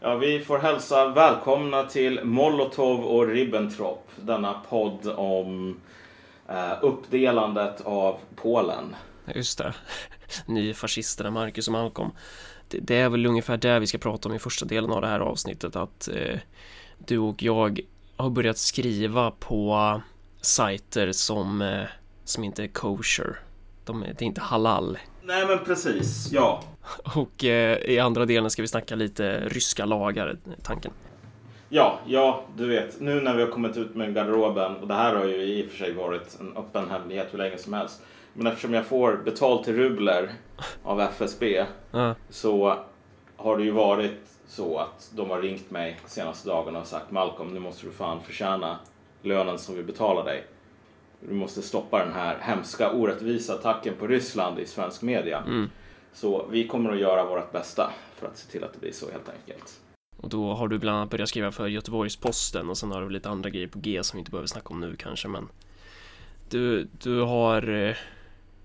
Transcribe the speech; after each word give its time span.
Ja, 0.00 0.16
vi 0.16 0.40
får 0.40 0.58
hälsa 0.58 1.08
välkomna 1.08 1.82
till 1.82 2.24
Molotov 2.24 3.04
och 3.04 3.26
Ribbentrop, 3.26 4.10
denna 4.16 4.52
podd 4.68 5.08
om 5.16 5.80
eh, 6.48 6.72
uppdelandet 6.82 7.80
av 7.80 8.18
Polen. 8.36 8.96
Just 9.34 9.58
det. 9.58 9.74
Nyfascisterna 10.46 11.30
Marcus 11.30 11.68
och 11.68 11.72
Malcolm. 11.72 12.10
Det, 12.68 12.78
det, 12.78 12.96
är 12.96 13.08
väl 13.08 13.26
ungefär 13.26 13.56
det 13.56 13.78
vi 13.78 13.86
ska 13.86 13.98
prata 13.98 14.28
om 14.28 14.34
i 14.34 14.38
första 14.38 14.66
delen 14.66 14.92
av 14.92 15.00
det 15.00 15.08
här 15.08 15.20
avsnittet, 15.20 15.76
att 15.76 16.08
eh, 16.08 16.38
du 16.98 17.18
och 17.18 17.42
jag 17.42 17.80
har 18.16 18.30
börjat 18.30 18.58
skriva 18.58 19.30
på 19.30 20.00
sajter 20.40 21.12
som, 21.12 21.62
eh, 21.62 21.84
som 22.24 22.44
inte 22.44 22.62
är 22.62 22.68
kosher. 22.68 23.38
De, 23.84 24.00
det 24.00 24.22
är 24.22 24.26
inte 24.26 24.40
halal. 24.40 24.98
Nej, 25.22 25.46
men 25.46 25.58
precis, 25.64 26.28
ja. 26.32 26.62
Och 27.16 27.44
eh, 27.44 27.78
i 27.78 27.98
andra 27.98 28.24
delen 28.24 28.50
ska 28.50 28.62
vi 28.62 28.68
snacka 28.68 28.94
lite 28.94 29.40
ryska 29.48 29.84
lagar, 29.84 30.36
tanken. 30.62 30.92
Ja, 31.68 31.98
ja, 32.06 32.44
du 32.56 32.66
vet, 32.66 33.00
nu 33.00 33.20
när 33.20 33.36
vi 33.36 33.42
har 33.42 33.50
kommit 33.50 33.76
ut 33.76 33.94
med 33.94 34.14
garderoben, 34.14 34.76
och 34.76 34.88
det 34.88 34.94
här 34.94 35.14
har 35.14 35.24
ju 35.24 35.34
i 35.42 35.66
och 35.66 35.70
för 35.70 35.78
sig 35.78 35.92
varit 35.92 36.36
en 36.40 36.56
öppen 36.56 36.90
hemlighet 36.90 37.28
hur 37.30 37.38
länge 37.38 37.58
som 37.58 37.72
helst. 37.72 38.02
Men 38.32 38.46
eftersom 38.46 38.74
jag 38.74 38.86
får 38.86 39.16
betalt 39.24 39.68
i 39.68 39.72
rubler 39.72 40.32
av 40.82 41.00
FSB 41.00 41.64
Ja. 41.90 42.14
så 42.28 42.78
har 43.36 43.56
det 43.56 43.64
ju 43.64 43.70
varit 43.70 44.20
så 44.48 44.78
att 44.78 45.10
de 45.16 45.30
har 45.30 45.42
ringt 45.42 45.70
mig 45.70 45.98
de 46.04 46.10
senaste 46.10 46.48
dagarna 46.48 46.80
och 46.80 46.86
sagt 46.86 47.10
Malcolm, 47.10 47.54
nu 47.54 47.60
måste 47.60 47.86
du 47.86 47.92
fan 47.92 48.20
förtjäna 48.22 48.78
lönen 49.22 49.58
som 49.58 49.74
vi 49.76 49.82
betalar 49.82 50.24
dig. 50.24 50.44
Du 51.20 51.34
måste 51.34 51.62
stoppa 51.62 52.04
den 52.04 52.12
här 52.14 52.36
hemska 52.40 52.92
orättvisa 52.92 53.54
attacken 53.54 53.94
på 53.98 54.06
Ryssland 54.06 54.58
i 54.58 54.66
svensk 54.66 55.02
media. 55.02 55.38
Mm. 55.46 55.70
Så 56.16 56.46
vi 56.50 56.66
kommer 56.68 56.92
att 56.92 56.98
göra 56.98 57.24
vårt 57.24 57.52
bästa 57.52 57.92
för 58.16 58.26
att 58.26 58.38
se 58.38 58.50
till 58.50 58.64
att 58.64 58.72
det 58.72 58.78
blir 58.78 58.92
så 58.92 59.10
helt 59.10 59.28
enkelt. 59.28 59.80
Och 60.16 60.28
då 60.28 60.54
har 60.54 60.68
du 60.68 60.78
bland 60.78 60.98
annat 60.98 61.10
börjat 61.10 61.28
skriva 61.28 61.52
för 61.52 61.66
Göteborgs-Posten 61.66 62.70
och 62.70 62.78
sen 62.78 62.90
har 62.90 63.02
du 63.02 63.10
lite 63.10 63.28
andra 63.28 63.50
grejer 63.50 63.68
på 63.68 63.78
G 63.78 64.02
som 64.02 64.16
vi 64.16 64.18
inte 64.18 64.30
behöver 64.30 64.46
snacka 64.46 64.68
om 64.68 64.80
nu 64.80 64.96
kanske 64.96 65.28
men 65.28 65.48
Du, 66.50 66.88
du 67.02 67.20
har 67.20 67.68
eh, 67.68 67.96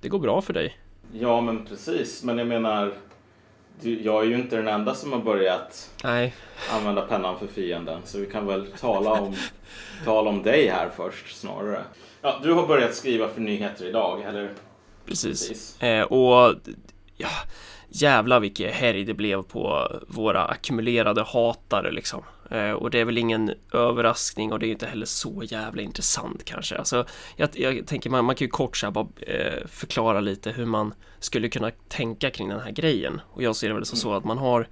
Det 0.02 0.10
går 0.10 0.20
bra 0.20 0.42
för 0.42 0.54
dig 0.54 0.78
Ja, 1.14 1.42
men 1.42 1.66
precis. 1.66 2.24
Men 2.24 2.38
jag 2.38 2.48
menar, 2.48 2.94
jag 3.82 4.24
är 4.24 4.28
ju 4.28 4.36
inte 4.36 4.56
den 4.56 4.68
enda 4.68 4.96
som 4.96 5.12
har 5.12 5.20
börjat 5.20 5.92
Nej, 6.04 6.36
använda 6.72 7.02
pennan 7.02 7.40
för 7.40 7.48
fienden. 7.48 8.02
Så 8.06 8.20
vi 8.20 8.26
kan 8.26 8.48
väl 8.48 8.68
tala 8.80 9.12
om, 9.12 9.36
tala 10.06 10.30
om 10.30 10.44
dig 10.44 10.68
här 10.68 10.90
först 10.96 11.40
snarare. 11.40 11.84
Ja, 12.22 12.40
du 12.44 12.54
har 12.54 12.68
börjat 12.68 12.96
skriva 12.96 13.28
för 13.28 13.42
nyheter 13.42 13.86
idag, 13.86 14.22
eller? 14.22 14.50
precis, 15.06 15.48
Precis. 15.48 15.82
Eh, 15.82 16.04
och 16.04 16.56
ja, 17.22 17.30
jävlar 17.90 18.40
vilket 18.40 18.74
härj 18.74 19.04
det 19.04 19.14
blev 19.14 19.44
på 19.44 19.92
våra 20.08 20.46
ackumulerade 20.46 21.24
hatare 21.24 21.92
liksom. 21.92 22.24
Eh, 22.52 22.72
och 22.72 22.92
det 22.92 23.00
är 23.00 23.06
väl 23.06 23.18
ingen 23.18 23.54
överraskning 23.74 24.54
och 24.54 24.60
det 24.60 24.68
är 24.68 24.72
inte 24.72 24.86
heller 24.86 25.06
så 25.06 25.44
jävla 25.44 25.82
intressant 25.82 26.46
kanske. 26.46 26.78
Alltså, 26.78 27.06
jag, 27.36 27.50
jag 27.54 27.88
tänker 27.88 28.10
man, 28.10 28.26
man 28.26 28.36
kan 28.36 28.46
ju 28.46 28.52
kort 28.52 28.78
så 28.78 28.86
här 28.86 28.92
bara 28.92 29.08
eh, 29.20 29.68
förklara 29.68 30.20
lite 30.20 30.52
hur 30.52 30.66
man 30.66 30.94
skulle 31.20 31.50
kunna 31.50 31.72
tänka 31.88 32.30
kring 32.30 32.50
den 32.50 32.60
här 32.60 32.72
grejen. 32.72 33.22
Och 33.32 33.44
jag 33.44 33.56
ser 33.56 33.68
det 33.68 33.74
väl 33.74 33.86
som 33.86 33.98
så 33.98 34.14
att 34.14 34.24
man 34.24 34.38
har 34.38 34.68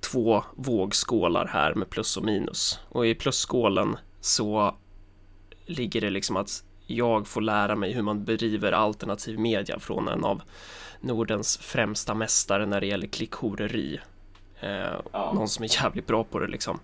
två 0.00 0.44
vågskålar 0.56 1.46
här 1.46 1.74
med 1.74 1.90
plus 1.90 2.16
och 2.16 2.24
minus. 2.24 2.78
Och 2.88 3.06
i 3.06 3.14
plusskålen 3.14 3.96
så 4.20 4.74
ligger 5.66 6.00
det 6.00 6.10
liksom 6.10 6.36
att 6.36 6.64
jag 6.96 7.26
får 7.28 7.40
lära 7.40 7.76
mig 7.76 7.92
hur 7.92 8.02
man 8.02 8.24
bedriver 8.24 8.72
alternativ 8.72 9.38
media 9.38 9.78
från 9.78 10.08
en 10.08 10.24
av 10.24 10.42
Nordens 11.00 11.58
främsta 11.58 12.14
mästare 12.14 12.66
när 12.66 12.80
det 12.80 12.86
gäller 12.86 13.06
klickhoreri. 13.06 14.00
Eh, 14.60 14.70
Ja. 15.12 15.32
Någon 15.34 15.48
som 15.48 15.64
är 15.64 15.82
jävligt 15.82 16.06
bra 16.06 16.24
på 16.24 16.38
det 16.38 16.46
liksom. 16.46 16.80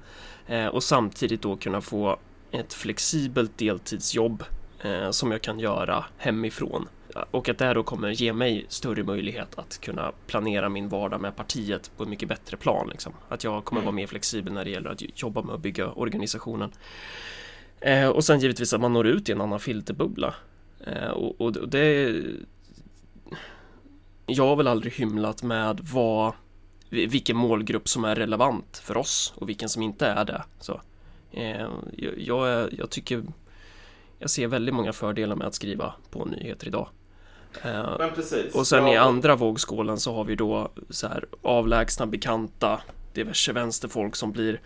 Eh, 0.47 0.67
och 0.67 0.83
samtidigt 0.83 1.42
då 1.42 1.56
kunna 1.56 1.81
få 1.81 2.17
ett 2.51 2.75
flexibelt 2.75 3.59
deltidsjobb 3.59 4.45
eh, 4.83 5.11
som 5.11 5.33
jag 5.33 5.42
kan 5.42 5.59
göra 5.61 6.05
hemifrån. 6.18 6.89
Och 7.30 7.48
att 7.48 7.58
det 7.58 7.64
här 7.64 7.74
då 7.74 7.83
kommer 7.83 8.11
ge 8.11 8.33
mig 8.33 8.67
större 8.68 9.02
möjlighet 9.05 9.58
att 9.58 9.80
kunna 9.80 10.13
planera 10.27 10.68
min 10.68 10.89
vardag 10.89 11.20
med 11.20 11.36
partiet 11.36 11.91
på 11.97 12.02
ett 12.02 12.08
mycket 12.08 12.29
bättre 12.29 12.57
plan. 12.57 12.89
Liksom. 12.89 13.13
Att 13.29 13.45
jag 13.45 13.64
kommer 13.64 13.80
Mm. 13.80 13.86
vara 13.86 13.95
mer 13.97 14.07
flexibel 14.07 14.52
när 14.52 14.64
det 14.64 14.70
gäller 14.70 14.91
att 14.91 15.23
jobba 15.23 15.42
med 15.42 15.55
att 15.55 15.61
bygga 15.61 15.91
organisationen. 15.92 16.70
Eh, 17.80 18.08
och 18.08 18.24
sen 18.24 18.40
givetvis 18.40 18.72
att 18.72 18.80
man 18.80 18.92
når 18.92 19.06
ut 19.06 19.28
i 19.28 19.33
en 19.33 19.40
annan 19.40 19.61
filterbubbla. 19.61 20.34
Eh, 20.86 21.08
och, 21.08 21.40
och 21.40 21.68
det... 21.68 22.16
Jag 24.27 24.46
har 24.46 24.56
väl 24.56 24.66
aldrig 24.66 24.92
hymlat 24.92 25.42
med 25.42 25.80
vad, 25.83 26.33
vilken 26.90 27.36
målgrupp 27.36 27.88
som 27.88 28.05
är 28.05 28.17
relevant 28.17 28.78
för 28.84 28.96
oss 28.96 29.33
och 29.36 29.48
vilken 29.48 29.68
som 29.68 29.83
inte 29.83 30.06
är 30.06 30.24
det. 30.24 30.44
Så, 30.61 30.80
eh, 31.33 31.68
jag, 32.17 32.72
jag, 32.72 32.90
tycker 32.90 33.22
jag 34.18 34.30
ser 34.30 34.46
väldigt 34.46 34.74
många 34.74 34.92
fördelar 34.92 35.36
med 35.36 35.46
att 35.46 35.55
skriva 35.55 35.94
på 36.11 36.24
nyheter 36.24 36.67
idag. 36.67 36.88
Eh, 37.64 38.08
precis. 38.14 38.55
och 38.55 38.67
sen 38.67 38.86
ja, 38.86 38.92
i 38.92 38.96
andra 38.96 39.36
vågskålen 39.36 39.98
så 39.98 40.14
har 40.14 40.24
vi 40.24 40.34
då 40.34 40.70
så 40.90 41.08
här 41.08 41.24
avlägsna 41.42 42.06
bekanta 42.06 42.80
diverse 43.14 43.52
vänsterfolk 43.52 44.17
som 44.17 44.33
blir 44.33 44.61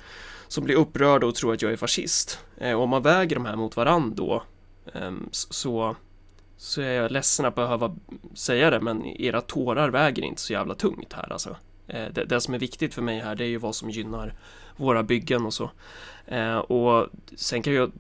som 0.48 0.64
blir 0.64 0.76
upprörda 0.76 1.26
och 1.26 1.34
tror 1.34 1.54
att 1.54 1.62
jag 1.62 1.72
är 1.72 1.76
fascist. 1.76 2.38
Eh, 2.62 2.74
och 2.74 2.82
om 2.82 2.90
man 2.90 3.02
väger 3.02 3.36
de 3.36 3.46
här 3.46 3.56
mot 3.56 3.76
varandra 3.76 4.14
då 4.16 4.42
ehm, 4.94 5.28
så 5.30 5.96
så 6.56 6.80
är 6.80 6.92
jag 6.92 7.10
ledsen 7.10 7.46
att 7.46 7.54
behöva 7.54 7.96
säga 8.34 8.70
det 8.70 8.80
men 8.80 9.06
era 9.06 9.40
tårar 9.40 9.88
väger 9.88 10.22
inte 10.22 10.40
så 10.40 10.52
jävla 10.52 10.74
tungt 10.74 11.12
här 11.12 11.32
alltså. 11.32 11.56
Eh, 11.86 12.06
det, 12.12 12.24
det 12.24 12.40
som 12.40 12.54
är 12.54 12.58
viktigt 12.58 12.94
för 12.94 13.02
mig 13.02 13.20
här 13.20 13.34
det 13.34 13.44
är 13.44 13.48
ju 13.48 13.58
vad 13.58 13.74
som 13.74 13.90
gynnar 13.90 14.34
våra 14.76 15.02
byggen 15.02 15.46
och 15.46 15.54
så. 15.54 15.70
Eh, 16.26 16.56
och 16.56 17.08
sen 17.36 17.62
kan, 17.62 17.72
jag, 17.72 17.92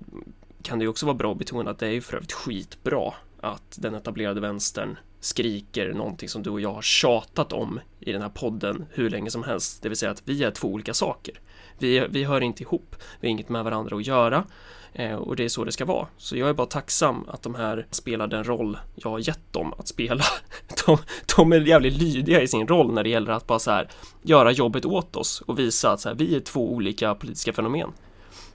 kan 0.62 0.78
det 0.78 0.82
ju 0.82 0.88
också 0.88 1.06
vara 1.06 1.16
bra 1.16 1.32
att 1.32 1.38
betona 1.38 1.70
att 1.70 1.78
det 1.78 1.86
är 1.86 1.90
ju 1.90 2.00
för 2.00 2.16
övrigt 2.16 2.32
skitbra 2.32 3.14
att 3.42 3.78
den 3.80 3.94
etablerade 3.94 4.40
vänstern 4.40 4.98
skriker 5.20 5.92
någonting 5.92 6.28
som 6.28 6.42
du 6.42 6.50
och 6.50 6.60
jag 6.60 6.72
har 6.72 6.82
tjatat 6.82 7.52
om 7.52 7.80
i 8.00 8.12
den 8.12 8.22
här 8.22 8.28
podden 8.28 8.86
hur 8.90 9.10
länge 9.10 9.30
som 9.30 9.42
helst. 9.42 9.82
Det 9.82 9.88
vill 9.88 9.98
säga 9.98 10.10
att 10.10 10.22
vi 10.24 10.44
är 10.44 10.50
två 10.50 10.68
olika 10.68 10.94
saker. 10.94 11.40
Vi, 11.78 12.06
vi 12.10 12.24
hör 12.24 12.40
inte 12.40 12.62
ihop, 12.62 12.96
vi 13.20 13.28
har 13.28 13.30
inget 13.30 13.48
med 13.48 13.64
varandra 13.64 13.96
att 13.96 14.06
göra 14.06 14.44
eh, 14.92 15.14
och 15.14 15.36
det 15.36 15.44
är 15.44 15.48
så 15.48 15.64
det 15.64 15.72
ska 15.72 15.84
vara. 15.84 16.06
Så 16.16 16.36
jag 16.36 16.48
är 16.48 16.52
bara 16.52 16.66
tacksam 16.66 17.28
att 17.28 17.42
de 17.42 17.54
här 17.54 17.86
spelar 17.90 18.26
den 18.26 18.44
roll 18.44 18.78
jag 18.94 19.10
har 19.10 19.18
gett 19.18 19.52
dem 19.52 19.74
att 19.78 19.88
spela. 19.88 20.24
De, 20.86 20.98
de 21.36 21.52
är 21.52 21.60
jävligt 21.60 21.94
lydiga 21.94 22.42
i 22.42 22.48
sin 22.48 22.68
roll 22.68 22.92
när 22.92 23.02
det 23.02 23.10
gäller 23.10 23.32
att 23.32 23.46
bara 23.46 23.58
så 23.58 23.70
här 23.70 23.88
göra 24.22 24.50
jobbet 24.50 24.84
åt 24.84 25.16
oss 25.16 25.40
och 25.40 25.58
visa 25.58 25.92
att 25.92 26.00
så 26.00 26.08
här, 26.08 26.16
vi 26.16 26.36
är 26.36 26.40
två 26.40 26.72
olika 26.72 27.14
politiska 27.14 27.52
fenomen. 27.52 27.92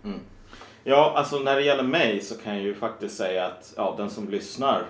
Mm. 0.04 0.20
Ja, 0.90 1.14
alltså 1.16 1.40
när 1.40 1.56
det 1.56 1.62
gäller 1.62 1.84
mig 1.84 2.22
så 2.22 2.38
kan 2.38 2.56
jag 2.56 2.64
ju 2.64 2.76
faktiskt 2.76 3.18
säga 3.18 3.46
att 3.46 3.74
ja, 3.78 3.96
den 3.98 4.10
som 4.10 4.30
lyssnar 4.30 4.84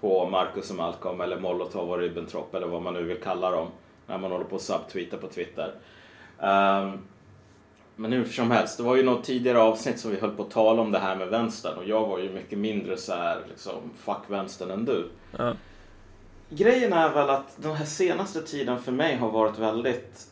på 0.00 0.28
Marcus 0.28 0.70
och 0.70 0.76
Malcolm 0.76 1.20
eller 1.20 1.40
Molotov 1.40 1.90
och 1.90 1.98
Ribbentrop 1.98 2.54
eller 2.54 2.66
vad 2.66 2.82
man 2.82 2.94
nu 2.94 3.02
vill 3.02 3.20
kalla 3.20 3.50
dem 3.50 3.68
när 4.06 4.18
man 4.18 4.32
håller 4.32 4.44
på 4.44 4.54
och 4.54 4.60
subtweetar 4.60 5.18
på 5.18 5.28
Twitter. 5.28 5.74
Ehm, 6.40 6.98
men 7.96 8.12
hur 8.12 8.24
som 8.24 8.50
helst, 8.50 8.76
det 8.76 8.82
var 8.82 8.96
ju 8.96 9.02
något 9.02 9.24
tidigare 9.24 9.58
avsnitt 9.58 10.00
som 10.00 10.10
vi 10.10 10.20
höll 10.20 10.30
på 10.30 10.42
att 10.42 10.50
tala 10.50 10.82
om 10.82 10.90
det 10.90 10.98
här 10.98 11.16
med 11.16 11.28
vänstern 11.28 11.78
och 11.78 11.84
jag 11.84 12.06
var 12.06 12.18
ju 12.18 12.30
mycket 12.30 12.58
mindre 12.58 12.96
så 12.96 13.14
här 13.14 13.38
liksom 13.48 13.90
fuck 13.96 14.22
vänstern 14.26 14.70
än 14.70 14.84
du. 14.84 15.08
Ja. 15.38 15.52
Grejen 16.48 16.92
är 16.92 17.08
väl 17.08 17.30
att 17.30 17.56
den 17.56 17.72
här 17.72 17.86
senaste 17.86 18.42
tiden 18.42 18.82
för 18.82 18.92
mig 18.92 19.16
har 19.16 19.30
varit 19.30 19.58
väldigt 19.58 20.26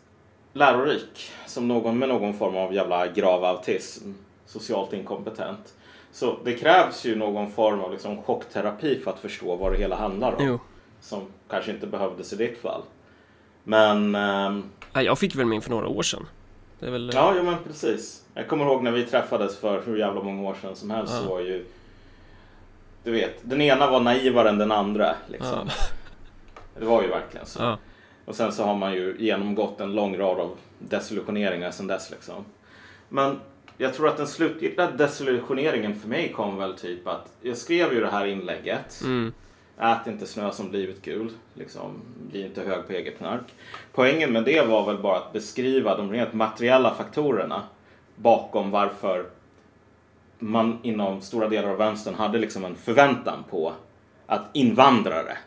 lärorik. 0.53 1.31
Som 1.47 1.69
någon 1.69 1.99
med 1.99 2.09
någon 2.09 2.35
form 2.35 2.57
av 2.57 2.75
jävla 2.75 3.07
grav 3.07 3.45
autism. 3.45 4.13
Socialt 4.53 4.93
inkompetent. 4.93 5.75
Så 6.13 6.39
det 6.45 6.53
krävs 6.55 7.05
ju 7.05 7.17
någon 7.17 7.51
form 7.53 7.81
av 7.81 7.93
liksom 7.93 8.23
chockterapi 8.23 9.01
för 9.01 9.11
att 9.11 9.19
förstå 9.19 9.57
vad 9.57 9.73
det 9.73 9.79
hela 9.79 9.97
handlar 9.97 10.33
om. 10.35 10.47
Jo. 10.47 10.59
Som 11.01 11.27
kanske 11.51 11.71
inte 11.71 11.87
behövdes 11.87 12.33
i 12.33 12.37
ditt 12.37 12.59
fall. 12.59 12.83
Men... 13.65 14.15
ehm, 14.15 14.65
Jag 14.95 15.19
fick 15.19 15.35
väl 15.35 15.47
min 15.47 15.63
för 15.63 15.71
några 15.71 15.89
år 15.89 16.03
sedan. 16.03 16.27
Det 16.81 16.87
är 16.87 16.91
väl... 16.91 17.11
ja, 17.15 17.35
ja, 17.37 17.43
men 17.43 17.57
precis. 17.67 18.25
Jag 18.35 18.49
kommer 18.49 18.65
ihåg 18.65 18.83
när 18.83 18.91
vi 18.91 19.05
träffades 19.07 19.57
för 19.59 19.83
hur 19.87 19.97
jävla 19.97 20.23
många 20.23 20.49
år 20.51 20.57
sedan 20.63 20.77
som 20.77 20.91
helst 20.91 21.13
Ja. 21.17 21.21
så 21.23 21.29
var 21.29 21.41
ju... 21.41 21.67
Du 23.05 23.11
vet, 23.13 23.35
den 23.43 23.61
ena 23.61 23.91
var 23.91 24.01
naivare 24.01 24.49
än 24.49 24.59
den 24.59 24.73
andra. 24.73 25.15
Liksom. 25.29 25.69
Det 26.79 26.85
var 26.85 27.03
ju 27.03 27.09
verkligen 27.09 27.47
så. 27.47 27.63
Ja. 27.63 27.79
Och 28.25 28.35
sen 28.35 28.53
så 28.53 28.65
har 28.65 28.75
man 28.75 28.93
ju 28.95 29.17
genomgått 29.19 29.81
en 29.81 29.93
lång 29.95 30.19
rad 30.19 30.41
av 30.41 30.57
desillusioneringar 30.79 31.71
sen 31.71 31.87
dess 31.87 32.11
liksom. 32.11 32.45
Men 33.09 33.41
jag 33.83 33.95
tror 33.95 34.09
att 34.09 34.17
den 34.17 34.27
slutgiltiga 34.27 34.91
desillusioneringen 34.91 35.95
för 35.95 36.09
mig 36.09 36.33
kom 36.33 36.57
väl 36.57 36.79
typ 36.79 37.07
att 37.07 37.33
jag 37.41 37.57
skrev 37.57 37.93
ju 37.93 38.01
det 38.01 38.11
här 38.11 38.27
inlägget. 38.27 39.01
Mm. 39.05 39.33
Ät 39.79 40.07
inte 40.07 40.27
snö 40.27 40.53
som 40.53 40.71
blivit 40.71 41.03
gul. 41.03 41.31
Liksom, 41.55 42.01
bli 42.31 42.47
inte 42.47 42.63
hög 42.63 42.87
på 42.87 42.93
eget 42.93 43.19
knark. 43.19 43.55
Poängen 43.93 44.33
med 44.33 44.45
det 44.45 44.63
var 44.63 44.87
väl 44.87 45.03
bara 45.03 45.17
att 45.17 45.33
beskriva 45.33 45.97
de 45.97 46.13
rent 46.13 46.33
materiella 46.33 46.95
faktorerna 46.95 47.63
bakom 48.17 48.71
varför 48.71 49.27
man 50.39 50.79
inom 50.83 51.21
stora 51.21 51.49
delar 51.49 51.69
av 51.69 51.79
vänstern 51.79 52.15
hade 52.15 52.39
liksom 52.39 52.65
en 52.65 52.75
förväntan 52.75 53.45
på 53.51 53.73
att 54.27 54.43
invandrare, 54.53 55.39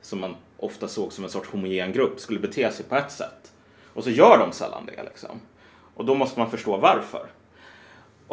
som 0.00 0.20
man 0.20 0.36
ofta 0.56 0.88
såg 0.88 1.12
som 1.12 1.24
en 1.24 1.30
sorts 1.30 1.50
homogen 1.50 1.92
grupp, 1.92 2.20
skulle 2.20 2.40
bete 2.40 2.70
sig 2.70 2.84
på 2.84 2.96
ett 2.96 3.12
sätt. 3.12 3.52
Och 3.94 4.04
så 4.04 4.10
gör 4.10 4.38
de 4.38 4.52
sällan 4.52 4.86
det 4.86 5.02
liksom. 5.02 5.40
Och 5.94 6.04
då 6.04 6.14
måste 6.14 6.40
man 6.40 6.50
förstå 6.50 6.76
varför. 6.76 7.26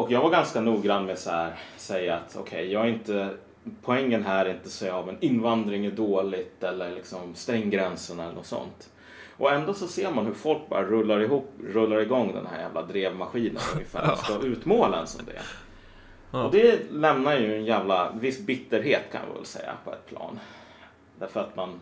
Och 0.02 0.12
jag 0.12 0.22
var 0.22 0.30
ganska 0.30 0.62
noggrann 0.62 1.06
med 1.06 1.14
att 1.14 1.54
säga 1.78 2.16
att 2.16 2.36
okej, 2.36 2.42
okay, 2.42 2.72
jag 2.72 2.86
är 2.86 2.90
inte 2.90 3.30
poängen 3.82 4.26
här 4.26 4.46
är 4.46 4.50
inte 4.50 4.66
att 4.66 4.72
säga 4.72 4.96
att 4.96 5.24
invandring 5.24 5.86
är 5.86 5.92
dåligt 5.92 6.64
eller 6.64 6.92
liksom 6.92 7.36
stäng 7.36 7.70
gränserna 7.70 8.24
eller 8.24 8.36
något 8.36 8.46
sånt. 8.46 8.90
Och 9.38 9.52
ändå 9.52 9.74
så 9.74 9.88
ser 9.88 10.12
man 10.12 10.26
hur 10.26 10.34
folk 10.34 10.70
bara 10.70 10.84
rullar 10.84 11.20
ihop, 11.20 11.54
rullar 11.74 12.00
igång 12.00 12.34
den 12.34 12.46
här 12.46 12.62
jävla 12.62 12.82
drevmaskinen 12.82 13.62
ungefär 13.74 14.12
och 14.12 14.18
ska 14.18 14.40
utmåla 14.40 15.00
en 15.00 15.08
som 15.08 15.26
det. 15.26 15.42
Och 16.38 16.52
det 16.52 16.92
lämnar 16.92 17.38
ju 17.38 17.56
en 17.56 17.66
jävla 17.66 18.12
viss 18.12 18.40
bitterhet 18.40 19.04
kan 19.12 19.22
jag 19.28 19.36
väl 19.36 19.46
säga 19.46 19.74
på 19.84 19.92
ett 19.92 20.06
plan. 20.06 20.40
Därför 21.20 21.40
att 21.40 21.56
man 21.56 21.80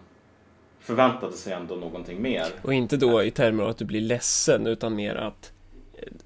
förväntade 0.80 1.34
sig 1.34 1.54
ändå 1.54 1.76
någonting 1.76 2.22
mer. 2.22 2.46
Och 2.62 2.74
inte 2.74 2.98
då 2.98 3.24
i 3.24 3.32
termer 3.32 3.64
av 3.64 3.70
att 3.70 3.78
du 3.78 3.86
blir 3.86 4.02
ledsen 4.02 4.68
utan 4.68 4.96
mer 4.96 5.16
att 5.16 5.52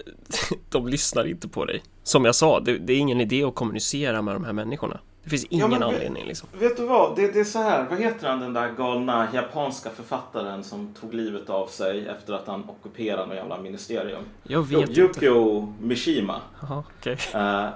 de 0.68 0.88
lyssnar 0.88 1.26
inte 1.26 1.48
på 1.48 1.64
dig. 1.64 1.82
Som 2.02 2.24
jag 2.24 2.34
sa, 2.34 2.60
det, 2.60 2.78
det 2.78 2.92
är 2.92 2.98
ingen 2.98 3.20
idé 3.20 3.44
att 3.44 3.54
kommunicera 3.54 4.22
med 4.22 4.34
de 4.34 4.44
här 4.44 4.52
människorna. 4.52 5.00
Det 5.24 5.30
finns 5.30 5.44
ingen 5.44 5.72
ja, 5.72 5.86
anledning 5.86 6.26
liksom. 6.26 6.48
Vet 6.58 6.76
du 6.76 6.86
vad? 6.86 7.16
Det, 7.16 7.32
det, 7.32 7.40
är 7.40 7.44
så 7.44 7.58
här. 7.58 7.86
Vad 7.90 7.98
heter 7.98 8.28
han 8.28 8.40
den 8.40 8.52
där 8.52 8.72
galna 8.76 9.28
japanska 9.34 9.90
författaren 9.90 10.64
som 10.64 10.94
tog 11.00 11.14
livet 11.14 11.50
av 11.50 11.66
sig 11.66 12.08
efter 12.08 12.32
att 12.32 12.46
han 12.46 12.68
ockuperade 12.68 13.26
något 13.26 13.36
jävla 13.36 13.60
ministerium? 13.60 14.22
Jag 14.42 14.62
vet 14.62 14.70
jo, 14.72 14.80
inte. 14.80 15.00
Yukio 15.00 15.74
Mishima. 15.80 16.40
Okej. 16.70 17.16
Okay. 17.30 17.40
Uh, 17.40 17.64
eh, 17.64 17.70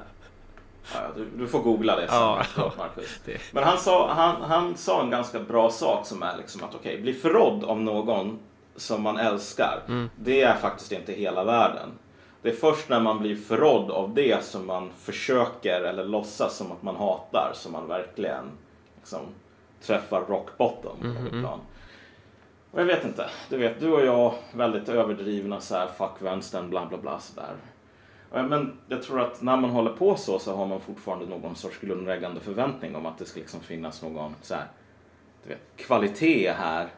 ja, 0.95 1.01
du, 1.17 1.27
du, 1.39 1.47
får 1.47 1.63
googla 1.63 1.97
det 1.97 2.09
sen. 2.09 2.17
Ja, 2.17 2.43
ja. 2.57 2.73
Men 3.53 3.65
han 3.65 3.79
sa, 3.79 4.13
han, 4.13 4.43
han 4.43 4.77
sa 4.77 5.03
en 5.03 5.11
ganska 5.11 5.41
bra 5.41 5.71
sak 5.71 6.07
som 6.07 6.23
är 6.23 6.37
liksom 6.37 6.65
att 6.65 6.75
okej, 6.75 6.93
okay, 6.93 7.03
bli 7.03 7.13
förrådd 7.13 7.65
av 7.65 7.81
någon 7.81 8.39
som 8.79 9.03
man 9.03 9.17
älskar. 9.17 9.83
Mm. 9.89 10.11
Det 10.17 10.43
är 10.43 10.55
faktiskt 10.55 10.93
inte 10.93 11.13
hela 11.13 11.45
världen. 11.45 11.89
Det 12.43 12.49
är 12.49 12.55
först 12.55 12.89
när 12.89 13.01
man 13.01 13.19
blir 13.19 13.37
förrådd 13.37 13.91
av 13.91 14.15
det 14.15 14.45
som 14.45 14.67
man 14.67 14.91
försöker 14.99 15.81
eller 15.81 16.05
låtsas 16.05 16.57
som 16.57 16.73
att 16.73 16.83
man 16.83 16.97
hatar 16.97 17.51
som 17.55 17.73
man 17.73 17.89
verkligen 17.89 18.51
liksom, 18.97 19.21
träffar 19.83 20.21
rock 20.21 20.59
bottom. 20.59 21.01
Mm 21.03 21.17
-hmm. 21.17 21.59
Och 22.71 22.81
jag 22.81 22.85
vet 22.85 23.05
inte, 23.05 23.31
du 23.49 23.57
vet 23.57 23.81
du 23.81 23.93
och 23.93 24.05
jag 24.05 24.35
väldigt 24.53 24.89
överdrivna 24.89 25.61
så 25.61 25.75
här 25.75 25.87
fuck 25.87 26.23
vänstern 26.23 26.71
bla 26.71 26.87
bla 26.87 26.99
bla 26.99 27.21
sådär. 27.21 27.55
Men 28.31 28.79
jag 28.89 29.03
tror 29.03 29.21
att 29.21 29.43
när 29.43 29.57
man 29.57 29.71
håller 29.71 29.93
på 29.93 30.17
så 30.17 30.39
så 30.39 30.57
har 30.57 30.67
man 30.67 30.81
fortfarande 30.81 31.27
någon 31.27 31.57
sorts 31.57 31.81
grundläggande 31.81 32.41
förväntning 32.41 32.97
om 32.97 33.07
att 33.07 33.19
det 33.19 33.25
ska 33.25 33.41
liksom 33.41 33.61
finnas 33.61 34.03
någon 34.03 34.35
så 34.43 34.55
här, 34.55 34.67
du 35.43 35.49
vet, 35.49 35.61
kvalitet 35.77 36.53
här 36.53 36.89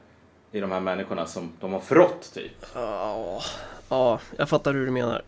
i 0.52 0.60
de 0.60 0.70
här 0.70 0.80
människorna 0.80 1.26
som 1.26 1.52
de 1.60 1.72
har 1.72 1.80
förrått 1.80 2.34
typ. 2.34 2.66
Ja, 2.74 3.42
ja, 3.88 4.20
jag 4.36 4.48
fattar 4.48 4.74
hur 4.74 4.86
du 4.86 4.92
menar. 4.92 5.22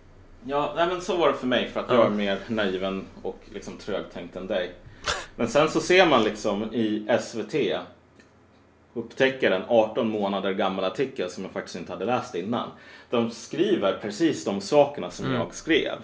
Ja, 0.44 0.72
nej, 0.76 0.86
men 0.86 1.00
så 1.00 1.16
var 1.16 1.28
det 1.28 1.34
för 1.34 1.46
mig 1.46 1.68
för 1.68 1.80
att 1.80 1.90
jag 1.90 2.06
är 2.06 2.10
mer 2.10 2.38
naiven 2.48 3.04
och 3.22 3.38
liksom 3.52 3.76
trögtänkt 3.76 4.36
än 4.36 4.46
dig. 4.46 4.70
Men 5.36 5.48
sen 5.48 5.68
så 5.68 5.80
ser 5.80 6.06
man 6.06 6.24
liksom 6.24 6.74
i 6.74 7.06
SVT 7.20 7.54
upptäcker 8.94 9.50
en 9.50 9.62
18 9.68 10.08
månader 10.08 10.52
gammal 10.52 10.84
artikel 10.84 11.30
som 11.30 11.44
jag 11.44 11.52
faktiskt 11.52 11.76
inte 11.76 11.92
hade 11.92 12.04
läst 12.04 12.34
innan. 12.34 12.70
De 13.10 13.30
skriver 13.30 13.98
precis 14.02 14.44
de 14.44 14.60
sakerna 14.60 15.10
som 15.10 15.26
mm. 15.26 15.38
jag 15.38 15.54
skrev. 15.54 15.98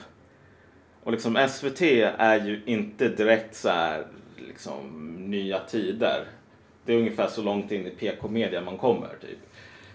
Och 1.02 1.12
liksom 1.12 1.48
SVT 1.50 1.82
är 2.18 2.46
ju 2.46 2.62
inte 2.66 3.08
direkt 3.08 3.56
så 3.56 3.68
här 3.68 4.06
liksom 4.36 5.14
nya 5.30 5.58
tider. 5.58 6.24
Det 6.88 6.94
är 6.94 6.98
ungefär 6.98 7.28
så 7.28 7.42
långt 7.42 7.72
in 7.72 7.86
i 7.86 7.90
PK-media 7.90 8.60
man 8.60 8.78
kommer 8.78 9.16
typ. 9.20 9.38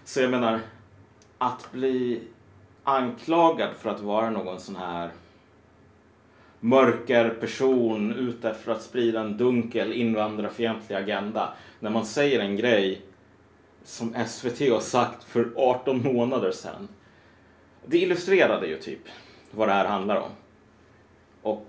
Så 0.04 0.20
jag 0.20 0.30
menar, 0.30 0.60
att 1.38 1.72
bli 1.72 2.20
anklagad 2.84 3.70
för 3.76 3.90
att 3.90 4.00
vara 4.00 4.30
någon 4.30 4.60
sån 4.60 4.76
här 4.76 5.10
mörker 6.60 7.28
person 7.30 8.12
ute 8.12 8.50
efter 8.50 8.72
att 8.72 8.82
sprida 8.82 9.20
en 9.20 9.36
dunkel 9.36 9.92
invandrarfientlig 9.92 10.96
agenda. 10.96 11.54
När 11.80 11.90
man 11.90 12.06
säger 12.06 12.40
en 12.40 12.56
grej 12.56 13.02
som 13.84 14.14
SVT 14.26 14.70
har 14.70 14.80
sagt 14.80 15.24
för 15.24 15.52
18 15.56 16.02
månader 16.02 16.52
sedan. 16.52 16.88
Det 17.86 17.98
illustrerade 17.98 18.66
ju 18.66 18.78
typ 18.78 19.08
vad 19.50 19.68
det 19.68 19.72
här 19.72 19.86
handlar 19.86 20.16
om. 20.16 20.30
Och 21.42 21.66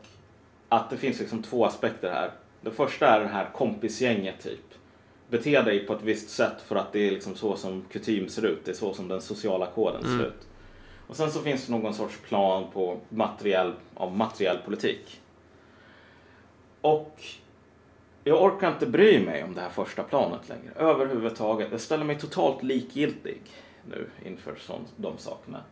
att 0.69 0.89
det 0.89 0.97
finns 0.97 1.19
liksom 1.19 1.43
två 1.43 1.65
aspekter 1.65 2.11
här. 2.11 2.31
Det 2.61 2.71
första 2.71 3.07
är 3.07 3.19
det 3.19 3.27
här 3.27 3.49
kompisgänget 3.53 4.43
typ. 4.43 4.74
Bete 5.29 5.61
dig 5.61 5.87
på 5.87 5.93
ett 5.93 6.03
visst 6.03 6.29
sätt 6.29 6.61
för 6.61 6.75
att 6.75 6.93
det 6.93 7.07
är 7.07 7.11
liksom 7.11 7.35
så 7.35 7.55
som 7.55 7.85
kutym 7.91 8.29
ser 8.29 8.45
ut. 8.45 8.65
Det 8.65 8.71
är 8.71 8.75
så 8.75 8.93
som 8.93 9.07
den 9.07 9.21
sociala 9.21 9.67
koden 9.67 10.01
ser 10.01 10.09
mm. 10.09 10.25
ut. 10.25 10.47
Och 11.07 11.15
sen 11.15 11.31
så 11.31 11.39
finns 11.41 11.65
det 11.65 11.71
någon 11.71 11.93
sorts 11.93 12.19
plan 12.27 12.65
på 12.73 12.99
materiell, 13.09 13.73
av 13.93 14.17
materiell 14.17 14.57
politik. 14.65 15.21
Och 16.81 17.21
jag 18.23 18.43
orkar 18.43 18.71
inte 18.71 18.85
bry 18.85 19.25
mig 19.25 19.43
om 19.43 19.53
det 19.53 19.61
här 19.61 19.69
första 19.69 20.03
planet 20.03 20.49
längre 20.49 20.73
överhuvudtaget. 20.75 21.67
Jag 21.71 21.81
ställer 21.81 22.05
mig 22.05 22.19
totalt 22.19 22.63
likgiltig 22.63 23.41
nu 23.89 24.09
inför 24.25 24.55
sån, 24.55 24.85
de 24.95 25.17
sakerna. 25.17 25.63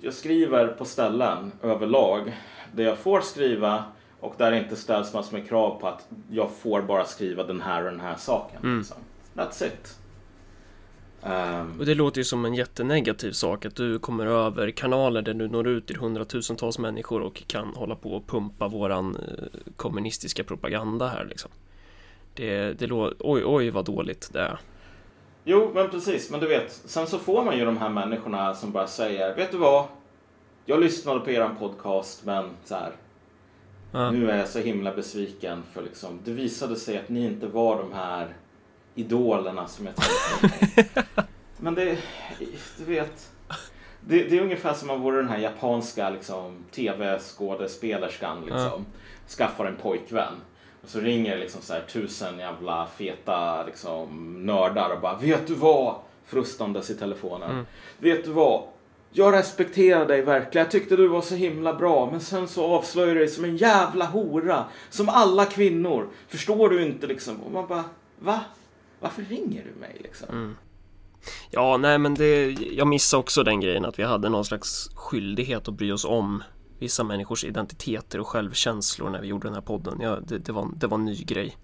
Jag 0.00 0.14
skriver 0.14 0.66
på 0.66 0.84
ställen 0.84 1.52
överlag 1.62 2.36
där 2.72 2.84
jag 2.84 2.98
får 2.98 3.20
skriva 3.20 3.84
och 4.20 4.34
där 4.38 4.50
det 4.50 4.58
inte 4.58 4.76
ställs 4.76 5.14
massor 5.14 5.38
med 5.38 5.48
krav 5.48 5.80
på 5.80 5.88
att 5.88 6.08
jag 6.30 6.50
får 6.50 6.82
bara 6.82 7.04
skriva 7.04 7.44
den 7.44 7.60
här 7.60 7.84
och 7.84 7.90
den 7.90 8.00
här 8.00 8.16
saken. 8.16 8.62
Mm. 8.62 8.78
Liksom. 8.78 8.96
That's 9.34 9.66
it. 9.66 9.96
Um, 11.22 11.78
och 11.78 11.86
det 11.86 11.94
låter 11.94 12.18
ju 12.18 12.24
som 12.24 12.44
en 12.44 12.54
jättenegativ 12.54 13.32
sak 13.32 13.64
att 13.64 13.76
du 13.76 13.98
kommer 13.98 14.26
över 14.26 14.70
kanaler 14.70 15.22
där 15.22 15.34
du 15.34 15.48
når 15.48 15.68
ut 15.68 15.86
till 15.86 15.96
hundratusentals 15.96 16.78
människor 16.78 17.22
och 17.22 17.42
kan 17.46 17.74
hålla 17.74 17.94
på 17.94 18.12
och 18.12 18.26
pumpa 18.26 18.68
våran 18.68 19.16
eh, 19.16 19.72
kommunistiska 19.76 20.44
propaganda 20.44 21.06
här 21.06 21.24
liksom. 21.24 21.50
Det, 22.34 22.78
det 22.78 22.86
låter, 22.86 23.16
oj, 23.20 23.42
oj 23.44 23.70
vad 23.70 23.84
dåligt 23.84 24.30
det 24.32 24.40
är. 24.40 24.60
Jo, 25.44 25.70
men 25.74 25.90
precis, 25.90 26.30
men 26.30 26.40
du 26.40 26.46
vet, 26.46 26.72
sen 26.72 27.06
så 27.06 27.18
får 27.18 27.44
man 27.44 27.58
ju 27.58 27.64
de 27.64 27.76
här 27.76 27.88
människorna 27.88 28.54
som 28.54 28.72
bara 28.72 28.86
säger, 28.86 29.36
vet 29.36 29.50
du 29.50 29.58
vad? 29.58 29.84
Jag 30.66 30.80
lyssnade 30.80 31.20
på 31.20 31.30
eran 31.30 31.56
podcast, 31.56 32.24
men 32.24 32.50
så 32.64 32.74
här, 32.74 32.92
ja. 33.92 34.10
nu 34.10 34.30
är 34.30 34.38
jag 34.38 34.48
så 34.48 34.58
himla 34.58 34.94
besviken 34.94 35.62
för 35.72 35.82
liksom, 35.82 36.20
det 36.24 36.30
visade 36.30 36.76
sig 36.76 36.98
att 36.98 37.08
ni 37.08 37.24
inte 37.24 37.46
var 37.46 37.78
de 37.78 37.92
här 37.92 38.34
idolerna 38.94 39.66
som 39.66 39.86
jag 39.86 39.94
tänkte 39.96 41.04
Men 41.56 41.74
det, 41.74 41.98
du 42.78 42.84
vet. 42.84 43.30
Det, 44.00 44.24
det, 44.24 44.38
är 44.38 44.42
ungefär 44.42 44.74
som 44.74 44.90
om 44.90 44.96
man 44.96 45.04
vore 45.04 45.16
den 45.16 45.28
här 45.28 45.38
japanska 45.38 46.10
liksom, 46.10 46.64
tv-skådespelerskan. 46.70 48.40
Liksom, 48.40 48.60
ja. 48.60 48.80
Skaffar 49.28 49.66
en 49.66 49.76
pojkvän. 49.76 50.34
Och 50.82 50.88
så 50.88 51.00
ringer 51.00 51.38
liksom 51.38 51.62
så 51.62 51.72
här, 51.72 51.80
tusen 51.80 52.38
jävla 52.38 52.86
feta 52.86 53.64
liksom, 53.66 54.34
nördar 54.46 54.90
och 54.90 55.00
bara 55.00 55.16
Vet 55.16 55.46
du 55.46 55.54
vad? 55.54 55.94
Frustandes 56.24 56.90
i 56.90 56.94
telefonen. 56.94 57.50
Mm. 57.50 57.66
Vet 57.98 58.24
du 58.24 58.30
vad? 58.30 58.62
Jag 59.12 59.34
respekterar 59.34 60.06
dig 60.06 60.22
verkligen. 60.22 60.64
Jag 60.64 60.70
tyckte 60.70 60.96
du 60.96 61.08
var 61.08 61.22
så 61.22 61.34
himla 61.34 61.74
bra. 61.74 62.08
Men 62.10 62.20
sen 62.20 62.48
så 62.48 62.64
avslöjar 62.64 63.14
du 63.14 63.20
dig 63.20 63.28
som 63.28 63.44
en 63.44 63.56
jävla 63.56 64.06
hora. 64.06 64.64
Som 64.90 65.08
alla 65.08 65.44
kvinnor. 65.44 66.08
Förstår 66.28 66.68
du 66.68 66.82
inte 66.86 67.06
liksom? 67.06 67.40
Och 67.40 67.52
man 67.52 67.66
bara, 67.66 67.84
va? 68.18 68.40
varför 69.00 69.22
ringer 69.22 69.64
du 69.74 69.80
mig 69.80 69.96
liksom? 70.02 70.28
Mm. 70.28 70.56
Ja, 71.50 71.76
nej 71.76 71.98
men 71.98 72.14
det, 72.14 72.50
jag 72.50 72.86
missade 72.86 73.20
också 73.20 73.42
den 73.42 73.60
grejen 73.60 73.84
att 73.84 73.98
vi 73.98 74.02
hade 74.02 74.28
någon 74.28 74.44
slags 74.44 74.90
skyldighet 74.94 75.68
att 75.68 75.74
bry 75.74 75.92
oss 75.92 76.04
om 76.04 76.42
vissa 76.78 77.04
människors 77.04 77.44
identiteter 77.44 78.20
och 78.20 78.26
självkänslor 78.26 79.10
när 79.10 79.20
vi 79.20 79.26
gjorde 79.26 79.48
den 79.48 79.54
här 79.54 79.60
podden. 79.60 79.98
Ja, 80.00 80.18
det, 80.26 80.38
det 80.38 80.52
var, 80.52 80.68
det 80.76 80.86
var 80.86 80.98
en 80.98 81.04
ny 81.04 81.24
grej. 81.24 81.56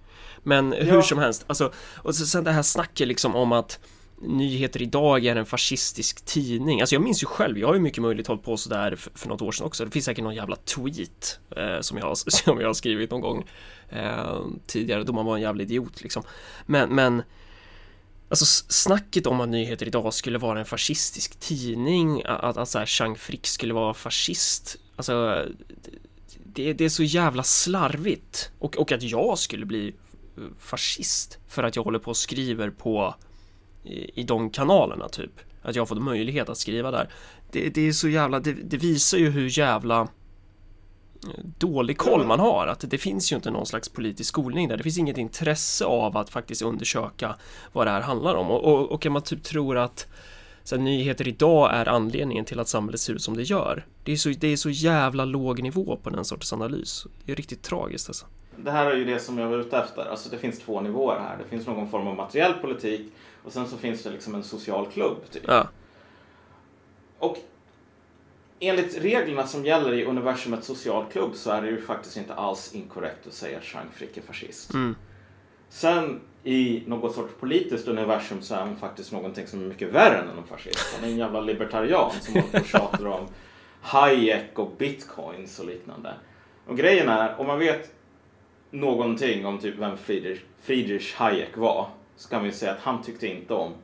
Men 0.43 0.73
hur 0.73 0.95
ja. 0.95 1.03
som 1.03 1.19
helst, 1.19 1.45
alltså, 1.47 1.73
och 1.97 2.15
sen 2.15 2.45
det 2.45 2.53
här 2.53 2.62
snacket 2.62 3.09
liksom 3.09 3.37
om 3.37 3.53
att 3.53 3.79
Nyheter 4.19 4.83
idag 4.83 5.25
är 5.25 5.37
en 5.37 5.47
fascistisk 5.47 6.25
tidning. 6.25 6.81
Alltså 6.81 6.95
jag 6.95 7.03
minns 7.03 7.23
ju 7.23 7.27
själv, 7.27 7.59
jag 7.59 7.67
har 7.67 7.75
ju 7.75 7.81
mycket 7.81 8.03
möjligt 8.03 8.27
hållit 8.27 8.43
på 8.43 8.57
sådär 8.57 8.97
för, 8.97 9.11
för 9.15 9.29
något 9.29 9.43
år 9.43 9.53
sedan 9.53 9.67
också. 9.67 9.85
Det 9.85 9.91
finns 9.91 10.05
säkert 10.05 10.25
någon 10.25 10.35
jävla 10.35 10.57
tweet 10.57 11.41
eh, 11.57 11.81
som, 11.81 11.99
jag, 11.99 12.19
som 12.19 12.61
jag 12.61 12.67
har 12.67 12.75
skrivit 12.75 13.11
någon 13.11 13.21
gång 13.21 13.45
eh, 13.89 14.41
tidigare 14.67 15.05
då 15.05 15.13
man 15.13 15.27
var 15.27 15.37
en 15.37 15.43
jävla 15.43 15.63
idiot 15.63 16.03
liksom. 16.03 16.23
Men, 16.67 16.95
men 16.95 17.23
Alltså 18.29 18.45
snacket 18.69 19.27
om 19.27 19.41
att 19.41 19.49
Nyheter 19.49 19.87
idag 19.87 20.15
skulle 20.15 20.39
vara 20.39 20.59
en 20.59 20.65
fascistisk 20.65 21.41
tidning, 21.41 22.23
att, 22.25 22.57
att 22.57 22.69
så 22.69 22.79
här 22.79 22.87
Chang 22.87 23.17
Frick 23.17 23.47
skulle 23.47 23.75
vara 23.75 23.95
fascist. 23.95 24.77
Alltså, 24.97 25.47
det, 26.45 26.73
det 26.73 26.85
är 26.85 26.89
så 26.89 27.03
jävla 27.03 27.43
slarvigt. 27.43 28.51
Och, 28.59 28.77
och 28.77 28.93
att 28.93 29.03
jag 29.03 29.39
skulle 29.39 29.67
bli 29.67 29.95
eh, 30.37 30.43
fascist 30.59 31.39
för 31.49 31.63
att 31.63 31.77
jag 31.77 31.83
håller 31.83 31.99
på 31.99 32.11
och 32.11 32.17
skriver 32.17 32.71
på 32.71 33.15
i, 33.87 34.11
i 34.14 34.23
de 34.23 34.50
kanalerna 34.50 35.09
typ. 35.09 35.40
Att 35.62 35.75
jag 35.75 35.81
har 35.81 35.87
fått 35.87 36.02
möjlighet 36.02 36.49
att 36.49 36.59
skriva 36.59 36.90
där. 36.90 37.09
Det, 37.50 37.69
det 37.69 37.88
är 37.88 37.93
så 37.93 38.09
jävla, 38.09 38.40
det, 38.40 38.52
det, 38.52 38.76
visar 38.76 39.19
ju 39.19 39.31
hur 39.31 39.59
jävla 39.59 40.00
eh, 40.00 40.09
dålig 41.59 41.99
koll 41.99 42.26
man 42.26 42.40
har. 42.40 42.66
Att 42.66 42.90
det 42.90 42.99
finns 42.99 43.33
ju 43.33 43.37
inte 43.37 43.50
någon 43.50 43.66
slags 43.66 43.88
politisk 43.88 44.28
skolning 44.28 44.69
där. 44.69 44.76
Det 44.76 44.83
finns 44.83 44.99
inget 44.99 45.19
intresse 45.19 45.85
av 45.85 46.16
att 46.16 46.31
faktiskt 46.31 46.62
undersöka 46.62 47.35
vad 47.73 47.87
det 47.87 47.90
här 47.90 48.00
handlar 48.00 48.35
om. 48.35 48.50
Och, 48.50 48.64
och, 48.64 48.93
och 48.93 49.07
man 49.07 49.23
typ 49.23 49.43
tror 49.43 49.76
att 49.76 50.07
så 50.64 50.76
här, 50.76 50.83
nyheter 50.83 51.28
idag 51.28 51.75
är 51.75 51.88
anledningen 51.88 52.45
till 52.45 52.61
att 52.61 52.69
samhället 52.69 53.00
ser 53.00 53.12
ut 53.12 53.23
som 53.23 53.37
det 53.37 53.43
gör. 53.43 53.87
Det 54.05 54.12
är 54.12 54.16
så, 54.16 54.28
det 54.28 54.49
är 54.49 54.57
så 54.57 54.71
jävla 54.71 55.25
låg 55.25 55.62
nivå 55.62 55.99
på 56.02 56.11
den 56.11 56.25
sortens 56.25 56.52
analys. 56.52 57.07
Det 57.25 57.33
är 57.33 57.37
riktigt 57.37 57.62
tragiskt 57.62 58.09
alltså. 58.09 58.26
Det 58.57 58.71
här 58.71 58.87
är 58.87 58.97
ju 58.97 59.05
det 59.05 59.19
som 59.19 59.38
jag 59.38 59.49
var 59.49 59.59
ute 59.59 59.78
efter. 59.78 60.11
Alltså 60.11 60.28
det 60.31 60.38
finns 60.38 60.59
två 60.59 60.81
nivåer 60.81 61.19
här. 61.21 61.38
Det 61.38 61.45
finns 61.50 61.66
någon 61.66 61.88
form 61.88 62.07
av 62.07 62.16
materiell 62.16 62.52
politik 62.52 63.00
och 63.47 63.53
sen 63.53 63.69
så 63.69 63.76
finns 63.76 64.03
det 64.03 64.11
liksom 64.11 64.35
en 64.35 64.43
social 64.45 64.87
klubb. 64.87 65.17
Typ. 65.31 65.43
Ja, 65.47 65.69
Och 67.19 67.38
enligt 68.61 68.99
reglerna 68.99 69.47
som 69.47 69.65
gäller 69.65 69.93
i 69.93 70.05
universumets 70.05 70.67
social 70.67 71.05
klubb 71.12 71.35
så 71.35 71.50
är 71.50 71.62
det 71.62 71.69
ju 71.69 71.81
faktiskt 71.81 72.17
inte 72.17 72.35
alls 72.35 72.75
inkorrekt 72.75 73.26
att 73.26 73.33
säga 73.33 73.59
att 73.59 73.75
Jean 73.75 73.87
Frick 73.95 74.17
är 74.17 74.23
fascist. 74.23 74.75
mm, 74.75 74.97
Sen 75.69 76.21
i 76.45 76.83
något 76.87 77.15
sorts 77.15 77.35
politiskt 77.41 77.88
universum 77.88 78.43
så 78.43 78.55
är 78.55 78.59
han 78.59 78.76
faktiskt 78.76 79.12
någonting 79.12 79.47
som 79.47 79.61
är 79.65 79.69
mycket 79.69 79.88
värre 79.93 80.19
än 80.19 80.38
en 80.38 80.45
fascist. 80.47 80.95
Han 80.95 81.05
är 81.05 81.12
en 81.12 81.19
jävla 81.19 81.41
libertarian 81.41 82.12
som 82.21 82.35
håller 82.35 82.49
på 82.49 82.59
och 82.59 82.67
tjatar 82.67 83.07
om 83.07 83.26
Hayek 83.81 84.59
och 84.59 84.71
bitcoins 84.79 85.59
och 85.59 85.67
liknande. 85.67 86.15
Och 86.67 86.76
grejen 86.76 87.09
är, 87.09 87.41
om 87.41 87.47
man 87.47 87.59
vet 87.59 87.91
någonting 88.71 89.47
om 89.47 89.59
typ 89.59 89.79
vem 89.79 89.97
Friedrich, 89.97 90.41
Friedrich 90.62 91.15
Hayek 91.15 91.57
var 91.57 91.88
så 92.17 92.29
kan 92.29 92.45
vi 92.45 92.53
säga 92.53 92.73
att 92.73 92.81
han 92.81 93.03
tyckte 93.03 93.27
inte 93.27 93.55
om 93.55 93.75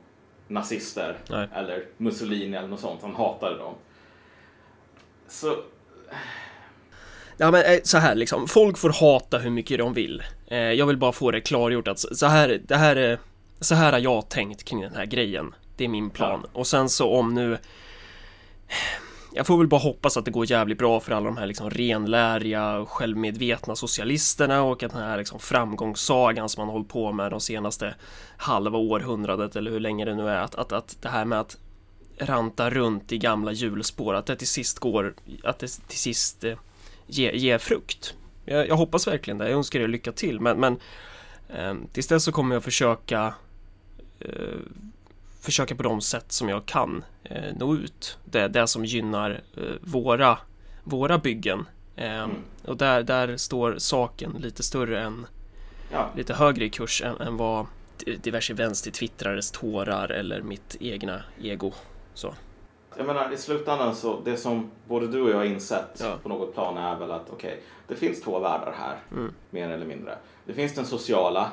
nazister 0.49 1.19
Nej. 1.31 1.49
eller 1.55 1.85
Mussolini 1.97 2.57
eller 2.57 2.69
något 2.69 2.81
sånt. 2.81 3.03
Han 3.03 3.15
hatade 3.15 3.59
dem. 3.59 3.75
Så 5.29 5.57
Ja 7.37 7.51
men 7.51 7.65
eh, 7.65 7.81
så 7.85 7.99
här 7.99 8.15
liksom, 8.15 8.49
folk 8.49 8.79
får 8.79 8.91
hata 8.91 9.39
hur 9.39 9.51
mycket 9.51 9.79
de 9.79 9.95
vill. 9.95 10.23
Eh, 10.47 10.59
jag 10.59 10.87
vill 10.87 10.97
bara 10.97 11.12
få 11.12 11.31
det 11.31 11.41
klargjort 11.41 11.89
att 11.89 11.99
så 11.99 12.27
här, 12.27 12.61
det 12.69 12.77
här 12.77 12.97
är, 12.97 13.19
så 13.61 13.75
här 13.75 13.93
har 13.93 13.99
jag 13.99 14.29
tänkt 14.29 14.65
kring 14.65 14.81
den 14.81 14.95
här 14.95 15.07
grejen. 15.07 15.55
Det 15.77 15.85
är 15.85 15.89
min 15.89 16.11
plan. 16.11 16.47
Och 16.53 16.67
sen 16.67 16.89
så 16.89 17.11
om 17.11 17.35
nu 17.35 17.59
jag 19.35 19.47
får 19.47 19.59
väl 19.59 19.67
bara 19.67 19.81
hoppas 19.81 20.17
att 20.17 20.25
det 20.25 20.31
går 20.31 20.51
jävligt 20.51 20.79
bra 20.79 21.01
för 21.01 21.12
alla 21.12 21.27
de 21.27 21.37
här 21.37 21.47
liksom 21.47 21.71
renläriga, 21.71 22.87
självmedvetna 22.87 23.77
socialisterna 23.77 24.62
och 24.62 24.83
att 24.83 24.93
den 24.93 25.03
här 25.03 25.19
liksom 25.19 25.39
framgångssagan 25.39 26.49
som 26.49 26.67
man 26.67 26.73
hållit 26.73 26.89
på 26.89 27.12
med 27.12 27.31
de 27.31 27.41
senaste 27.41 27.95
halva 28.37 28.79
århundradet 28.79 29.57
eller 29.57 29.71
hur 29.71 29.81
länge 29.81 30.05
det 30.05 30.15
nu 30.15 30.29
är, 30.29 30.37
att, 30.37 30.55
att, 30.55 30.73
att 30.73 30.97
det 31.01 31.09
här 31.09 31.25
med 31.25 31.41
att 31.41 31.57
ranta 32.19 32.71
runt 32.71 33.12
i 33.12 33.19
gamla 33.19 33.53
hjulspår, 33.53 34.15
att 34.15 34.27
det 34.27 34.37
till 34.37 34.49
sist 34.49 34.79
går, 34.79 35.15
att 35.45 35.59
det 35.59 35.67
till 35.67 35.99
sist 35.99 36.45
eh, 36.45 36.57
ger, 37.07 37.33
ge 37.33 37.59
frukt. 37.59 38.15
Jag, 38.45 38.69
jag 38.69 38.77
hoppas 38.77 39.07
verkligen 39.07 39.39
det, 39.39 39.49
jag 39.49 39.57
önskar 39.57 39.81
er 39.81 39.89
lycka 39.89 40.12
till, 40.12 40.41
men, 40.41 40.61
men 40.61 40.79
eh, 41.49 41.75
tills 41.93 42.09
dess 42.09 42.25
så 42.25 42.33
kommer 42.33 42.57
jag 42.57 42.65
försöka 42.65 43.35
eh, 44.21 44.59
försöka 45.42 45.75
på 45.75 45.82
de 45.82 46.00
sätt 46.00 46.32
som 46.32 46.49
jag 46.49 46.66
kan 46.66 47.04
eh, 47.25 47.54
nå 47.56 47.75
ut. 47.75 48.18
Det, 48.25 48.49
det 48.49 48.66
som 48.66 48.84
gynnar 48.84 49.42
eh, 49.56 49.62
våra, 49.80 50.38
våra 50.84 51.18
byggen. 51.18 51.66
Eh, 51.96 52.22
Mm. 52.22 52.30
Och 52.64 52.76
där, 52.76 53.02
där 53.02 53.37
står 53.37 53.75
saken 53.78 54.37
lite 54.38 54.62
större 54.62 55.00
än, 55.02 55.26
ja, 55.92 56.08
lite 56.16 56.34
högre 56.34 56.64
i 56.64 56.70
kurs 56.70 57.02
än, 57.02 57.20
än 57.20 57.37
vad 57.37 57.66
diverse 58.22 58.54
vänstertwittrares 58.54 59.50
tårar 59.50 60.08
eller 60.08 60.42
mitt 60.42 60.76
egna 60.80 61.22
ego. 61.42 61.72
Så. 62.14 62.34
Jag 62.96 63.06
menar 63.06 63.32
i 63.32 63.37
slutändan 63.37 63.94
så 63.96 64.20
det 64.25 64.37
som 64.37 64.70
både 64.88 65.06
du 65.06 65.22
och 65.22 65.30
jag 65.30 65.37
har 65.37 65.44
insett 65.44 66.00
Ja. 66.00 66.16
på 66.22 66.28
något 66.28 66.54
plan 66.54 66.76
är 66.76 66.99
väl 66.99 67.11
att 67.11 67.30
okej, 67.30 67.62
det 67.88 67.94
finns 67.96 68.22
två 68.22 68.38
världar 68.38 68.75
här. 68.78 68.96
Mm. 69.12 69.32
Mer 69.50 69.70
eller 69.70 69.87
mindre. 69.87 70.18
Det 70.46 70.52
finns 70.52 70.75
den 70.75 70.87
sociala 70.87 71.50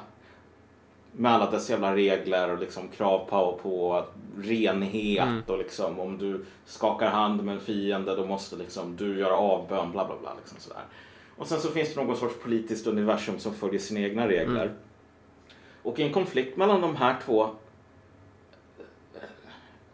med 1.12 1.32
alla 1.32 1.52
dess 1.52 1.70
jävla 1.70 1.96
regler 1.96 2.50
och 2.52 2.60
liksom 2.60 2.88
krav 2.88 3.26
på, 3.30 3.60
på 3.64 4.06
renhet 4.38 5.24
Mm. 5.28 5.42
och 5.48 5.58
liksom 5.58 6.00
om 6.00 6.18
du 6.18 6.46
skakar 6.66 7.08
hand 7.10 7.44
med 7.44 7.56
en 7.56 7.62
fiende 7.62 8.16
då 8.16 8.26
måste 8.26 8.56
liksom 8.56 8.96
du 8.96 9.20
göra 9.20 9.36
avbön 9.36 9.92
bla 9.92 10.06
bla 10.06 10.16
bla 10.22 10.34
liksom 10.38 10.58
sådär. 10.60 10.82
Och 11.38 11.48
sen 11.48 11.60
så 11.60 11.70
finns 11.70 11.94
det 11.94 12.04
någon 12.04 12.18
sorts 12.18 12.36
politiskt 12.44 12.88
universum 12.88 13.40
som 13.40 13.54
följer 13.54 13.80
sina 13.80 14.00
egna 14.00 14.28
regler. 14.28 14.64
Mm. 14.66 14.76
Och 15.84 16.00
i 16.00 16.04
en 16.04 16.14
konflikt 16.14 16.58
mellan 16.58 16.82
de 16.82 16.96
här 16.96 17.18
två 17.26 17.50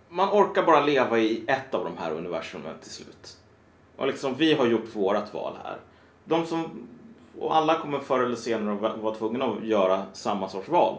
man 0.10 0.29
orkar 0.29 0.63
bara 0.63 0.86
leva 0.86 1.19
i 1.19 1.43
ett 1.48 1.74
av 1.74 1.84
de 1.86 1.98
här 1.98 2.12
universumen 2.12 2.74
till 2.81 2.91
slut. 2.91 3.38
Och 3.95 4.07
liksom, 4.07 4.36
vi 4.36 4.53
har 4.53 4.65
gjort 4.65 4.95
vårat 4.95 5.34
val 5.34 5.53
här. 5.63 5.77
De 6.25 6.45
som, 6.45 6.88
och 7.39 7.56
alla 7.56 7.80
kommer 7.80 8.00
förr 8.00 8.24
eller 8.24 8.36
senare 8.36 8.89
att 8.89 8.98
vara 8.98 9.15
tvungna 9.15 9.46
att 9.46 9.63
göra 9.63 10.04
samma 10.13 10.50
sorts 10.50 10.70
val. 10.70 10.98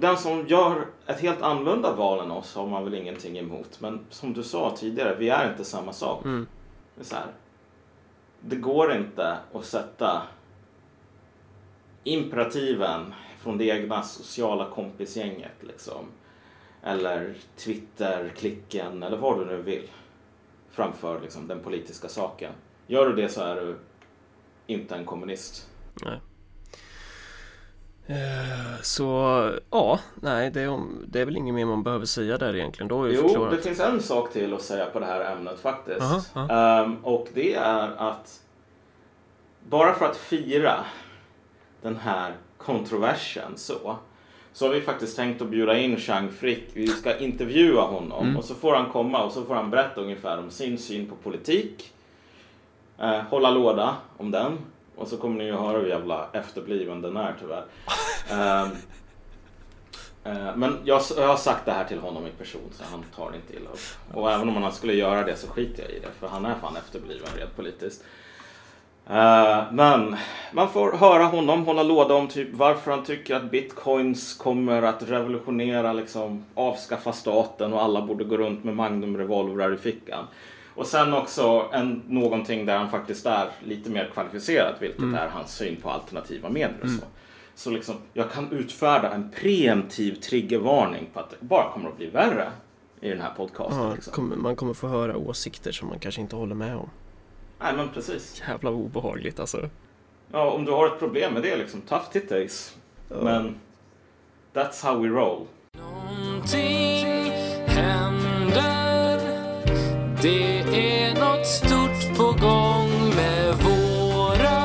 Den 0.00 0.16
som 0.16 0.46
gör 0.46 0.86
ett 1.06 1.20
helt 1.20 1.42
annorlunda 1.42 1.92
val 1.92 2.20
än 2.20 2.30
oss 2.30 2.54
har 2.54 2.66
man 2.66 2.84
väl 2.84 2.94
ingenting 2.94 3.38
emot. 3.38 3.80
Men 3.80 4.06
som 4.10 4.32
du 4.32 4.42
sa 4.42 4.76
tidigare, 4.76 5.16
vi 5.18 5.28
är 5.28 5.50
inte 5.50 5.64
samma 5.64 5.92
sak. 5.92 6.24
Mm. 6.24 6.46
Det, 6.94 7.12
här, 7.12 7.26
det 8.40 8.56
går 8.56 8.92
inte 8.92 9.38
att 9.52 9.64
sätta 9.64 10.22
imperativen 12.04 13.14
från 13.38 13.58
det 13.58 13.64
egna 13.64 14.02
sociala 14.02 14.70
kompisgänget 14.70 15.56
liksom. 15.60 16.06
Eller 16.82 17.34
Twitter-klicken 17.56 19.02
eller 19.02 19.16
vad 19.16 19.38
du 19.38 19.44
nu 19.44 19.62
vill. 19.62 19.90
Framför 20.70 21.20
liksom, 21.20 21.48
den 21.48 21.60
politiska 21.60 22.08
saken. 22.08 22.52
Gör 22.86 23.08
du 23.08 23.22
det 23.22 23.28
så 23.28 23.40
är 23.40 23.56
du 23.56 23.76
inte 24.66 24.94
en 24.94 25.04
kommunist. 25.04 25.68
Nej. 26.04 26.20
Eh, 28.06 28.80
Så 28.82 29.04
ja, 29.70 30.00
nej, 30.14 30.50
det 30.50 30.60
är, 30.62 30.80
det 31.06 31.20
är 31.20 31.24
väl 31.24 31.36
inget 31.36 31.54
mer 31.54 31.64
man 31.64 31.82
behöver 31.82 32.06
säga 32.06 32.38
där 32.38 32.56
egentligen. 32.56 32.88
Då 32.88 33.08
Jo, 33.08 33.22
förklarat. 33.28 33.50
det 33.56 33.62
finns 33.62 33.80
en 33.80 34.02
sak 34.02 34.32
till 34.32 34.54
att 34.54 34.62
säga 34.62 34.86
på 34.86 35.00
det 35.00 35.06
här 35.06 35.32
ämnet 35.32 35.60
faktiskt. 35.60 36.00
Aha, 36.36 36.48
Ehm, 36.82 36.96
och 37.04 37.28
det 37.34 37.54
är 37.54 37.88
att 37.98 38.40
bara 39.68 39.94
för 39.94 40.06
att 40.06 40.16
fira 40.16 40.84
den 41.82 41.96
här 41.96 42.34
kontroversen 42.58 43.52
så, 43.56 43.96
så 44.52 44.66
har 44.66 44.74
vi 44.74 44.80
faktiskt 44.80 45.16
tänkt 45.16 45.42
att 45.42 45.48
bjuda 45.48 45.78
in 45.78 45.96
Chang 45.96 46.30
Frick. 46.30 46.64
Vi 46.72 46.86
ska 46.86 47.18
intervjua 47.18 47.82
honom 47.82 48.22
Mm. 48.24 48.36
och 48.36 48.44
så 48.44 48.54
får 48.54 48.74
han 48.74 48.90
komma 48.90 49.24
och 49.24 49.32
så 49.32 49.42
får 49.44 49.54
han 49.54 49.70
berätta 49.70 50.00
ungefär 50.00 50.38
om 50.38 50.50
sin 50.50 50.78
syn 50.78 51.06
på 51.08 51.14
politik. 51.16 51.92
Eh, 52.98 53.20
hålla 53.30 53.50
låda 53.50 53.96
om 54.16 54.30
den. 54.30 54.58
Och 54.96 55.08
så 55.08 55.16
kommer 55.16 55.38
ni 55.38 55.44
ju 55.44 55.52
höra 55.52 55.78
hur 55.78 55.88
jävla 55.88 56.26
efterbliven 56.32 57.02
den 57.02 57.16
är 57.16 57.34
tyvärr. 57.40 57.64
Eh, 58.30 58.62
eh, 60.24 60.56
men 60.56 60.78
jag, 60.84 61.02
jag 61.16 61.26
har 61.26 61.36
sagt 61.36 61.64
det 61.64 61.72
här 61.72 61.84
till 61.84 61.98
honom 61.98 62.26
i 62.26 62.30
person 62.30 62.70
så 62.72 62.84
han 62.90 63.04
tar 63.16 63.34
inte 63.34 63.56
illa 63.56 63.70
upp. 63.70 64.14
Och 64.16 64.32
även 64.32 64.48
om 64.48 64.62
han 64.62 64.72
skulle 64.72 64.94
göra 64.94 65.22
det 65.22 65.36
så 65.36 65.46
skiter 65.46 65.82
jag 65.82 65.92
i 65.92 65.98
det 65.98 66.10
för 66.20 66.28
han 66.28 66.44
är 66.44 66.54
fan 66.54 66.76
efterbliven 66.76 67.28
rent 67.36 67.56
politiskt. 67.56 68.04
Uh, 69.10 69.72
men 69.72 70.16
man 70.52 70.68
får 70.68 70.92
höra 70.92 71.24
honom 71.24 71.66
hålla 71.66 71.82
låda 71.82 72.14
om 72.14 72.28
typ 72.28 72.48
varför 72.52 72.90
han 72.90 73.04
tycker 73.04 73.34
att 73.34 73.50
bitcoins 73.50 74.34
kommer 74.34 74.82
att 74.82 75.02
revolutionera, 75.02 75.92
liksom 75.92 76.44
avskaffa 76.54 77.12
staten 77.12 77.72
och 77.72 77.82
alla 77.82 78.02
borde 78.02 78.24
gå 78.24 78.36
runt 78.36 78.64
med 78.64 78.76
magnumrevolvrar 78.76 79.74
i 79.74 79.76
fickan. 79.76 80.26
Och 80.74 80.86
sen 80.86 81.14
också 81.14 81.68
en, 81.72 82.02
någonting 82.08 82.66
där 82.66 82.78
han 82.78 82.90
faktiskt 82.90 83.26
är 83.26 83.48
lite 83.64 83.90
mer 83.90 84.10
kvalificerad, 84.14 84.74
vilket 84.80 85.02
är 85.02 85.28
hans 85.28 85.54
syn 85.54 85.76
på 85.76 85.90
alternativa 85.90 86.48
medel 86.48 86.82
och 86.82 86.88
så. 86.88 87.06
Så 87.54 87.70
liksom, 87.70 87.94
jag 88.12 88.30
kan 88.30 88.52
utfärda 88.52 89.10
en 89.10 89.30
preemptiv 89.30 90.14
triggervarning 90.14 91.08
på 91.12 91.20
att 91.20 91.30
det 91.30 91.36
bara 91.40 91.72
kommer 91.72 91.88
att 91.88 91.96
bli 91.96 92.06
värre 92.06 92.50
i 93.00 93.08
den 93.08 93.20
här 93.20 93.32
podcasten. 93.36 93.82
Ja, 93.82 93.94
liksom. 93.94 94.12
kommer, 94.12 94.36
man 94.36 94.56
kommer 94.56 94.74
få 94.74 94.88
höra 94.88 95.16
åsikter 95.16 95.72
som 95.72 95.88
man 95.88 95.98
kanske 95.98 96.20
inte 96.20 96.36
håller 96.36 96.54
med 96.54 96.76
om. 96.76 96.90
Nej 97.60 97.72
men 97.76 97.88
precis. 97.88 98.42
Jävla 98.48 98.70
obehagligt 98.70 99.40
alltså. 99.40 99.68
Ja, 100.32 100.50
om 100.50 100.64
du 100.64 100.72
har 100.72 100.86
ett 100.86 100.98
problem 100.98 101.34
med 101.34 101.42
det 101.42 101.56
liksom, 101.56 101.80
tough 101.80 102.10
titties. 102.12 102.76
Men 103.08 103.54
that's 104.52 104.84
how 104.84 105.02
we 105.02 105.08
roll. 105.08 105.46
Någonting 105.78 107.32
händer 107.66 108.21
Det 110.22 110.58
är 110.60 111.14
något 111.14 111.46
stort 111.46 112.16
på 112.16 112.46
gång 112.46 113.14
med 113.16 113.54
våra 113.54 114.60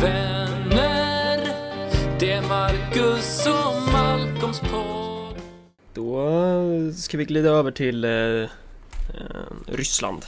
vänner 0.00 1.54
Det 2.20 2.32
är 2.32 2.42
Marcus 2.42 3.46
och 3.46 3.92
Malcolms 3.92 4.60
podd 4.60 5.34
Då 5.94 6.92
ska 6.96 7.18
vi 7.18 7.24
glida 7.24 7.48
över 7.50 7.70
till 7.70 8.04
eh, 8.04 8.10
eh, 8.10 8.48
Ryssland. 9.66 10.24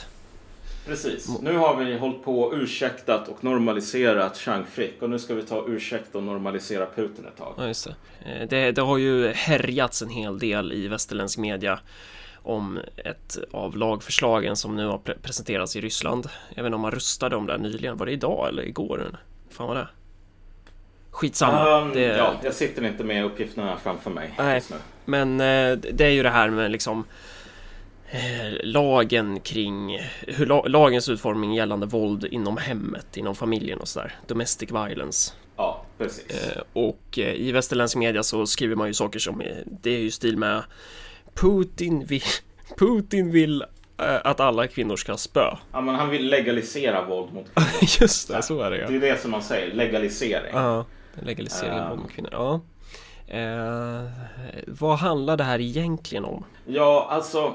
Precis. 0.85 1.39
Nu 1.41 1.57
har 1.57 1.75
vi 1.75 1.97
hållit 1.97 2.23
på 2.23 2.41
och 2.41 2.53
ursäktat 2.53 3.27
och 3.27 3.43
normaliserat 3.43 4.37
Chang 4.37 4.65
Frick 4.71 5.01
och 5.01 5.09
nu 5.09 5.19
ska 5.19 5.33
vi 5.33 5.43
ta 5.43 5.55
och 5.55 5.69
ursäkta 5.69 6.17
och 6.17 6.23
normalisera 6.23 6.85
Putin 6.95 7.25
ett 7.25 7.37
tag. 7.37 7.53
Ja, 7.57 7.67
just 7.67 7.87
det. 7.87 7.95
Eh, 8.31 8.47
det. 8.49 8.71
Det 8.71 8.81
har 8.81 8.97
ju 8.97 9.27
härjats 9.27 10.01
en 10.01 10.09
hel 10.09 10.39
del 10.39 10.73
i 10.73 10.87
västerländsk 10.87 11.37
media 11.37 11.79
om 12.45 12.79
ett 12.97 13.37
av 13.51 13.77
lagförslagen 13.77 14.55
som 14.55 14.75
nu 14.75 14.85
har 14.87 14.97
pre- 14.97 15.17
presenterats 15.21 15.75
i 15.75 15.81
Ryssland. 15.81 16.27
Jag 16.49 16.63
vet 16.63 16.65
inte 16.65 16.75
om 16.75 16.81
man 16.81 16.91
röstade 16.91 17.35
om 17.35 17.45
det 17.47 17.57
nyligen. 17.57 17.97
Var 17.97 18.05
det 18.05 18.11
idag 18.11 18.47
eller 18.49 18.63
igår? 18.63 19.17
Fan 19.49 19.67
var 19.67 19.75
det? 19.75 19.87
Skitsamma. 21.11 21.81
Um, 21.81 21.93
det, 21.93 22.01
Ja, 22.01 22.33
jag 22.43 22.53
sitter 22.53 22.83
inte 22.85 23.03
med 23.03 23.25
uppgifterna 23.25 23.77
framför 23.83 24.11
mig 24.11 24.33
Nej. 24.37 24.55
just 24.55 24.69
nu. 24.69 24.75
Men 25.05 25.31
eh, 25.39 25.77
det 25.77 26.05
är 26.05 26.09
ju 26.09 26.23
det 26.23 26.29
här 26.29 26.49
med 26.49 26.71
liksom 26.71 27.03
eh, 28.09 28.19
lagen 28.63 29.39
kring 29.39 29.99
hur 30.27 30.45
la, 30.45 30.63
lagens 30.67 31.09
utformning 31.09 31.53
gällande 31.53 31.85
våld 31.85 32.25
inom 32.25 32.57
hemmet, 32.57 33.17
inom 33.17 33.35
familjen 33.35 33.79
och 33.79 33.87
sådär. 33.87 34.15
Domestic 34.27 34.71
violence. 34.71 35.33
Ja, 35.57 35.85
precis. 35.97 36.47
Eh, 36.47 36.61
och 36.73 37.17
i 37.17 37.51
västerländsk 37.51 37.95
media 37.95 38.23
så 38.23 38.45
skriver 38.47 38.75
man 38.75 38.87
ju 38.87 38.93
saker 38.93 39.19
som 39.19 39.43
det 39.81 39.89
är 39.95 39.99
ju 39.99 40.11
stil 40.11 40.37
med 40.37 40.63
Putin 41.35 42.05
vill, 42.05 42.21
Putin 42.77 43.31
vill 43.31 43.61
eh, 43.97 44.15
att 44.23 44.39
alla 44.39 44.67
kvinnor 44.67 44.95
ska 44.95 45.17
spö. 45.17 45.55
Ja, 45.71 45.81
men 45.81 45.95
han 45.95 46.09
vill 46.09 46.29
legalisera 46.29 47.05
våld 47.05 47.33
mot 47.33 47.45
kvinnor. 47.55 47.69
Just 48.01 48.27
det, 48.27 48.41
så 48.41 48.61
är 48.61 48.71
det 48.71 48.77
Det 48.77 48.95
är 48.95 48.99
det 49.13 49.21
som 49.21 49.31
man 49.31 49.43
säger, 49.43 49.73
legalisering. 49.75 50.51
Ja, 50.55 50.85
legalisering 51.21 51.71
av 51.73 51.79
Eh. 51.79 51.89
våld 51.89 52.01
mot 52.01 52.11
kvinnor. 52.11 52.29
Ja. 52.33 52.59
Eh, 53.27 54.03
vad 54.67 54.97
handlar 54.97 55.37
det 55.37 55.43
här 55.43 55.61
egentligen 55.61 56.25
om? 56.25 56.43
Ja, 56.65 57.07
alltså. 57.11 57.53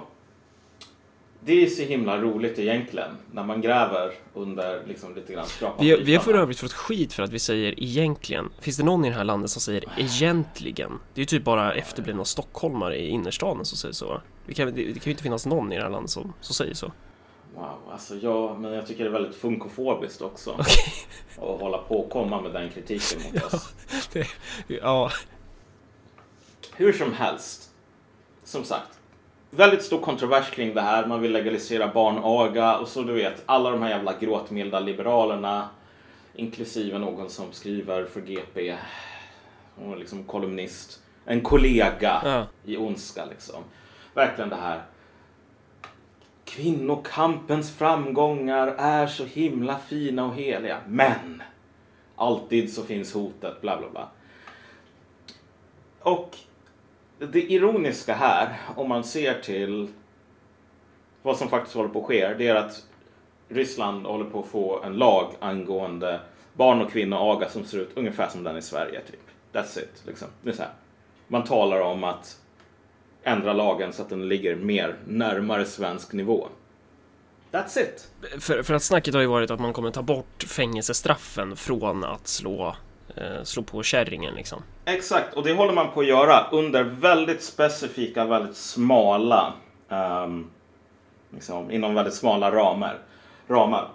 Det 1.44 1.64
är 1.64 1.66
så 1.66 1.82
himla 1.82 2.20
roligt 2.20 2.58
egentligen 2.58 3.10
när 3.32 3.44
man 3.44 3.60
gräver 3.60 4.12
under 4.34 4.82
liksom 4.86 5.14
lite 5.14 5.32
grann 5.32 5.46
skrapar 5.46 5.84
Vi, 5.84 5.96
vi 5.96 6.14
har 6.14 6.22
för 6.22 6.34
övrigt 6.34 6.58
fått 6.58 6.72
skit 6.72 7.12
för 7.12 7.22
att 7.22 7.32
vi 7.32 7.38
säger 7.38 7.82
egentligen. 7.82 8.48
Finns 8.60 8.76
det 8.76 8.84
någon 8.84 9.04
i 9.04 9.08
det 9.08 9.14
här 9.14 9.24
landet 9.24 9.50
som 9.50 9.60
säger 9.60 9.84
egentligen? 9.96 10.90
Det 11.14 11.20
är 11.20 11.22
ju 11.22 11.26
typ 11.26 11.44
bara 11.44 11.74
efterblivna 11.74 12.24
stockholmare 12.24 12.96
i 12.96 13.08
innerstaden 13.08 13.64
som 13.64 13.78
säger 13.78 13.92
så. 13.92 14.20
Det 14.46 14.54
kan, 14.54 14.66
det, 14.66 14.72
det 14.72 14.84
kan 14.84 15.04
ju 15.04 15.10
inte 15.10 15.22
finnas 15.22 15.46
någon 15.46 15.72
i 15.72 15.76
det 15.76 15.82
här 15.82 15.90
landet 15.90 16.10
som, 16.10 16.32
som 16.40 16.54
säger 16.54 16.74
så. 16.74 16.92
Wow, 17.54 17.78
alltså 17.92 18.16
ja, 18.16 18.56
men 18.58 18.72
jag 18.72 18.86
tycker 18.86 19.04
det 19.04 19.10
är 19.10 19.12
väldigt 19.12 19.36
funkofobiskt 19.36 20.22
också. 20.22 20.50
Okej. 20.50 20.92
Att 21.54 21.60
hålla 21.60 21.78
på 21.78 22.00
och 22.00 22.10
komma 22.10 22.40
med 22.40 22.52
den 22.52 22.70
kritiken 22.70 23.20
mot 23.22 23.54
oss. 23.54 23.74
Det, 24.12 24.26
ja, 24.66 25.10
Hur 26.76 26.92
som 26.92 27.12
helst. 27.12 27.70
Som 28.44 28.64
sagt. 28.64 28.99
Väldigt 29.50 29.82
stor 29.82 30.00
kontrovers 30.00 30.50
kring 30.50 30.74
det 30.74 30.80
här. 30.80 31.06
Man 31.06 31.20
vill 31.20 31.32
legalisera 31.32 31.88
barnaga 31.88 32.78
och 32.78 32.88
så 32.88 33.02
du 33.02 33.12
vet 33.12 33.42
alla 33.46 33.70
de 33.70 33.82
här 33.82 33.90
jävla 33.90 34.18
gråtmilda 34.18 34.80
liberalerna. 34.80 35.68
Inklusive 36.34 36.98
någon 36.98 37.30
som 37.30 37.52
skriver 37.52 38.04
för 38.04 38.20
GP. 38.20 38.76
Och 39.84 39.98
liksom 39.98 40.24
kolumnist. 40.24 41.02
En 41.24 41.40
kollega 41.40 42.22
ja. 42.24 42.46
i 42.64 42.76
ondska 42.76 43.24
liksom. 43.24 43.62
Verkligen 44.14 44.50
det 44.50 44.56
här. 44.56 44.82
Kvinnokampens 46.44 47.76
framgångar 47.76 48.74
är 48.78 49.06
så 49.06 49.24
himla 49.24 49.78
fina 49.78 50.24
och 50.24 50.34
heliga. 50.34 50.78
Men 50.86 51.42
alltid 52.16 52.72
så 52.72 52.82
finns 52.82 53.14
hotet, 53.14 53.60
bla 53.60 53.76
bla 53.76 53.90
bla. 53.90 54.08
Och 56.00 56.36
det 57.26 57.52
ironiska 57.52 58.14
här, 58.14 58.56
om 58.76 58.88
man 58.88 59.04
ser 59.04 59.40
till 59.40 59.88
vad 61.22 61.36
som 61.36 61.48
faktiskt 61.48 61.76
håller 61.76 61.88
på 61.88 62.00
att 62.00 62.06
ske, 62.06 62.34
det 62.34 62.48
är 62.48 62.54
att 62.54 62.82
Ryssland 63.48 64.06
håller 64.06 64.24
på 64.24 64.40
att 64.40 64.46
få 64.46 64.82
en 64.82 64.92
lag 64.92 65.34
angående 65.40 66.20
barn 66.52 66.80
och 66.80 66.92
kvinnoaga 66.92 67.48
som 67.48 67.64
ser 67.64 67.78
ut 67.78 67.90
ungefär 67.94 68.28
som 68.28 68.44
den 68.44 68.56
i 68.56 68.62
Sverige. 68.62 69.00
Typ. 69.00 69.20
That's 69.52 69.78
it. 69.78 70.02
Liksom. 70.06 70.28
Det 70.42 70.50
är 70.50 70.54
så 70.54 70.62
här. 70.62 70.72
Man 71.28 71.44
talar 71.44 71.80
om 71.80 72.04
att 72.04 72.40
ändra 73.22 73.52
lagen 73.52 73.92
så 73.92 74.02
att 74.02 74.08
den 74.08 74.28
ligger 74.28 74.56
mer 74.56 74.96
närmare 75.06 75.64
svensk 75.64 76.12
nivå. 76.12 76.48
That's 77.50 77.78
it. 77.78 78.10
För, 78.42 78.62
för 78.62 78.74
att 78.74 78.82
snacket 78.82 79.14
har 79.14 79.20
ju 79.20 79.26
varit 79.26 79.50
att 79.50 79.60
man 79.60 79.72
kommer 79.72 79.90
ta 79.90 80.02
bort 80.02 80.42
fängelsestraffen 80.42 81.56
från 81.56 82.04
att 82.04 82.28
slå, 82.28 82.76
eh, 83.16 83.42
slå 83.42 83.62
på 83.62 83.82
kärringen 83.82 84.34
liksom. 84.34 84.62
Exakt, 84.90 85.34
och 85.34 85.44
det 85.44 85.52
håller 85.52 85.72
man 85.72 85.90
på 85.90 86.00
att 86.00 86.06
göra 86.06 86.46
under 86.50 86.84
väldigt 86.84 87.42
specifika, 87.42 88.24
väldigt 88.24 88.56
smala, 88.56 89.52
um, 89.88 90.50
liksom, 91.30 91.70
inom 91.70 91.94
väldigt 91.94 92.14
smala 92.14 92.50
ramar. 92.50 92.98
ramar. 93.48 93.88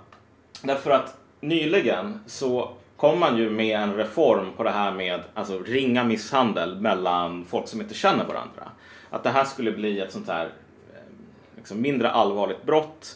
Därför 0.61 0.91
att 0.91 1.17
nyligen 1.39 2.19
så 2.25 2.71
kom 2.97 3.19
man 3.19 3.37
ju 3.37 3.49
med 3.49 3.79
en 3.79 3.93
reform 3.93 4.47
på 4.57 4.63
det 4.63 4.71
här 4.71 4.91
med 4.91 5.21
alltså, 5.33 5.59
ringa 5.59 6.03
misshandel 6.03 6.81
mellan 6.81 7.45
folk 7.45 7.67
som 7.67 7.81
inte 7.81 7.93
känner 7.93 8.25
varandra. 8.25 8.71
Att 9.09 9.23
det 9.23 9.29
här 9.29 9.45
skulle 9.45 9.71
bli 9.71 9.99
ett 9.99 10.11
sånt 10.11 10.27
här 10.27 10.45
ehm, 10.45 11.25
liksom, 11.57 11.81
mindre 11.81 12.11
allvarligt 12.11 12.63
brott 12.63 13.15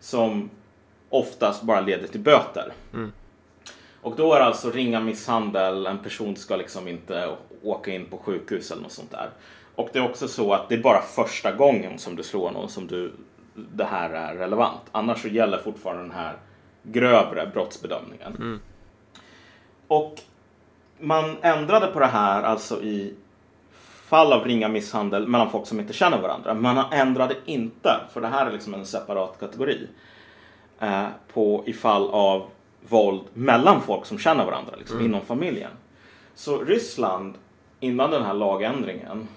som 0.00 0.50
oftast 1.08 1.62
bara 1.62 1.80
leder 1.80 2.06
till 2.06 2.20
böter. 2.20 2.72
Mm. 2.94 3.12
Och 4.02 4.16
då 4.16 4.34
är 4.34 4.40
alltså 4.40 4.70
ringa 4.70 5.00
misshandel, 5.00 5.86
en 5.86 5.98
person 5.98 6.36
ska 6.36 6.56
liksom 6.56 6.88
inte 6.88 7.36
åka 7.62 7.90
in 7.90 8.06
på 8.06 8.18
sjukhus 8.18 8.70
eller 8.70 8.82
något 8.82 8.92
sånt 8.92 9.10
där. 9.10 9.30
Och 9.74 9.88
det 9.92 9.98
är 9.98 10.04
också 10.04 10.28
så 10.28 10.52
att 10.52 10.68
det 10.68 10.74
är 10.74 10.82
bara 10.82 11.02
första 11.02 11.52
gången 11.52 11.98
som 11.98 12.16
du 12.16 12.22
slår 12.22 12.50
någon 12.50 12.68
som 12.68 12.86
du, 12.86 13.12
det 13.54 13.84
här 13.84 14.10
är 14.10 14.34
relevant. 14.34 14.82
Annars 14.92 15.22
så 15.22 15.28
gäller 15.28 15.58
fortfarande 15.58 16.02
den 16.02 16.12
här 16.12 16.36
grövre 16.82 17.50
brottsbedömningen. 17.54 18.60
Och 19.88 20.20
man 20.98 21.36
ändrade 21.42 21.86
på 21.86 22.00
det 22.00 22.06
här 22.06 22.42
alltså 22.42 22.82
i 22.82 23.14
fall 24.10 24.32
av 24.32 24.44
ringa 24.44 24.68
misshandel 24.68 25.28
mellan 25.28 25.50
folk 25.50 25.66
som 25.66 25.80
inte 25.80 25.92
känner 25.92 26.20
varandra. 26.20 26.54
Men 26.54 26.74
man 26.74 26.92
ändrade 26.92 27.36
inte, 27.44 28.00
för 28.12 28.20
det 28.20 28.28
här 28.28 28.46
är 28.46 28.52
liksom 28.52 28.74
en 28.74 28.86
separat 28.86 29.40
kategori, 29.40 29.88
eh, 30.80 31.06
på 31.32 31.62
i 31.66 31.72
fall 31.72 32.10
av 32.10 32.46
våld 32.88 33.22
mellan 33.34 33.82
folk 33.82 34.06
som 34.06 34.18
känner 34.18 34.44
varandra, 34.44 34.74
liksom, 34.78 35.00
inom 35.00 35.20
familjen. 35.20 35.70
Så 36.34 36.58
Ryssland, 36.58 37.34
innan 37.80 38.10
den 38.10 38.22
här 38.22 38.34
lagändringen, 38.34 39.28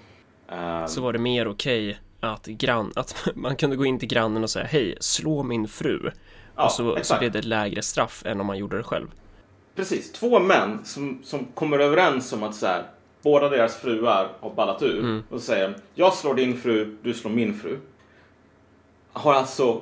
eh, 0.48 0.86
Så 0.86 1.00
var 1.00 1.12
det 1.12 1.18
mer 1.18 1.48
okej 1.48 1.98
att, 2.20 2.46
grann, 2.46 2.92
att 2.96 3.28
man 3.34 3.56
kunde 3.56 3.76
gå 3.76 3.84
in 3.86 3.98
till 3.98 4.08
grannen 4.08 4.42
och 4.42 4.50
säga 4.50 4.66
hej, 4.66 4.96
slå 5.00 5.42
min 5.42 5.68
fru. 5.68 6.10
Ja, 6.56 6.64
och 6.64 6.72
så, 6.72 6.98
så 7.02 7.18
blev 7.18 7.32
det 7.32 7.38
ett 7.38 7.44
lägre 7.44 7.82
straff 7.82 8.22
än 8.26 8.40
om 8.40 8.46
man 8.46 8.58
gjorde 8.58 8.76
det 8.76 8.82
själv. 8.82 9.06
Precis, 9.74 10.12
två 10.12 10.40
män 10.40 10.84
som, 10.84 11.20
som 11.24 11.44
kommer 11.54 11.78
överens 11.78 12.32
om 12.32 12.42
att 12.42 12.54
så 12.54 12.66
här, 12.66 12.82
båda 13.22 13.48
deras 13.48 13.76
fruar 13.76 14.28
har 14.40 14.54
ballat 14.54 14.82
ur. 14.82 15.22
Och 15.30 15.40
så 15.40 15.46
säger 15.46 15.76
jag 15.94 16.14
slår 16.14 16.34
din 16.34 16.56
fru, 16.56 16.96
du 17.02 17.14
slår 17.14 17.30
min 17.30 17.54
fru. 17.58 17.78
Har 19.12 19.34
alltså 19.34 19.80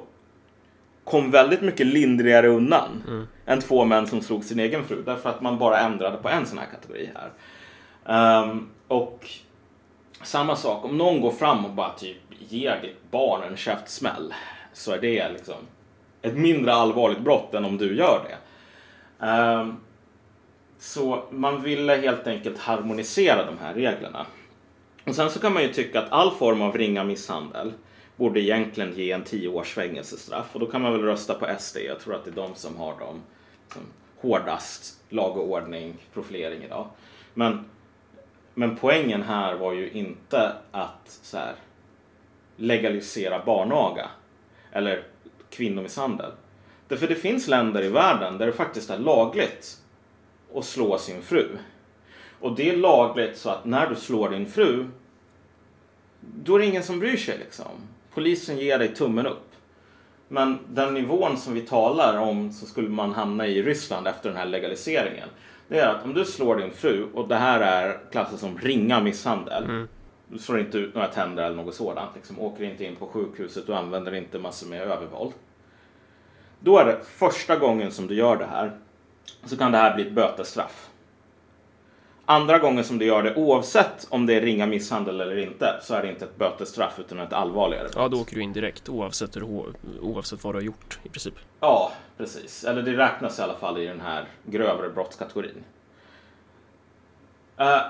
kom 1.04 1.30
väldigt 1.30 1.62
mycket 1.62 1.86
lindrigare 1.86 2.48
undan 2.48 3.02
än 3.46 3.60
två 3.60 3.84
män 3.84 4.06
som 4.06 4.20
slog 4.20 4.44
sin 4.44 4.60
egen 4.60 4.84
fru. 4.84 5.02
Därför 5.06 5.30
att 5.30 5.40
man 5.40 5.58
bara 5.58 5.80
ändrade 5.80 6.16
på 6.16 6.28
en 6.28 6.46
sån 6.46 6.58
här 6.58 6.66
kategori 6.66 7.10
här. 7.14 7.30
Ehm, 8.06 8.68
och 8.88 9.26
samma 10.22 10.56
sak, 10.56 10.84
om 10.84 10.98
någon 10.98 11.20
går 11.20 11.30
fram 11.30 11.64
och 11.64 11.70
bara 11.70 11.90
typ 11.90 12.16
ger 12.48 12.80
ditt 12.82 13.10
barn 13.10 13.42
en 13.50 13.56
käftsmäll 13.56 14.34
så 14.72 14.92
är 14.92 15.00
det 15.00 15.32
liksom 15.32 15.54
ett 16.22 16.36
mindre 16.36 16.74
allvarligt 16.74 17.20
brott 17.20 17.54
än 17.54 17.64
om 17.64 17.78
du 17.78 17.96
gör 17.96 18.20
det. 18.28 18.36
Ehm, 19.26 19.76
så 20.78 21.24
man 21.30 21.62
ville 21.62 21.96
helt 21.96 22.26
enkelt 22.26 22.58
harmonisera 22.58 23.46
de 23.46 23.58
här 23.58 23.74
reglerna. 23.74 24.26
Och 25.04 25.14
sen 25.14 25.30
så 25.30 25.40
kan 25.40 25.52
man 25.52 25.62
ju 25.62 25.72
tycka 25.72 26.00
att 26.00 26.12
all 26.12 26.30
form 26.30 26.62
av 26.62 26.76
ringa 26.76 27.04
misshandel 27.04 27.72
borde 28.16 28.40
egentligen 28.40 28.92
ge 28.94 29.12
en 29.12 29.24
10 29.24 29.48
års 29.48 29.74
fängelsestraff. 29.74 30.46
Och 30.52 30.60
då 30.60 30.66
kan 30.66 30.82
man 30.82 30.92
väl 30.92 31.02
rösta 31.02 31.34
på 31.34 31.46
SD. 31.58 31.76
Jag 31.76 32.00
tror 32.00 32.14
att 32.14 32.24
det 32.24 32.30
är 32.30 32.34
de 32.34 32.54
som 32.54 32.76
har 32.76 32.98
de 32.98 33.22
som 33.72 33.82
hårdast 34.20 35.00
lag 35.08 35.36
och 35.36 35.50
ordning, 35.50 35.94
profilering 36.14 36.62
idag. 36.62 36.86
Men, 37.34 37.64
men 38.54 38.76
poängen 38.76 39.22
här 39.22 39.54
var 39.54 39.72
ju 39.72 39.90
inte 39.90 40.52
att 40.70 41.18
så 41.22 41.36
här, 41.36 41.54
legalisera 42.56 43.44
barnaga 43.44 44.08
eller 44.72 45.04
kvinnomisshandel. 45.50 46.30
Därför 46.88 47.08
det 47.08 47.14
finns 47.14 47.48
länder 47.48 47.82
i 47.82 47.88
världen 47.88 48.38
där 48.38 48.46
det 48.46 48.52
faktiskt 48.52 48.90
är 48.90 48.98
lagligt 48.98 49.78
att 50.54 50.64
slå 50.64 50.98
sin 50.98 51.22
fru. 51.22 51.48
Och 52.40 52.56
det 52.56 52.70
är 52.70 52.76
lagligt 52.76 53.36
så 53.36 53.50
att 53.50 53.64
när 53.64 53.86
du 53.90 53.96
slår 53.96 54.30
din 54.30 54.46
fru 54.46 54.86
då 56.20 56.54
är 56.54 56.58
det 56.58 56.66
ingen 56.66 56.82
som 56.82 57.00
bryr 57.00 57.16
sig 57.16 57.38
liksom. 57.38 57.66
Polisen 58.14 58.58
ger 58.58 58.78
dig 58.78 58.94
tummen 58.94 59.26
upp. 59.26 59.48
Men 60.28 60.58
den 60.68 60.94
nivån 60.94 61.36
som 61.36 61.54
vi 61.54 61.60
talar 61.60 62.18
om 62.18 62.52
så 62.52 62.66
skulle 62.66 62.88
man 62.88 63.12
hamna 63.12 63.46
i 63.46 63.62
Ryssland 63.62 64.06
efter 64.06 64.28
den 64.28 64.38
här 64.38 64.46
legaliseringen. 64.46 65.28
Det 65.68 65.78
är 65.78 65.88
att 65.88 66.04
om 66.04 66.14
du 66.14 66.24
slår 66.24 66.56
din 66.56 66.70
fru 66.70 67.06
och 67.14 67.28
det 67.28 67.36
här 67.36 67.60
är 67.60 67.98
klassat 68.10 68.40
som 68.40 68.58
ringa 68.58 69.00
misshandel. 69.00 69.86
Du 70.28 70.38
slår 70.38 70.60
inte 70.60 70.78
ut 70.78 70.94
några 70.94 71.08
tänder 71.08 71.44
eller 71.44 71.56
något 71.56 71.74
sådant. 71.74 72.10
Liksom, 72.14 72.40
åker 72.40 72.64
inte 72.64 72.84
in 72.84 72.96
på 72.96 73.06
sjukhuset 73.06 73.68
och 73.68 73.78
använder 73.78 74.14
inte 74.14 74.38
massor 74.38 74.68
med 74.68 74.82
övervåld. 74.82 75.32
Då 76.60 76.78
är 76.78 76.84
det 76.84 76.98
första 77.04 77.56
gången 77.56 77.90
som 77.92 78.06
du 78.06 78.14
gör 78.14 78.36
det 78.36 78.46
här 78.46 78.72
så 79.44 79.56
kan 79.56 79.72
det 79.72 79.78
här 79.78 79.94
bli 79.94 80.06
ett 80.06 80.12
bötesstraff. 80.12 80.88
Andra 82.32 82.58
gången 82.58 82.84
som 82.84 82.98
du 82.98 83.04
gör 83.06 83.22
det 83.22 83.34
oavsett 83.34 84.06
om 84.08 84.26
det 84.26 84.34
är 84.34 84.40
ringa 84.40 84.66
misshandel 84.66 85.20
eller 85.20 85.38
inte 85.38 85.78
så 85.82 85.94
är 85.94 86.02
det 86.02 86.08
inte 86.08 86.24
ett 86.24 86.36
bötesstraff 86.36 86.98
utan 86.98 87.18
ett 87.20 87.32
allvarligare 87.32 87.84
brott. 87.84 87.96
Ja, 87.96 88.08
då 88.08 88.20
åker 88.20 88.36
du 88.36 88.42
in 88.42 88.52
direkt 88.52 88.88
oavsett, 88.88 89.36
hur, 89.36 89.72
oavsett 90.00 90.44
vad 90.44 90.54
du 90.54 90.58
har 90.58 90.62
gjort 90.62 90.98
i 91.02 91.08
princip. 91.08 91.34
Ja, 91.60 91.92
precis. 92.18 92.64
Eller 92.64 92.82
det 92.82 92.96
räknas 92.96 93.38
i 93.38 93.42
alla 93.42 93.54
fall 93.54 93.78
i 93.78 93.86
den 93.86 94.00
här 94.00 94.24
grövre 94.46 94.88
brottskategorin. 94.88 95.64
Eh, 97.56 97.80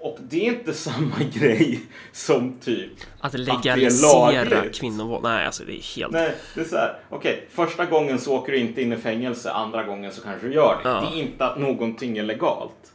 och 0.00 0.18
det 0.20 0.46
är 0.48 0.52
inte 0.52 0.74
samma 0.88 1.18
grej 1.32 1.80
som 2.12 2.58
typ 2.58 2.92
Att 3.20 3.32
det 3.32 3.38
är 3.38 3.42
legalisera 3.42 4.44
lagligt. 4.44 4.80
kvinnovåld. 4.80 5.22
Nej, 5.22 5.46
alltså 5.46 5.64
det 5.64 5.72
är 5.72 5.96
helt... 5.96 6.12
Nej, 6.12 6.34
det 6.54 6.60
är 6.60 6.64
så 6.64 6.76
här. 6.76 6.98
Okej, 7.10 7.48
första 7.50 7.84
gången 7.84 8.18
så 8.18 8.36
åker 8.36 8.52
du 8.52 8.58
inte 8.58 8.82
in 8.82 8.92
i 8.92 8.96
fängelse, 8.96 9.50
andra 9.50 9.82
gången 9.82 10.12
så 10.12 10.22
kanske 10.22 10.46
du 10.46 10.54
gör 10.54 10.80
det. 10.82 10.88
Ja. 10.88 11.00
Det 11.00 11.18
är 11.18 11.22
inte 11.22 11.44
att 11.46 11.58
någonting 11.58 12.18
är 12.18 12.22
legalt. 12.22 12.92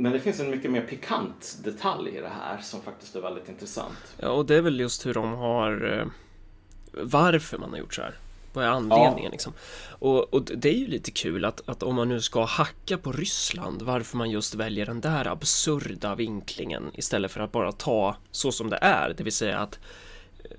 Men 0.00 0.12
det 0.12 0.20
finns 0.20 0.40
en 0.40 0.50
mycket 0.50 0.70
mer 0.70 0.80
pikant 0.82 1.58
detalj 1.64 2.10
i 2.16 2.20
det 2.20 2.28
här 2.40 2.58
som 2.62 2.82
faktiskt 2.82 3.16
är 3.16 3.20
väldigt 3.20 3.48
intressant. 3.48 4.14
Ja, 4.18 4.28
och 4.28 4.46
det 4.46 4.54
är 4.56 4.60
väl 4.62 4.80
just 4.80 5.06
hur 5.06 5.14
de 5.14 5.32
har... 5.32 5.98
eh, 5.98 6.06
Varför 7.02 7.58
man 7.58 7.70
har 7.70 7.78
gjort 7.78 7.94
så 7.94 8.02
här. 8.02 8.14
Vad 8.52 8.64
är 8.64 8.68
anledningen 8.68 9.30
liksom? 9.32 9.52
Och, 9.88 10.34
och 10.34 10.42
det 10.42 10.68
är 10.68 10.78
ju 10.78 10.86
lite 10.86 11.10
kul 11.10 11.44
att, 11.44 11.68
att 11.68 11.82
om 11.82 11.94
man 11.94 12.08
nu 12.08 12.20
ska 12.20 12.44
hacka 12.44 12.98
på 12.98 13.12
Ryssland, 13.12 13.82
varför 13.82 14.16
man 14.16 14.30
just 14.30 14.54
väljer 14.54 14.86
den 14.86 15.00
där 15.00 15.26
absurda 15.26 16.14
vinklingen 16.14 16.90
istället 16.94 17.30
för 17.32 17.40
att 17.40 17.52
bara 17.52 17.72
ta 17.72 18.16
så 18.30 18.52
som 18.52 18.70
det 18.70 18.76
är, 18.76 19.14
det 19.16 19.24
vill 19.24 19.32
säga 19.32 19.58
att 19.58 19.78
eh, 20.44 20.50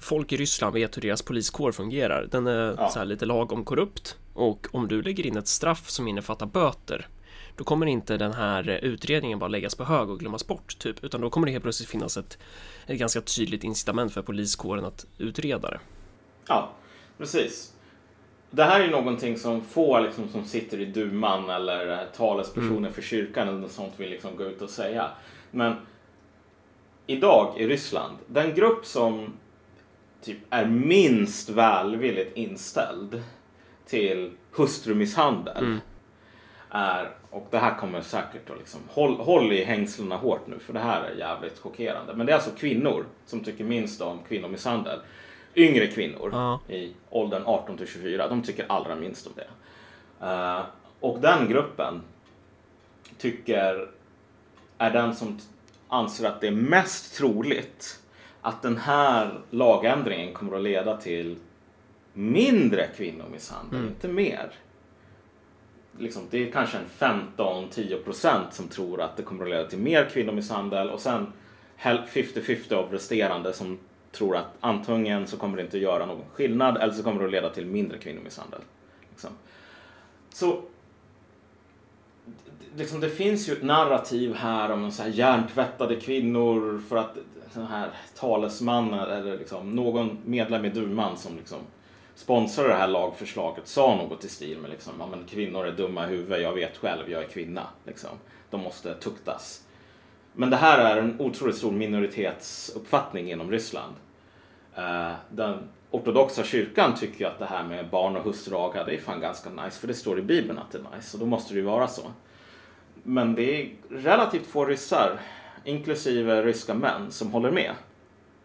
folk 0.00 0.32
i 0.32 0.36
Ryssland 0.36 0.74
vet 0.74 0.96
hur 0.96 1.02
deras 1.02 1.22
poliskår 1.22 1.72
fungerar. 1.72 2.28
Den 2.30 2.46
är 2.46 2.74
Ja. 2.78 2.90
så 2.90 2.98
här 2.98 3.06
lite 3.06 3.26
lagom 3.26 3.64
korrupt 3.64 4.16
och 4.34 4.66
om 4.72 4.88
du 4.88 5.02
lägger 5.02 5.26
in 5.26 5.36
ett 5.36 5.48
straff 5.48 5.90
som 5.90 6.08
innefattar 6.08 6.46
böter 6.46 7.06
då 7.58 7.64
kommer 7.64 7.86
inte 7.86 8.16
den 8.16 8.32
här 8.32 8.68
utredningen 8.82 9.38
bara 9.38 9.48
läggas 9.48 9.74
på 9.74 9.84
hög 9.84 10.10
och 10.10 10.18
glömmas 10.18 10.46
bort, 10.46 10.78
typ, 10.78 11.04
utan 11.04 11.20
då 11.20 11.30
kommer 11.30 11.46
det 11.46 11.52
helt 11.52 11.62
plötsligt 11.62 11.88
finnas 11.88 12.16
ett, 12.16 12.38
ett 12.86 12.98
ganska 12.98 13.20
tydligt 13.20 13.64
incitament 13.64 14.12
för 14.12 14.22
poliskåren 14.22 14.84
att 14.84 15.06
utreda 15.18 15.70
det. 15.70 15.80
Ja, 16.46 16.70
precis. 17.18 17.72
Det 18.50 18.64
här 18.64 18.80
är 18.80 18.90
någonting 18.90 19.38
som 19.38 19.64
få 19.64 20.00
liksom, 20.00 20.28
som 20.28 20.44
sitter 20.44 20.80
i 20.80 20.84
duman 20.84 21.50
eller 21.50 21.92
eh, 21.92 22.06
talespersoner 22.16 22.90
för 22.90 23.02
kyrkan 23.02 23.48
eller 23.48 23.58
något 23.58 23.72
sånt 23.72 23.92
vill 23.96 24.10
liksom 24.10 24.36
gå 24.36 24.44
ut 24.44 24.62
och 24.62 24.70
säga. 24.70 25.10
Men 25.50 25.74
idag 27.06 27.54
i 27.56 27.66
Ryssland, 27.66 28.16
den 28.26 28.54
grupp 28.54 28.86
som 28.86 29.32
typ 30.22 30.38
är 30.50 30.66
minst 30.66 31.48
välvilligt 31.48 32.36
inställd 32.36 33.22
till 33.86 34.32
hustrumisshandel 34.52 35.78
är, 36.70 37.10
och 37.30 37.46
det 37.50 37.58
här 37.58 37.74
kommer 37.74 38.00
säkert 38.00 38.50
att 38.50 38.58
liksom, 38.58 38.80
håll, 38.88 39.16
håll 39.16 39.52
i 39.52 39.64
hängslena 39.64 40.16
hårt 40.16 40.46
nu 40.46 40.58
för 40.58 40.72
det 40.72 40.78
här 40.80 41.02
är 41.02 41.14
jävligt 41.18 41.58
chockerande. 41.58 42.14
Men 42.14 42.26
det 42.26 42.32
är 42.32 42.34
alltså 42.36 42.50
kvinnor 42.50 43.04
som 43.26 43.44
tycker 43.44 43.64
minst 43.64 44.00
om 44.00 44.18
kvinnomisshandel. 44.28 44.98
Yngre 45.54 45.86
kvinnor 45.86 46.30
Ja. 46.32 46.60
i 46.74 46.92
åldern 47.10 47.42
18 47.46 47.76
till 47.76 47.86
24, 47.86 48.28
de 48.28 48.42
tycker 48.42 48.66
allra 48.68 48.94
minst 48.96 49.26
om 49.26 49.32
det. 49.36 49.46
Eh, 50.26 50.60
och 51.00 51.20
den 51.20 51.48
gruppen 51.48 52.02
tycker 53.18 53.88
är 54.78 54.90
den 54.90 55.14
som 55.14 55.38
anser 55.88 56.28
att 56.28 56.40
det 56.40 56.46
är 56.46 56.52
mest 56.52 57.16
troligt 57.16 58.00
att 58.40 58.62
den 58.62 58.76
här 58.76 59.40
lagändringen 59.50 60.34
kommer 60.34 60.56
att 60.56 60.62
leda 60.62 60.96
till 60.96 61.36
mindre 62.12 62.86
kvinnomisshandel, 62.96 63.80
inte 63.86 64.08
mer. 64.08 64.50
Liksom, 65.98 66.22
det 66.30 66.48
är 66.48 66.52
kanske 66.52 66.78
en 66.78 67.24
15-10% 67.36 68.40
som 68.50 68.68
tror 68.68 69.00
att 69.00 69.16
det 69.16 69.22
kommer 69.22 69.44
att 69.44 69.50
leda 69.50 69.64
till 69.64 69.78
mer 69.78 70.04
kvinnomisshandel 70.04 70.90
och 70.90 71.00
sen 71.00 71.32
50-50 71.78 72.72
av 72.74 72.92
resterande 72.92 73.52
som 73.52 73.78
tror 74.12 74.36
att 74.36 74.46
antingen 74.60 75.26
så 75.26 75.36
kommer 75.36 75.56
det 75.56 75.62
inte 75.62 75.78
göra 75.78 76.06
någon 76.06 76.24
skillnad 76.32 76.76
eller 76.76 76.92
så 76.92 77.02
kommer 77.02 77.20
det 77.20 77.26
att 77.26 77.32
leda 77.32 77.50
till 77.50 77.66
mindre 77.66 77.98
kvinnomisshandel. 77.98 78.60
Liksom. 79.10 79.30
Så 80.34 80.62
det- 82.24 82.78
liksom, 82.78 83.00
det 83.00 83.10
finns 83.10 83.48
ju 83.48 83.52
ett 83.52 83.62
narrativ 83.62 84.34
här 84.34 84.70
om 84.70 84.90
så 84.92 85.02
här 85.02 85.10
hjärntvättade 85.10 85.96
kvinnor 85.96 86.82
för 86.88 86.96
att 86.96 87.16
den 87.54 87.66
här 87.66 87.90
talesmannen 88.16 89.00
eller 89.10 89.38
liksom 89.38 89.70
någon 89.70 90.18
medlem 90.24 90.64
i 90.64 90.68
duman 90.70 91.16
som 91.16 91.36
liksom 91.36 91.58
sponsrar 92.18 92.68
det 92.68 92.74
här 92.74 92.88
lagförslaget 92.88 93.68
sa 93.68 93.96
något 93.96 94.24
i 94.24 94.28
stil 94.28 94.58
med 94.58 94.70
liksom, 94.70 94.92
ja, 94.98 95.06
men 95.06 95.24
kvinnor 95.24 95.66
är 95.66 95.72
dumma 95.72 96.04
i 96.04 96.08
huvudet, 96.08 96.42
jag 96.42 96.52
vet 96.52 96.76
själv, 96.76 97.10
jag 97.10 97.22
är 97.22 97.28
kvinna. 97.28 97.66
Liksom. 97.84 98.10
De 98.50 98.60
måste 98.60 98.94
tuktas. 98.94 99.62
Men 100.32 100.50
det 100.50 100.56
här 100.56 100.78
är 100.78 101.00
en 101.00 101.20
otroligt 101.20 101.56
stor 101.56 101.72
minoritetsuppfattning 101.72 103.30
inom 103.30 103.50
Ryssland. 103.50 103.94
Eh, 104.76 105.12
den 105.30 105.68
ortodoxa 105.90 106.44
kyrkan 106.44 106.94
tycker 106.94 107.20
ju 107.20 107.26
att 107.26 107.38
det 107.38 107.46
här 107.46 107.64
med 107.64 107.90
barn 107.90 108.16
och 108.16 108.24
hustruaga, 108.24 108.84
det 108.84 108.94
är 108.94 109.00
fan 109.00 109.20
ganska 109.20 109.50
nice, 109.50 109.80
för 109.80 109.88
det 109.88 109.94
står 109.94 110.18
i 110.18 110.22
Bibeln 110.22 110.58
att 110.58 110.70
det 110.70 110.78
är 110.78 110.96
nice, 110.96 111.16
och 111.16 111.20
då 111.20 111.26
måste 111.26 111.54
det 111.54 111.60
ju 111.60 111.66
vara 111.66 111.88
så. 111.88 112.02
Men 113.02 113.34
det 113.34 113.62
är 113.62 113.70
relativt 113.90 114.46
få 114.46 114.64
ryssar, 114.64 115.20
inklusive 115.64 116.42
ryska 116.42 116.74
män, 116.74 117.10
som 117.10 117.32
håller 117.32 117.50
med. 117.50 117.72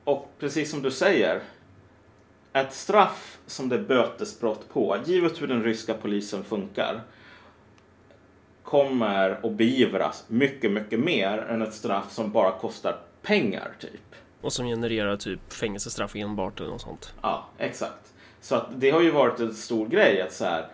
Och 0.04 0.30
precis 0.40 0.72
som 0.72 0.82
du 0.82 0.92
säger, 0.92 1.42
ett 2.54 2.74
straff 2.74 3.38
som 3.46 3.70
det 3.70 3.76
är 3.76 3.84
bötesbrott 3.84 4.70
på, 4.74 4.98
givet 5.06 5.42
hur 5.42 5.48
den 5.48 5.64
ryska 5.64 5.94
polisen 5.94 6.44
funkar, 6.44 7.02
kommer 8.64 9.40
att 9.44 9.52
beivras 9.52 10.26
mycket, 10.28 10.72
mycket 10.72 11.00
mer 11.00 11.38
än 11.38 11.62
ett 11.62 11.74
straff 11.74 12.12
som 12.12 12.32
bara 12.32 12.52
kostar 12.52 12.98
pengar, 13.22 13.72
typ. 13.80 14.16
Och 14.42 14.54
som 14.54 14.66
genererar 14.66 15.18
typ 15.18 15.54
fängelsestraff 15.54 16.16
enbart 16.16 16.60
eller 16.60 16.70
något 16.70 16.82
sånt. 16.82 17.14
Ja, 17.22 17.46
exakt. 17.58 18.14
Så 18.42 18.56
att 18.56 18.68
det 18.76 18.92
har 18.92 19.02
ju 19.02 19.12
varit 19.12 19.40
en 19.40 19.54
stor 19.54 19.88
grej 19.88 20.22
att 20.22 20.34
så 20.34 20.46
här, 20.46 20.68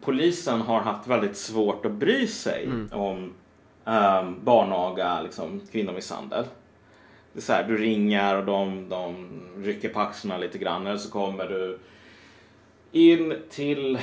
polisen 0.00 0.60
har 0.60 0.80
haft 0.80 1.06
väldigt 1.06 1.36
svårt 1.36 1.86
att 1.86 1.92
bry 1.92 2.26
sig 2.26 2.68
om 2.92 3.34
um, 3.84 4.44
barnaga, 4.44 5.22
liksom, 5.22 5.60
kvinnomisshandel. 5.72 6.44
Det 7.32 7.38
är 7.38 7.42
så 7.42 7.52
här, 7.52 7.64
du 7.64 7.76
ringer 7.78 8.36
och 8.38 8.44
de, 8.44 8.88
de 8.88 9.26
rycker 9.56 9.88
på 9.88 10.00
axlarna 10.00 10.38
lite 10.40 10.58
grann 10.58 10.86
eller 10.86 10.98
så 10.98 11.10
kommer 11.10 11.44
du 11.48 11.78
in 12.92 13.34
till 13.50 13.98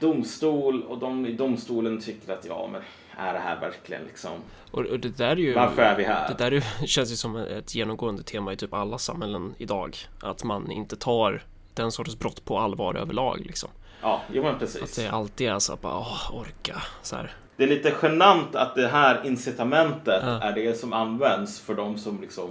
domstol 0.00 0.82
och 0.82 0.98
de 0.98 1.26
i 1.26 1.32
domstolen 1.32 2.00
tycker 2.00 2.32
att 2.32 2.44
ja, 2.48 2.68
men 2.72 2.82
är 3.16 3.32
det 3.32 3.38
här 3.38 3.60
verkligen 3.60 4.02
liksom, 4.04 4.30
Och, 4.70 4.80
och 4.86 5.00
det 5.00 5.16
där 5.16 5.26
är 5.30 5.36
ju... 5.36 5.54
varför 5.54 5.82
är 5.82 5.96
vi 5.96 6.04
här? 6.04 6.28
Det 6.28 6.34
där 6.44 6.46
är, 6.46 6.50
ju- 6.80 6.86
känns 6.86 7.12
ju 7.12 7.16
som 7.16 7.36
ett 7.36 7.74
genomgående 7.74 8.22
tema 8.22 8.52
i 8.52 8.56
typ 8.56 8.74
alla 8.74 8.98
samhällen 8.98 9.54
idag. 9.58 9.96
Att 10.22 10.44
man 10.44 10.70
inte 10.70 10.96
tar 10.96 11.42
den 11.74 11.92
sortens 11.92 12.18
brott 12.18 12.44
på 12.44 12.58
allvar 12.58 12.94
överlag 12.94 13.40
liksom. 13.46 13.68
Ja, 14.02 14.20
jo 14.32 14.42
men 14.42 14.52
Att 14.52 14.58
precis. 14.60 14.96
det 14.96 15.08
alltid 15.08 15.48
är 15.48 15.58
så 15.58 15.72
att 15.72 15.80
bara, 15.80 15.98
åh, 15.98 16.40
orka. 16.40 16.82
Så 17.02 17.16
här. 17.16 17.32
Det 17.56 17.64
är 17.64 17.68
lite 17.68 17.94
genant 18.02 18.54
att 18.54 18.74
det 18.74 18.88
här 18.88 19.26
incitamentet 19.26 20.22
Ja. 20.22 20.40
är 20.42 20.52
det 20.52 20.78
som 20.78 20.92
används 20.92 21.60
för 21.60 21.74
de 21.74 21.98
som 21.98 22.20
liksom 22.20 22.50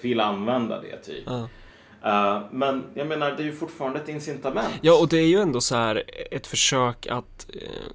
vill 0.00 0.20
använda 0.20 0.80
det 0.80 0.96
typ. 0.96 1.24
Ja. 1.26 1.48
Eh, 2.04 2.42
men 2.50 2.84
jag 2.94 3.06
menar, 3.06 3.30
det 3.30 3.42
är 3.42 3.46
ju 3.46 3.52
fortfarande 3.52 4.00
ett 4.00 4.08
incitament. 4.08 4.74
Ja, 4.80 4.98
och 5.00 5.08
det 5.08 5.18
är 5.18 5.26
ju 5.26 5.40
ändå 5.40 5.60
så 5.60 5.76
här 5.76 6.02
ett 6.30 6.46
försök 6.46 7.06
att 7.06 7.46
eh, 7.54 7.92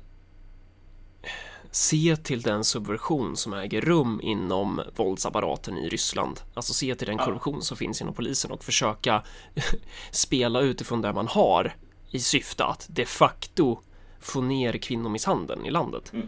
se 1.71 2.15
till 2.15 2.41
den 2.41 2.63
subversion 2.63 3.37
som 3.37 3.53
äger 3.53 3.81
rum 3.81 4.19
inom 4.23 4.81
våldsapparaten 4.95 5.77
i 5.77 5.89
Ryssland. 5.89 6.39
Alltså 6.53 6.73
se 6.73 6.95
till 6.95 7.07
den 7.07 7.17
korruption 7.17 7.61
som 7.61 7.77
finns 7.77 8.01
inom 8.01 8.13
polisen 8.13 8.51
och 8.51 8.63
försöka 8.63 9.23
spela 10.11 10.61
utifrån 10.61 11.01
det 11.01 11.13
man 11.13 11.27
har 11.27 11.75
i 12.11 12.19
syfte 12.19 12.65
att 12.65 12.87
de 12.89 13.05
facto 13.05 13.79
få 14.19 14.41
ner 14.41 14.73
kvinnomisshandeln 14.73 15.65
i 15.65 15.71
landet. 15.71 16.13
Mm. 16.13 16.27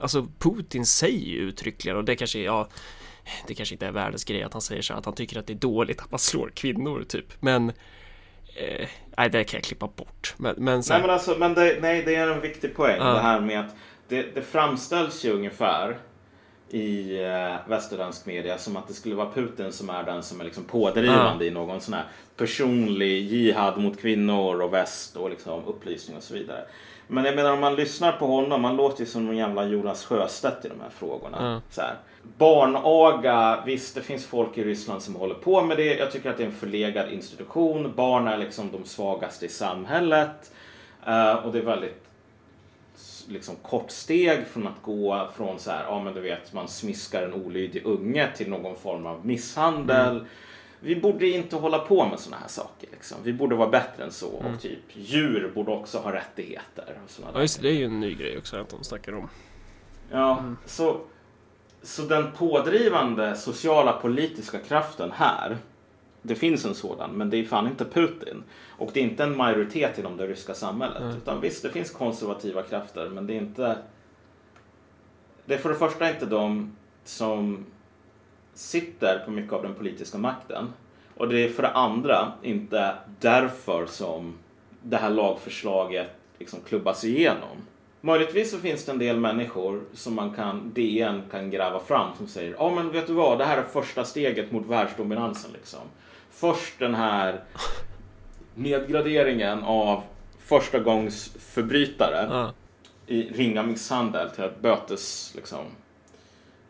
Alltså 0.00 0.26
Putin 0.38 0.86
säger 0.86 1.26
ju 1.26 1.38
uttryckligen 1.38 1.96
och 1.96 2.04
det 2.04 2.16
kanske 2.16 2.38
är, 2.38 2.44
ja, 2.44 2.68
det 3.46 3.54
kanske 3.54 3.74
inte 3.74 3.86
är 3.86 3.92
världens 3.92 4.24
grej 4.24 4.42
att 4.42 4.52
han 4.52 4.62
säger 4.62 4.82
så 4.82 4.92
här, 4.92 4.98
att 4.98 5.04
han 5.04 5.14
tycker 5.14 5.38
att 5.38 5.46
det 5.46 5.52
är 5.52 5.58
dåligt 5.58 6.00
att 6.00 6.10
man 6.10 6.18
slår 6.18 6.50
kvinnor 6.54 7.04
typ. 7.08 7.26
Men 7.40 7.68
eh, 8.56 8.88
nej, 9.16 9.30
det 9.30 9.44
kan 9.44 9.58
jag 9.58 9.64
klippa 9.64 9.86
bort. 9.86 10.34
Men, 10.36 10.54
men 10.58 10.82
så 10.82 10.92
Nej 10.92 11.02
men 11.02 11.10
alltså, 11.10 11.36
men 11.38 11.54
det, 11.54 11.78
nej, 11.80 12.02
det 12.02 12.14
är 12.14 12.28
en 12.28 12.40
viktig 12.40 12.76
poäng. 12.76 12.98
Ja. 12.98 13.12
Det 13.12 13.20
här 13.20 13.40
med 13.40 13.60
att 13.60 13.74
det, 14.08 14.22
det 14.34 14.42
framställs 14.42 15.24
ju 15.24 15.32
ungefär 15.32 15.98
i 16.70 17.20
eh, 17.24 17.70
västerländsk 17.70 18.26
media 18.26 18.58
som 18.58 18.76
att 18.76 18.88
det 18.88 18.94
skulle 18.94 19.14
vara 19.14 19.30
Putin 19.34 19.72
som 19.72 19.90
är 19.90 20.02
den 20.02 20.22
som 20.22 20.40
är 20.40 20.44
liksom 20.44 20.64
pådrivande 20.64 21.44
i 21.44 21.50
någon 21.50 21.80
sån 21.80 21.94
här 21.94 22.04
personlig 22.36 23.22
jihad 23.22 23.78
mot 23.78 24.00
kvinnor 24.00 24.62
och 24.62 24.72
väst 24.72 25.16
och 25.16 25.30
liksom 25.30 25.64
upplysning 25.66 26.16
och 26.16 26.22
så 26.22 26.34
vidare. 26.34 26.64
Men 27.06 27.24
jag 27.24 27.36
menar 27.36 27.52
om 27.52 27.60
man 27.60 27.74
lyssnar 27.74 28.12
på 28.12 28.26
honom, 28.26 28.62
man 28.62 28.76
låter 28.76 29.00
ju 29.00 29.06
som 29.06 29.26
någon 29.26 29.36
jävla 29.36 29.64
Jonas 29.64 30.04
Sjöstedt 30.04 30.64
i 30.64 30.68
de 30.68 30.80
här 30.80 30.90
frågorna. 30.90 31.36
Ja. 31.40 31.60
Så 31.70 31.80
här. 31.80 31.94
Barnaga, 32.38 33.62
visst 33.66 33.94
det 33.94 34.00
finns 34.00 34.26
folk 34.26 34.58
i 34.58 34.64
Ryssland 34.64 35.02
som 35.02 35.14
håller 35.14 35.34
på 35.34 35.62
med 35.62 35.76
det. 35.76 35.98
Jag 35.98 36.12
tycker 36.12 36.30
att 36.30 36.36
det 36.36 36.42
är 36.42 36.46
en 36.46 36.52
förlegad 36.52 37.12
institution. 37.12 37.92
Barn 37.96 38.28
är 38.28 38.38
liksom 38.38 38.70
de 38.72 38.84
svagaste 38.84 39.46
i 39.46 39.48
samhället. 39.48 40.52
Eh, 41.06 41.32
och 41.32 41.52
det 41.52 41.58
är 41.58 41.62
väldigt 41.62 42.07
liksom 43.28 43.56
kort 43.62 43.90
steg 43.90 44.46
från 44.46 44.66
att 44.66 44.82
gå 44.82 45.28
från 45.36 45.58
så 45.58 45.70
här, 45.70 45.84
ja 45.84 46.02
men 46.02 46.14
du 46.14 46.20
vet, 46.20 46.52
man 46.52 46.68
smiskar 46.68 47.22
en 47.22 47.34
olydig 47.34 47.86
unge 47.86 48.28
till 48.36 48.50
någon 48.50 48.76
form 48.76 49.06
av 49.06 49.26
misshandel. 49.26 50.26
Vi 50.80 50.96
borde 50.96 51.28
inte 51.28 51.56
hålla 51.56 51.78
på 51.78 52.06
med 52.06 52.20
sådana 52.20 52.40
här 52.40 52.48
saker. 52.48 52.88
Liksom. 52.92 53.18
Vi 53.22 53.32
borde 53.32 53.56
vara 53.56 53.68
bättre 53.68 54.04
än 54.04 54.12
så. 54.12 54.28
Och 54.28 54.60
typ 54.60 54.82
djur 54.92 55.52
borde 55.54 55.70
också 55.70 55.98
ha 55.98 56.12
rättigheter. 56.12 56.98
Och 57.04 57.10
såna 57.10 57.28
ja, 57.34 57.40
just 57.40 57.62
det, 57.62 57.68
är 57.68 57.72
ju 57.72 57.84
en 57.84 58.00
ny 58.00 58.14
grej 58.14 58.38
också 58.38 58.56
att 58.56 58.68
de 58.68 58.84
snackar 58.84 59.12
om. 59.12 59.28
Ja, 60.10 60.44
så 60.66 61.00
så 61.82 62.02
den 62.02 62.32
pådrivande 62.32 63.36
sociala 63.36 63.92
politiska 63.92 64.58
kraften 64.58 65.12
här, 65.12 65.56
det 66.28 66.34
finns 66.34 66.64
en 66.64 66.74
sådan, 66.74 67.10
men 67.10 67.30
det 67.30 67.36
är 67.36 67.44
fan 67.44 67.66
inte 67.66 67.84
Putin. 67.84 68.42
Och 68.68 68.90
det 68.94 69.00
är 69.00 69.04
inte 69.04 69.24
en 69.24 69.36
majoritet 69.36 69.98
inom 69.98 70.16
det 70.16 70.26
ryska 70.26 70.54
samhället. 70.54 71.02
Mm. 71.02 71.16
Utan 71.16 71.40
visst, 71.40 71.62
det 71.62 71.70
finns 71.70 71.90
konservativa 71.90 72.62
krafter, 72.62 73.08
men 73.08 73.26
det 73.26 73.32
är 73.32 73.38
inte... 73.38 73.78
Det 75.44 75.54
är 75.54 75.58
för 75.58 75.68
det 75.68 75.74
första 75.74 76.10
inte 76.10 76.26
de 76.26 76.76
som 77.04 77.66
sitter 78.54 79.18
på 79.24 79.30
mycket 79.30 79.52
av 79.52 79.62
den 79.62 79.74
politiska 79.74 80.18
makten. 80.18 80.72
Och 81.16 81.28
det 81.28 81.44
är 81.44 81.48
för 81.48 81.62
det 81.62 81.70
andra 81.70 82.32
inte 82.42 82.94
därför 83.20 83.86
som 83.86 84.34
det 84.82 84.96
här 84.96 85.10
lagförslaget 85.10 86.10
liksom 86.38 86.60
klubbas 86.60 87.04
igenom. 87.04 87.56
Möjligtvis 88.00 88.50
så 88.50 88.58
finns 88.58 88.84
det 88.84 88.92
en 88.92 88.98
del 88.98 89.16
människor 89.16 89.82
som 89.92 90.14
man 90.14 90.34
kan, 90.34 90.72
DN 90.74 91.22
kan 91.30 91.50
gräva 91.50 91.80
fram 91.80 92.16
som 92.16 92.28
säger 92.28 92.54
ja 92.58 92.74
men 92.74 92.90
vet 92.90 93.06
du 93.06 93.12
vad, 93.12 93.38
det 93.38 93.44
här 93.44 93.58
är 93.58 93.62
första 93.62 94.04
steget 94.04 94.52
mot 94.52 94.66
världsdominansen 94.66 95.50
liksom. 95.52 95.80
Först 96.30 96.78
den 96.78 96.94
här 96.94 97.40
nedgraderingen 98.54 99.62
av 99.62 100.02
första 100.38 100.78
gångs 100.78 101.32
förbrytare 101.38 102.28
Ja. 102.30 102.52
i 103.06 103.22
ringa 103.22 103.62
misshandel 103.62 104.30
till 104.30 104.44
ett 104.44 104.60
bötes 104.60 105.32
liksom, 105.36 105.64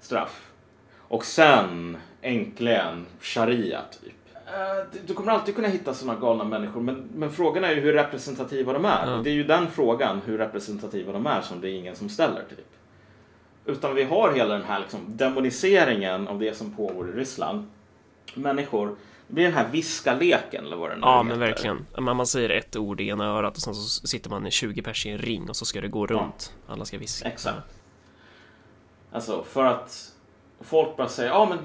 straff. 0.01 0.51
Och 0.99 1.25
sen 1.25 1.97
äntligen 2.23 3.07
sharia 3.21 3.81
typ. 4.03 4.13
Eh, 4.47 4.85
du- 4.93 4.99
Du 5.07 5.15
kommer 5.15 5.33
alltid 5.33 5.55
kunna 5.55 5.69
hitta 5.69 5.95
sådana 5.95 6.21
galna 6.21 6.45
människor 6.45 6.81
men, 6.81 7.09
men 7.15 7.31
frågan 7.33 7.65
är 7.65 7.71
ju 7.75 7.81
hur 7.81 7.93
representativa 7.93 8.73
de 8.73 8.85
är. 8.85 9.07
Ja. 9.07 9.17
Och 9.17 9.25
det 9.25 9.31
är 9.31 9.35
ju 9.35 9.45
den 9.45 9.67
frågan, 9.71 10.21
hur 10.27 10.39
representativa 10.39 11.13
de 11.13 11.27
är, 11.27 11.41
som 11.43 11.61
det 11.61 11.71
är 11.71 11.75
ingen 11.75 11.97
som 11.97 12.09
ställer 12.09 12.43
typ. 12.51 12.67
Utan 13.67 13.95
vi 13.95 14.03
har 14.05 14.33
hela 14.33 14.55
den 14.55 14.65
här 14.65 14.81
liksom, 14.81 15.01
demoniseringen 15.17 16.29
av 16.29 16.39
det 16.39 16.57
som 16.57 16.73
pågår 16.73 17.09
i 17.09 17.13
Ryssland. 17.13 17.67
Människor, 18.37 18.97
det 19.27 19.35
blir 19.35 19.45
den 19.45 19.53
här 19.53 19.69
viskaleken 19.69 20.67
eller 20.67 20.77
vad 20.77 20.91
det 20.91 20.97
nu 20.97 21.01
Ja, 21.03 21.17
heter. 21.17 21.29
men 21.29 21.39
verkligen. 21.39 21.87
Man, 21.99 22.17
man 22.17 22.27
säger 22.27 22.51
ett 22.51 22.77
ord 22.77 23.01
i 23.01 23.09
ena 23.09 23.25
örat 23.27 23.57
och 23.57 23.63
sen 23.63 23.75
så 23.75 24.07
sitter 24.07 24.31
man 24.31 24.47
i 24.47 24.51
20 24.51 24.83
pers 24.83 25.07
i 25.07 25.11
en 25.11 25.19
ring 25.19 25.49
och 25.49 25.57
så 25.57 25.65
ska 25.65 25.81
det 25.81 25.89
gå 25.89 26.07
runt. 26.07 26.53
Alla 26.67 26.85
ska 26.85 26.99
viska. 26.99 27.29
Exakt. 27.29 27.59
Alltså 29.13 29.43
för 29.45 29.65
att 29.65 30.13
folk 30.61 30.97
bara 30.97 31.09
säger 31.09 31.31
ja 31.31 31.47
men 31.51 31.59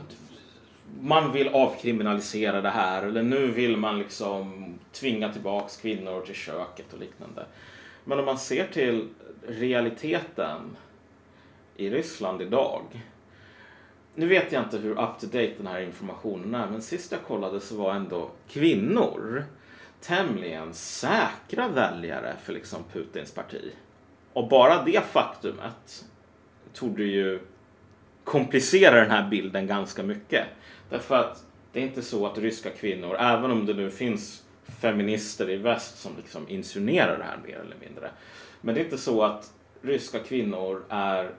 man 1.02 1.32
vill 1.32 1.48
avkriminalisera 1.48 2.62
det 2.62 2.70
här 2.70 3.04
eller 3.04 3.24
nu 3.24 3.48
vill 3.52 3.78
man 3.78 4.00
liksom 4.00 4.66
tvinga 4.92 5.34
tillbaks 5.34 5.78
kvinnor 5.78 6.22
till 6.26 6.36
köket 6.36 6.94
och 6.94 7.00
liknande. 7.00 7.46
Men 8.06 8.20
om 8.20 8.26
man 8.26 8.38
ser 8.38 8.68
till 8.68 9.08
realiteten 9.48 10.78
i 11.76 11.90
Ryssland 11.90 12.42
idag. 12.42 12.82
Nu 14.16 14.28
vet 14.28 14.52
jag 14.52 14.64
inte 14.64 14.78
hur 14.78 14.92
up 14.92 15.20
to 15.20 15.26
date 15.26 15.54
den 15.58 15.68
här 15.68 15.82
informationen 15.82 16.56
är 16.56 16.68
men 16.68 16.82
sist 16.82 17.12
jag 17.12 17.24
kollade 17.24 17.60
så 17.60 17.76
var 17.76 17.94
ändå 17.94 18.32
kvinnor 18.48 19.46
tämligen 20.02 20.74
säkra 20.74 21.68
väljare 21.68 22.34
för 22.44 22.54
liksom 22.54 22.84
Putins 22.94 23.32
parti. 23.32 23.72
Och 24.34 24.48
bara 24.48 24.84
det 24.84 25.06
faktumet 25.06 26.06
torde 26.74 27.04
ju 27.04 27.40
komplicera 28.24 29.02
den 29.02 29.12
här 29.12 29.30
bilden 29.30 29.68
ganska 29.68 30.04
mycket. 30.04 30.48
Därför 30.90 31.16
att 31.16 31.46
det 31.72 31.80
är 31.80 31.84
inte 31.84 32.02
så 32.02 32.26
att 32.26 32.38
ryska 32.38 32.70
kvinnor, 32.70 33.16
även 33.20 33.52
om 33.52 33.66
det 33.66 33.74
nu 33.74 33.92
finns 33.92 34.44
feminister 34.82 35.50
i 35.50 35.58
väst 35.58 35.98
som 35.98 36.12
liksom 36.18 36.50
insinuerar 36.50 37.18
det 37.18 37.24
här 37.24 37.38
mer 37.48 37.56
eller 37.56 37.76
mindre. 37.86 38.10
Men 38.62 38.76
det 38.76 38.82
är 38.82 38.86
inte 38.86 38.98
så 38.98 39.24
att 39.24 39.54
ryska 39.82 40.20
kvinnor 40.20 40.84
är 40.90 41.32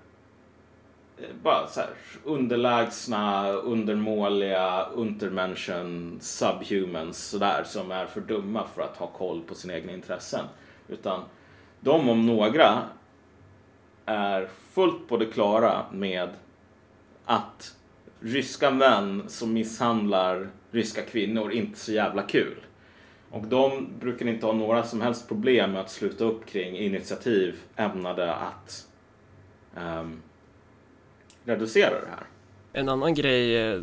Eh, 1.19 1.25
bara 1.43 1.67
så 1.67 1.81
här 1.81 1.91
underlägsna, 2.25 3.53
undermåliga, 3.53 4.85
untermenschen, 4.85 6.19
subhumans 6.21 7.29
sådär 7.29 7.65
som 7.65 7.91
är 7.91 8.07
för 8.07 8.21
dumma 8.21 8.67
för 8.75 8.83
att 8.83 8.97
ha 8.97 9.07
koll 9.07 9.43
på 9.43 9.55
sina 9.55 9.75
egna 9.75 9.93
intressen. 9.93 10.45
Utan 10.89 11.23
de 11.81 12.09
om 12.09 12.27
några 12.27 12.83
är 14.07 14.49
fullt 14.71 15.09
på 15.09 15.17
det 15.17 15.27
klara 15.27 15.87
med 15.93 16.29
att 17.25 17.77
ryska 18.21 18.71
män 18.71 19.25
som 19.29 19.53
misshandlar 19.53 20.49
ryska 20.71 21.03
kvinnor 21.03 21.53
inte 21.53 21.75
är 21.75 21.79
så 21.79 21.93
jävla 21.93 22.23
kul. 22.23 22.57
Och 23.31 23.47
de 23.47 23.89
brukar 24.01 24.27
inte 24.27 24.47
ha 24.47 24.53
några 24.53 24.83
som 24.83 25.01
helst 25.01 25.29
problem 25.29 25.73
med 25.73 25.81
att 25.81 25.91
sluta 25.91 26.25
upp 26.25 26.47
kring 26.47 26.77
initiativ 26.77 27.61
ämnade 27.77 28.35
att 28.35 28.87
um, 29.77 30.23
reducera 31.45 31.91
det 32.01 32.09
här. 32.11 32.27
En 32.73 32.89
annan 32.89 33.15
grej 33.15 33.57
eh, 33.57 33.81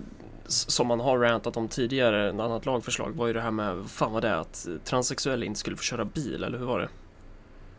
som 0.47 0.87
man 0.87 0.99
har 0.99 1.17
rantat 1.17 1.57
om 1.57 1.67
tidigare, 1.67 2.29
ett 2.29 2.39
annat 2.39 2.65
lagförslag, 2.65 3.11
var 3.11 3.27
ju 3.27 3.33
det 3.33 3.41
här 3.41 3.51
med, 3.51 3.89
fan 3.89 4.13
var 4.13 4.21
det, 4.21 4.39
att 4.39 4.67
transsexuella 4.83 5.45
inte 5.45 5.59
skulle 5.59 5.75
få 5.75 5.83
köra 5.83 6.05
bil, 6.05 6.43
eller 6.43 6.57
hur 6.57 6.65
var 6.65 6.79
det? 6.79 6.89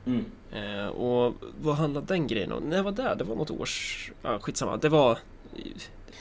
Mm. 0.07 0.25
Eh, 0.53 0.87
och 0.87 1.35
vad 1.61 1.75
handlade 1.75 2.07
den 2.07 2.27
grejen 2.27 2.53
om? 2.53 2.63
När 2.63 2.83
var 2.83 2.93
det? 2.93 3.15
Det 3.19 3.25
var 3.25 3.37
något 3.37 3.51
års... 3.51 4.11
Ja, 4.23 4.39
skitsamma. 4.39 4.77
Det 4.77 4.89
var 4.89 5.19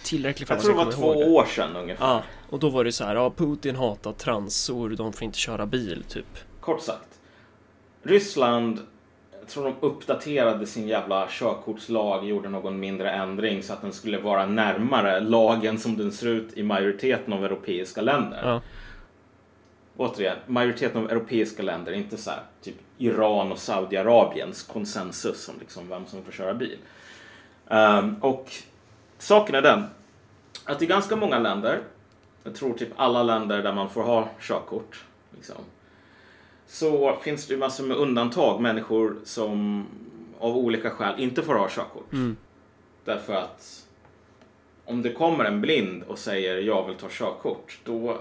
tillräckligt 0.03 0.47
för 0.47 0.55
Jag 0.55 0.57
att 0.59 0.65
tror 0.65 0.77
det 0.77 0.85
var 0.85 0.91
två 0.91 1.35
år 1.35 1.45
sedan 1.45 1.75
ungefär. 1.75 2.05
Ja, 2.05 2.23
och 2.49 2.59
då 2.59 2.69
var 2.69 2.83
det 2.83 2.91
så 2.91 3.03
här, 3.03 3.15
ja, 3.15 3.33
Putin 3.37 3.75
hatar 3.75 4.13
transor, 4.13 4.89
de 4.89 5.13
får 5.13 5.23
inte 5.23 5.37
köra 5.37 5.65
bil, 5.65 6.03
typ. 6.07 6.37
Kort 6.59 6.81
sagt. 6.81 7.19
Ryssland, 8.03 8.79
jag 9.41 9.49
tror 9.49 9.63
de 9.63 9.75
uppdaterade 9.79 10.65
sin 10.65 10.87
jävla 10.87 11.27
körkortslag, 11.29 12.25
gjorde 12.25 12.49
någon 12.49 12.79
mindre 12.79 13.11
ändring 13.11 13.63
så 13.63 13.73
att 13.73 13.81
den 13.81 13.93
skulle 13.93 14.17
vara 14.17 14.45
närmare 14.45 15.19
lagen 15.19 15.79
som 15.79 15.97
den 15.97 16.11
ser 16.11 16.27
ut 16.27 16.57
i 16.57 16.63
majoriteten 16.63 17.33
av 17.33 17.45
europeiska 17.45 18.01
länder. 18.01 18.41
Ja. 18.43 18.61
Återigen, 19.97 20.37
majoriteten 20.47 21.03
av 21.03 21.11
europeiska 21.11 21.63
länder, 21.63 21.91
inte 21.91 22.17
så 22.17 22.29
här 22.29 22.39
typ 22.61 22.75
Iran 22.97 23.51
och 23.51 23.57
Saudiarabiens 23.57 24.63
konsensus 24.63 25.49
om 25.49 25.55
liksom 25.59 25.89
vem 25.89 26.05
som 26.05 26.23
får 26.23 26.31
köra 26.31 26.53
bil. 26.53 26.77
Ehm, 27.69 28.15
och 28.21 28.51
saken 29.17 29.55
är 29.55 29.61
den 29.61 29.83
att 30.65 30.81
i 30.81 30.85
ganska 30.85 31.15
många 31.15 31.39
länder, 31.39 31.79
jag 32.43 32.55
tror 32.55 32.73
typ 32.73 32.89
alla 32.95 33.23
länder 33.23 33.63
där 33.63 33.73
man 33.73 33.89
får 33.89 34.03
ha 34.03 34.29
körkort, 34.39 35.05
liksom, 35.35 35.55
så 36.71 37.15
finns 37.15 37.47
det 37.47 37.53
ju 37.53 37.59
massor 37.59 37.83
med 37.83 37.97
undantag, 37.97 38.61
människor 38.61 39.15
som 39.23 39.85
av 40.39 40.57
olika 40.57 40.89
skäl 40.89 41.19
inte 41.19 41.43
får 41.43 41.55
ha 41.55 41.67
körkort. 41.69 42.13
Mm. 42.13 42.37
Därför 43.05 43.33
att 43.33 43.87
om 44.85 45.01
det 45.01 45.11
kommer 45.11 45.45
en 45.45 45.61
blind 45.61 46.03
och 46.03 46.19
säger 46.19 46.57
jag 46.57 46.87
vill 46.87 46.95
ta 46.95 47.07
körkort, 47.09 47.79
då, 47.83 48.17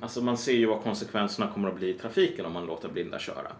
alltså 0.00 0.20
man 0.20 0.38
ser 0.38 0.52
ju 0.52 0.66
vad 0.66 0.82
konsekvenserna 0.82 1.50
kommer 1.54 1.68
att 1.68 1.76
bli 1.76 1.88
i 1.88 1.94
trafiken 1.94 2.46
om 2.46 2.52
man 2.52 2.66
låter 2.66 2.88
blinda 2.88 3.18
köra. 3.18 3.52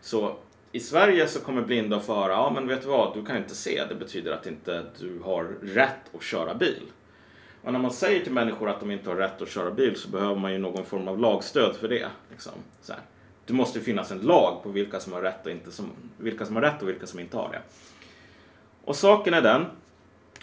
Så 0.00 0.36
i 0.72 0.80
Sverige 0.80 1.28
så 1.28 1.40
kommer 1.40 1.62
blinda 1.62 1.96
att 1.96 2.06
få 2.06 2.14
höra, 2.14 2.32
ja 2.32 2.52
men 2.54 2.68
vet 2.68 2.82
du 2.82 2.88
vad, 2.88 3.14
du 3.14 3.24
kan 3.24 3.36
inte 3.36 3.54
se, 3.54 3.84
det 3.88 3.94
betyder 3.94 4.32
att 4.32 4.46
inte 4.46 4.84
du 4.98 5.20
har 5.24 5.44
rätt 5.62 6.14
att 6.14 6.22
köra 6.22 6.54
bil. 6.54 6.82
Och 7.62 7.72
när 7.72 7.80
man 7.80 7.92
säger 7.92 8.24
till 8.24 8.32
människor 8.32 8.68
att 8.68 8.80
de 8.80 8.90
inte 8.90 9.10
har 9.10 9.16
rätt 9.16 9.42
att 9.42 9.50
köra 9.50 9.70
bil 9.70 9.96
så 9.96 10.08
behöver 10.08 10.36
man 10.36 10.52
ju 10.52 10.58
någon 10.58 10.84
form 10.84 11.08
av 11.08 11.18
lagstöd 11.18 11.76
för 11.76 11.88
det. 11.88 12.06
Liksom. 12.30 12.52
Så 12.80 12.92
här. 12.92 13.02
Det 13.46 13.52
måste 13.52 13.80
finnas 13.80 14.10
en 14.10 14.18
lag 14.18 14.62
på 14.62 14.68
vilka 14.68 15.00
som 15.00 15.12
har 15.12 15.22
rätt 15.22 15.46
och 15.46 15.52
inte 15.52 15.72
som, 15.72 15.90
vilka 16.16 16.46
som 16.46 16.54
har 16.54 16.62
rätt 16.62 16.82
och 16.82 16.88
vilka 16.88 17.06
som 17.06 17.20
inte 17.20 17.36
har 17.36 17.48
det. 17.52 17.60
Och 18.84 18.96
saken 18.96 19.34
är 19.34 19.42
den 19.42 19.66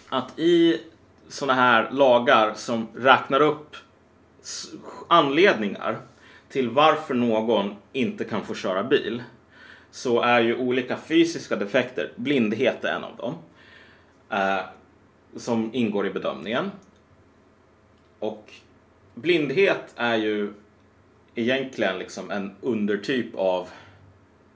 att 0.10 0.40
i 0.40 0.82
sådana 1.28 1.54
här 1.62 1.92
lagar 1.92 2.54
som 2.54 2.88
räknar 2.96 3.42
upp 3.42 3.76
anledningar 5.08 6.00
till 6.50 6.70
varför 6.70 7.14
någon 7.14 7.76
inte 7.94 8.24
kan 8.24 8.46
få 8.46 8.56
köra 8.56 8.84
bil 8.84 9.24
så 9.92 10.22
är 10.22 10.42
ju 10.42 10.58
olika 10.58 10.98
fysiska 10.98 11.56
defekter, 11.56 12.12
blindhet 12.16 12.84
är 12.84 12.96
en 12.96 13.04
av 13.04 13.16
dem, 13.18 13.36
eh, 14.30 14.66
som 15.36 15.70
ingår 15.74 16.08
i 16.08 16.10
bedömningen. 16.10 16.72
Och 18.20 18.54
blindhet 19.14 19.94
är 19.96 20.16
ju 20.16 20.54
egentligen 21.36 22.00
liksom 22.00 22.32
en 22.32 22.56
undertyp 22.62 23.36
av 23.36 23.70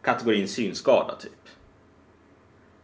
kategorin 0.01 0.47
synskada 0.47 1.15
typ. 1.15 1.31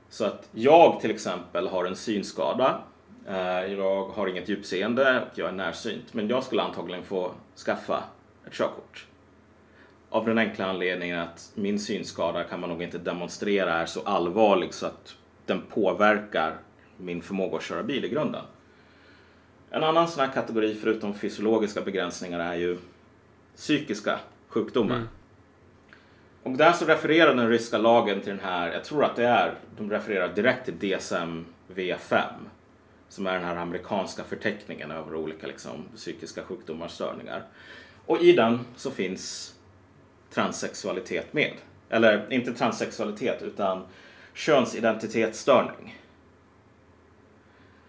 Så 0.09 0.25
att 0.25 0.49
jag 0.51 1.01
till 1.01 1.11
exempel 1.11 1.67
har 1.67 1.85
en 1.85 1.95
synskada. 1.95 2.81
Eh, 3.27 3.65
jag 3.73 4.05
har 4.05 4.27
inget 4.27 4.49
djupseende 4.49 5.21
och 5.21 5.39
jag 5.39 5.47
är 5.47 5.53
närsynt. 5.53 6.13
Men 6.13 6.27
jag 6.27 6.43
skulle 6.43 6.61
antagligen 6.61 7.03
få 7.03 7.31
skaffa 7.65 8.03
ett 8.47 8.53
körkort. 8.53 9.07
Av 10.09 10.25
den 10.25 10.37
enkla 10.37 10.65
anledningen 10.65 11.19
att 11.19 11.51
min 11.55 11.79
synskada 11.79 12.43
kan 12.43 12.59
man 12.59 12.69
nog 12.69 12.83
inte 12.83 12.97
demonstrera 12.97 13.73
är 13.73 13.85
så 13.85 14.01
allvarlig 14.01 14.73
så 14.73 14.85
att 14.85 15.15
den 15.45 15.61
påverkar 15.61 16.57
min 16.97 17.21
förmåga 17.21 17.57
att 17.57 17.63
köra 17.63 17.83
bil 17.83 18.05
i 18.05 18.09
grunden. 18.09 18.43
En 19.71 19.83
annan 19.83 20.07
sån 20.07 20.25
här 20.25 20.33
kategori 20.33 20.75
förutom 20.75 21.13
fysiologiska 21.13 21.81
begränsningar 21.81 22.39
är 22.39 22.55
ju 22.55 22.77
psykiska 23.55 24.19
sjukdomar. 24.47 24.95
Mm. 24.95 25.07
Och 26.43 26.51
där 26.51 26.71
så 26.71 26.85
refererar 26.85 27.35
den 27.35 27.49
ryska 27.49 27.77
lagen 27.77 28.21
till 28.21 28.29
den 28.29 28.45
här, 28.45 28.71
jag 28.71 28.83
tror 28.83 29.03
att 29.05 29.15
det 29.15 29.25
är, 29.25 29.53
de 29.77 29.89
refererar 29.89 30.33
direkt 30.33 30.65
till 30.65 30.97
DSM 30.97 31.45
V5. 31.75 32.21
som 33.09 33.27
är 33.27 33.33
den 33.33 33.43
här 33.43 33.55
amerikanska 33.55 34.23
förteckningen 34.23 34.91
över 34.91 35.15
olika 35.15 35.47
liksom, 35.47 35.85
psykiska 35.95 36.43
sjukdomar 36.43 36.85
och 36.85 36.91
störningar. 36.91 37.43
Och 38.05 38.21
i 38.21 38.31
den 38.31 38.59
så 38.75 38.91
finns 38.91 39.55
transsexualitet 40.33 41.33
med. 41.33 41.53
Eller 41.89 42.33
inte 42.33 42.53
transsexualitet 42.53 43.41
utan 43.41 43.85
könsidentitetsstörning. 44.33 45.99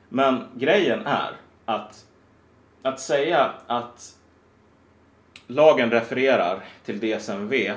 Men 0.09 0.45
grejen 0.55 1.07
är 1.07 1.37
att 1.65 2.07
att 2.83 3.01
säga 3.01 3.53
att 3.67 4.17
lagen 5.47 5.91
refererar 5.91 6.65
till 6.85 7.01
DSMV 7.01 7.73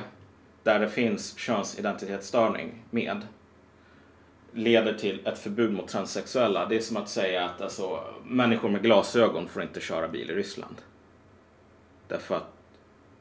där 0.63 0.79
det 0.79 0.89
finns 0.89 1.37
könsidentitetsstörning 1.37 2.83
med 2.89 3.21
leder 4.51 4.93
till 4.93 5.27
ett 5.27 5.37
förbud 5.37 5.73
mot 5.73 5.87
transsexuella. 5.87 6.65
Det 6.65 6.75
är 6.75 6.79
som 6.79 6.97
att 6.97 7.09
säga 7.09 7.45
att 7.45 7.61
alltså, 7.61 8.03
människor 8.23 8.69
med 8.69 8.81
glasögon 8.81 9.47
får 9.47 9.61
inte 9.61 9.79
köra 9.79 10.07
bil 10.07 10.31
i 10.31 10.33
Ryssland. 10.33 10.75
Därför 12.07 12.35
att 12.35 12.53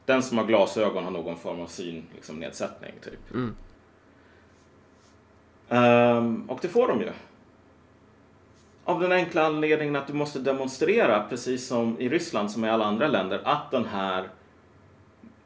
den 0.05 0.23
som 0.23 0.37
har 0.37 0.45
glasögon 0.45 1.03
har 1.03 1.11
någon 1.11 1.37
form 1.37 1.61
av 1.61 1.67
synnedsättning. 1.67 2.91
Liksom, 2.95 3.11
typ. 3.11 3.33
Mm. 3.33 3.55
Um, 5.69 6.49
och 6.49 6.59
det 6.61 6.67
får 6.67 6.87
de 6.87 7.01
ju. 7.01 7.09
Av 8.83 8.99
den 8.99 9.11
enkla 9.11 9.45
anledningen 9.45 9.95
att 9.95 10.07
du 10.07 10.13
måste 10.13 10.39
demonstrera, 10.39 11.23
precis 11.29 11.67
som 11.67 11.99
i 11.99 12.09
Ryssland 12.09 12.51
som 12.51 12.65
i 12.65 12.69
alla 12.69 12.85
andra 12.85 13.07
länder, 13.07 13.41
att 13.43 13.71
den 13.71 13.85
här 13.85 14.29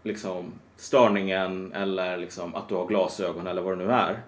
liksom, 0.03 0.53
störningen 0.75 1.73
eller 1.73 2.17
liksom, 2.17 2.55
att 2.55 2.69
du 2.69 2.75
har 2.75 2.87
glasögon 2.87 3.47
eller 3.47 3.61
vad 3.61 3.77
det 3.77 3.85
nu 3.85 3.91
är 3.91 4.21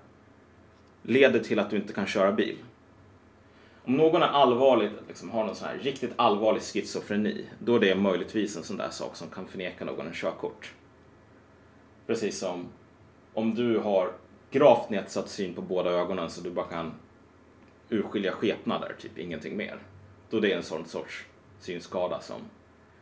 leder 1.03 1.39
till 1.39 1.59
att 1.59 1.69
du 1.69 1.75
inte 1.75 1.93
kan 1.93 2.05
köra 2.05 2.31
bil. 2.31 2.57
Om 3.85 3.97
någon 3.97 4.21
är 4.21 4.27
allvarligt, 4.27 4.91
liksom, 5.07 5.29
har 5.29 5.45
någon 5.45 5.55
sån 5.55 5.67
här 5.67 5.77
riktigt 5.77 6.11
allvarlig 6.15 6.61
schizofreni, 6.61 7.45
då 7.59 7.75
är 7.75 7.79
det 7.79 7.95
möjligtvis 7.95 8.57
en 8.57 8.63
sån 8.63 8.77
där 8.77 8.89
sak 8.89 9.15
som 9.15 9.29
kan 9.29 9.47
förneka 9.47 9.85
någon 9.85 10.07
en 10.07 10.13
körkort. 10.13 10.73
Precis 12.07 12.39
som 12.39 12.67
om 13.33 13.55
du 13.55 13.77
har 13.77 14.11
gravt 14.51 14.89
nedsatt 14.89 15.29
syn 15.29 15.53
på 15.53 15.61
båda 15.61 15.89
ögonen 15.89 16.29
så 16.29 16.41
du 16.41 16.51
bara 16.51 16.65
kan 16.65 16.93
urskilja 17.89 18.31
skepnader, 18.31 18.95
typ 18.99 19.17
ingenting 19.17 19.57
mer. 19.57 19.79
Då 20.29 20.39
det 20.39 20.51
är 20.51 20.57
en 20.57 20.63
sån 20.63 20.85
sorts 20.85 21.25
synskada 21.59 22.19
som 22.21 22.41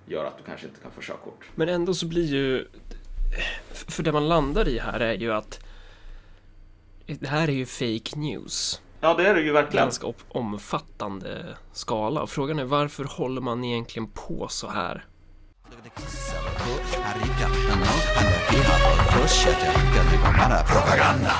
gör 0.05 0.25
att 0.25 0.37
du 0.37 0.43
kanske 0.43 0.67
inte 0.67 0.79
kan 0.81 0.91
få 0.91 1.01
körkort. 1.01 1.45
Men 1.55 1.69
ändå 1.69 1.93
så 1.93 2.07
blir 2.07 2.25
ju, 2.25 2.67
för 3.71 4.03
det 4.03 4.11
man 4.11 4.29
landar 4.29 4.67
i 4.67 4.79
här 4.79 4.99
är 4.99 5.13
ju 5.13 5.33
att 5.33 5.59
det 7.05 7.27
här 7.27 7.47
är 7.47 7.53
ju 7.53 7.65
fake 7.65 8.19
news. 8.19 8.81
Ja, 9.01 9.13
det 9.13 9.27
är 9.27 9.35
det 9.35 9.41
ju 9.41 9.51
verkligen. 9.51 9.85
Ganska 9.85 10.13
omfattande 10.29 11.57
skala. 11.73 12.21
Och 12.21 12.29
frågan 12.29 12.59
är 12.59 12.63
varför 12.63 13.03
håller 13.03 13.41
man 13.41 13.63
egentligen 13.63 14.07
på 14.07 14.47
så 14.49 14.69
här? 14.69 15.05
Propaganda. 20.67 21.33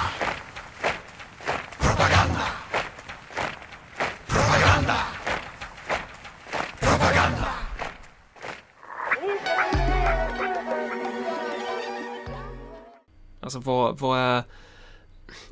Alltså 13.55 13.69
vad, 13.71 13.99
vad 13.99 14.19
är, 14.19 14.43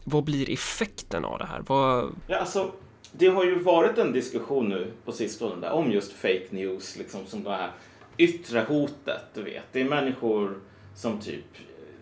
vad 0.03 0.23
blir 0.23 0.49
effekten 0.49 1.25
av 1.25 1.37
det 1.39 1.45
här? 1.45 1.63
Vad, 1.67 2.15
Ja, 2.27 2.37
alltså, 2.37 2.71
det 3.11 3.27
har 3.27 3.43
ju 3.43 3.59
varit 3.59 3.97
en 3.97 4.11
diskussion 4.11 4.69
nu 4.69 4.91
på 5.05 5.11
sistone 5.11 5.55
där, 5.61 5.71
om 5.71 5.91
just 5.91 6.11
fake 6.13 6.45
news, 6.49 6.97
liksom 6.97 7.25
som 7.25 7.43
det 7.43 7.49
här 7.49 7.71
yttre 8.17 8.59
hotet, 8.67 9.21
du 9.33 9.43
vet. 9.43 9.63
Det 9.71 9.81
är 9.81 9.85
människor 9.85 10.59
som 10.95 11.19
typ 11.19 11.45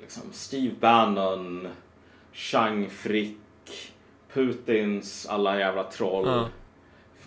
liksom 0.02 0.24
Steve 0.32 0.76
Bannon, 0.80 1.68
Chang 2.34 2.90
Frick, 2.90 3.38
Putins 4.34 5.26
alla 5.26 5.60
jävla 5.60 5.84
troll 5.84 6.26
Ja. 6.28 6.48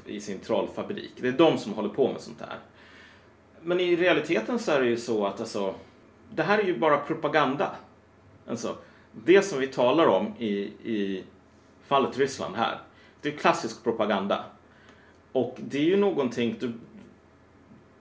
i 0.06 0.20
sin 0.20 0.38
trollfabrik. 0.38 1.12
Det 1.16 1.28
är 1.28 1.32
de 1.32 1.58
som 1.58 1.72
håller 1.72 1.88
på 1.88 2.12
med 2.12 2.20
sånt 2.20 2.40
här. 2.40 2.58
Men 3.62 3.80
i 3.80 3.96
realiteten 3.96 4.58
så 4.58 4.72
är 4.72 4.80
det 4.80 4.86
ju 4.86 4.96
så 4.96 5.26
att 5.26 5.40
alltså, 5.40 5.74
det 6.34 6.42
här 6.42 6.58
är 6.58 6.62
ju 6.64 6.78
bara 6.78 6.96
propaganda. 6.98 7.70
Alltså, 8.50 8.76
det 9.12 9.42
som 9.42 9.58
vi 9.58 9.66
talar 9.66 10.06
om 10.06 10.34
i, 10.38 10.52
i 10.84 11.24
fallet 11.86 12.18
Ryssland 12.18 12.56
här, 12.56 12.80
det 13.20 13.28
är 13.28 13.36
klassisk 13.36 13.84
propaganda. 13.84 14.44
Och 15.32 15.56
det 15.58 15.78
är 15.78 15.84
ju 15.84 15.96
någonting, 15.96 16.56
du, 16.60 16.72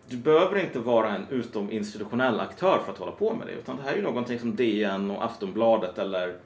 du 0.07 0.17
behöver 0.17 0.59
inte 0.59 0.79
vara 0.79 1.15
en 1.15 1.25
utominstitutionell 1.29 2.39
aktör 2.39 2.81
för 2.85 2.91
att 2.91 2.97
hålla 2.97 3.11
på 3.11 3.33
med 3.33 3.47
det, 3.47 3.53
utan 3.53 3.77
det 3.77 3.83
här 3.83 3.91
är 3.91 3.95
ju 3.95 4.03
någonting 4.03 4.39
som 4.39 4.55
DN 4.55 5.11
och 5.11 5.25
Aftonbladet 5.25 5.97
eller 5.97 6.37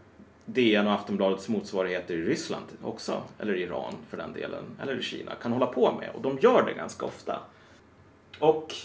DN 0.45 0.87
och 0.87 0.93
Aftonbladets 0.93 1.49
motsvarigheter 1.49 2.13
i 2.13 2.21
Ryssland 2.21 2.65
också, 2.83 3.21
eller 3.39 3.53
Iran 3.53 3.93
för 4.09 4.17
den 4.17 4.33
delen, 4.33 4.63
eller 4.81 4.99
i 4.99 5.01
Kina, 5.01 5.35
kan 5.35 5.51
hålla 5.51 5.67
på 5.67 5.91
med. 5.99 6.09
Och 6.15 6.21
de 6.21 6.39
gör 6.41 6.65
det 6.65 6.73
ganska 6.73 7.05
ofta. 7.05 7.39
Och 8.39 8.75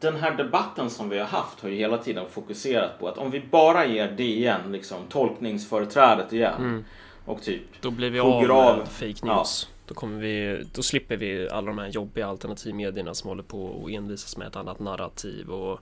den 0.00 0.16
här 0.16 0.36
debatten 0.36 0.90
som 0.90 1.08
vi 1.08 1.18
har 1.18 1.26
haft 1.26 1.60
har 1.60 1.68
ju 1.68 1.76
hela 1.76 1.98
tiden 1.98 2.24
fokuserat 2.30 2.98
på 2.98 3.08
att 3.08 3.18
om 3.18 3.30
vi 3.30 3.40
bara 3.40 3.86
ger 3.86 4.10
DN 4.10 4.72
liksom 4.72 4.98
tolkningsföreträdet 5.08 6.32
igen 6.32 6.84
och 7.24 7.42
typ 7.42 7.62
då 7.80 7.90
blir 7.90 8.10
vi 8.10 8.20
av 8.20 8.78
med 8.78 8.88
fake 8.88 9.26
news. 9.26 9.68
Då, 9.86 9.94
kommer 9.94 10.20
vi, 10.20 10.66
då 10.74 10.82
slipper 10.82 11.16
vi 11.16 11.48
alla 11.48 11.66
de 11.66 11.78
här 11.78 11.88
jobbiga 11.88 12.26
alternativmedierna 12.26 13.14
som 13.14 13.28
håller 13.28 13.42
på 13.42 13.64
och 13.64 13.90
envisas 13.90 14.36
med 14.36 14.48
ett 14.48 14.56
annat 14.56 14.78
narrativ 14.78 15.50
och 15.50 15.80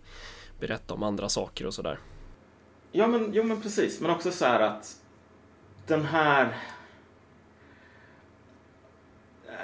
berätta 0.61 0.95
om 0.95 1.03
andra 1.03 1.29
saker 1.29 1.67
och 1.67 1.75
sådär. 1.75 1.99
Ja, 2.93 3.07
men, 3.07 3.31
jo, 3.35 3.45
men 3.45 3.61
precis. 3.61 4.01
Men 4.01 4.11
också 4.11 4.31
så 4.31 4.45
här 4.45 4.61
att 4.61 4.97
den 5.87 6.05
här... 6.05 6.57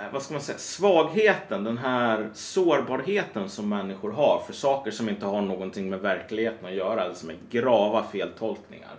eh, 0.01 0.13
Vad 0.13 0.23
ska 0.23 0.35
man 0.35 0.43
säga? 0.43 0.59
Svagheten, 0.59 1.65
den 1.65 1.79
här 1.79 2.31
sårbarheten 2.35 3.49
som 3.49 3.69
människor 3.69 4.13
har 4.13 4.43
för 4.47 4.53
saker 4.53 4.91
som 4.91 5.09
inte 5.09 5.27
har 5.27 5.43
någonting 5.43 5.91
med 5.91 6.01
verkligheten 6.01 6.67
att 6.67 6.75
göra, 6.75 7.05
eller 7.05 7.15
som 7.15 7.31
är 7.31 7.37
grava 7.51 8.05
feltolkningar. 8.13 8.95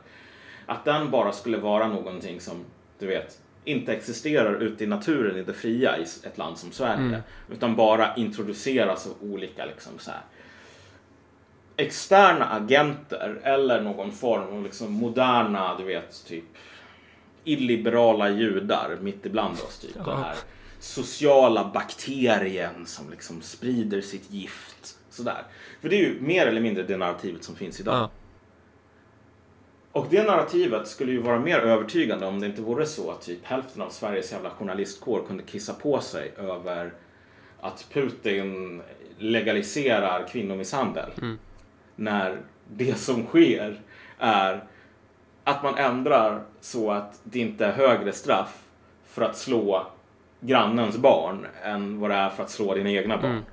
Att 0.65 0.85
den 0.85 1.11
bara 1.11 1.31
skulle 1.31 1.57
vara 1.57 1.87
någonting 1.87 2.41
som, 2.41 2.65
du 2.99 3.07
vet, 3.07 3.39
inte 3.63 3.93
existerar 3.93 4.55
ute 4.61 4.83
i 4.83 4.87
naturen 4.87 5.37
i 5.37 5.43
det 5.43 5.53
fria 5.53 5.97
i 5.97 6.01
ett 6.01 6.37
land 6.37 6.57
som 6.57 6.71
Sverige. 6.71 7.23
Utan 7.51 7.75
bara 7.75 8.15
introduceras 8.15 9.07
av 9.07 9.13
olika 9.31 9.65
liksom 9.65 9.91
så 9.99 10.11
här, 10.11 10.21
externa 11.75 12.45
agenter 12.45 13.39
eller 13.43 13.81
någon 13.81 14.11
form 14.11 14.57
av 14.57 14.63
liksom 14.63 14.93
moderna, 14.93 15.75
du 15.77 15.83
vet, 15.83 16.25
typ 16.25 16.43
illiberala 17.43 18.29
judar 18.29 18.97
mitt 19.01 19.25
ibland 19.25 19.53
oss. 19.53 19.79
Typ. 19.79 19.93
Den 19.93 20.17
här 20.17 20.35
sociala 20.79 21.71
bakterien 21.73 22.85
som 22.85 23.09
liksom 23.09 23.41
sprider 23.41 24.01
sitt 24.01 24.31
gift. 24.31 24.97
Sådär. 25.09 25.43
För 25.81 25.89
det 25.89 25.95
är 25.95 25.99
ju 25.99 26.21
mer 26.21 26.47
eller 26.47 26.61
mindre 26.61 26.83
det 26.83 26.97
narrativet 26.97 27.43
som 27.43 27.55
finns 27.55 27.79
idag. 27.79 27.95
Ja. 27.95 28.09
Och 29.91 30.07
det 30.09 30.23
narrativet 30.23 30.87
skulle 30.87 31.11
ju 31.11 31.21
vara 31.21 31.39
mer 31.39 31.59
övertygande 31.59 32.25
om 32.25 32.39
det 32.39 32.45
inte 32.45 32.61
vore 32.61 32.85
så 32.85 33.11
att 33.11 33.21
typ 33.21 33.45
hälften 33.45 33.81
av 33.81 33.89
Sveriges 33.89 34.31
jävla 34.31 34.49
journalistkår 34.49 35.23
kunde 35.27 35.43
kissa 35.43 35.73
på 35.73 36.01
sig 36.01 36.33
över 36.37 36.93
att 37.61 37.85
Putin 37.93 38.81
legaliserar 39.17 40.27
kvinnomisshandel. 40.27 41.09
När 41.95 42.41
det 42.67 42.99
som 42.99 43.25
sker 43.25 43.81
är 44.19 44.63
att 45.43 45.63
man 45.63 45.77
ändrar 45.77 46.43
så 46.61 46.91
att 46.91 47.19
det 47.23 47.39
inte 47.39 47.65
är 47.65 47.71
högre 47.71 48.13
straff 48.13 48.63
för 49.05 49.21
att 49.21 49.37
slå 49.37 49.87
grannens 50.39 50.97
barn 50.97 51.45
än 51.63 51.99
vad 51.99 52.09
det 52.09 52.15
är 52.15 52.29
för 52.29 52.43
att 52.43 52.49
slå 52.49 52.73
dina 52.73 52.89
egna 52.89 53.17
barn. 53.17 53.45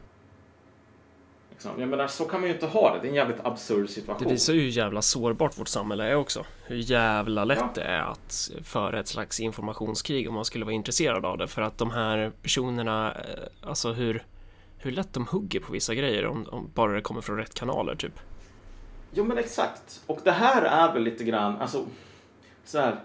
Liksom. 1.51 1.81
Jag 1.81 1.89
menar, 1.89 2.07
så 2.07 2.25
kan 2.25 2.41
man 2.41 2.49
ju 2.49 2.55
inte 2.55 2.67
ha 2.67 2.95
det. 2.95 3.01
Det 3.01 3.07
är 3.07 3.09
en 3.09 3.15
jävligt 3.15 3.47
absurd 3.47 3.89
situation. 3.91 4.29
Det 4.29 4.35
visar 4.35 4.53
ju 4.53 4.61
hur 4.61 4.69
jävla 4.69 5.03
sårbart 5.03 5.59
vårt 5.59 5.69
samhälle 5.69 6.05
är 6.05 6.15
också. 6.15 6.45
Hur 6.67 6.77
jävla 6.77 7.45
lätt 7.45 7.59
Ja. 7.59 7.71
det 7.75 7.83
är 7.83 8.01
att 8.03 8.51
föra 8.63 9.01
ett 9.01 9.09
slags 9.09 9.41
informationskrig 9.41 10.29
om 10.29 10.35
man 10.35 10.45
skulle 10.45 10.65
vara 10.65 10.75
intresserad 10.75 11.25
av 11.27 11.39
det. 11.39 11.49
För 11.49 11.63
att 11.63 11.79
de 11.79 11.91
här 11.91 12.33
personerna, 12.43 13.13
eh, 13.13 13.69
alltså 13.69 13.93
hur, 13.93 14.25
hur 14.79 14.93
lätt 14.93 15.13
de 15.13 15.27
hugger 15.27 15.61
på 15.61 15.73
vissa 15.73 15.95
grejer 15.95 16.27
om, 16.27 16.47
om 16.51 16.71
bara 16.75 16.93
det 16.93 17.01
kommer 17.01 17.21
från 17.21 17.37
rätt 17.37 17.55
kanaler 17.55 17.95
typ. 17.95 18.21
Jo 19.13 19.25
men 19.25 19.39
exakt. 19.39 20.01
Och 20.07 20.21
det 20.25 20.33
här 20.33 20.63
är 20.63 20.93
väl 20.93 21.03
lite 21.03 21.25
grann, 21.25 21.57
alltså 21.61 21.85
så 22.65 22.79
här. 22.79 22.97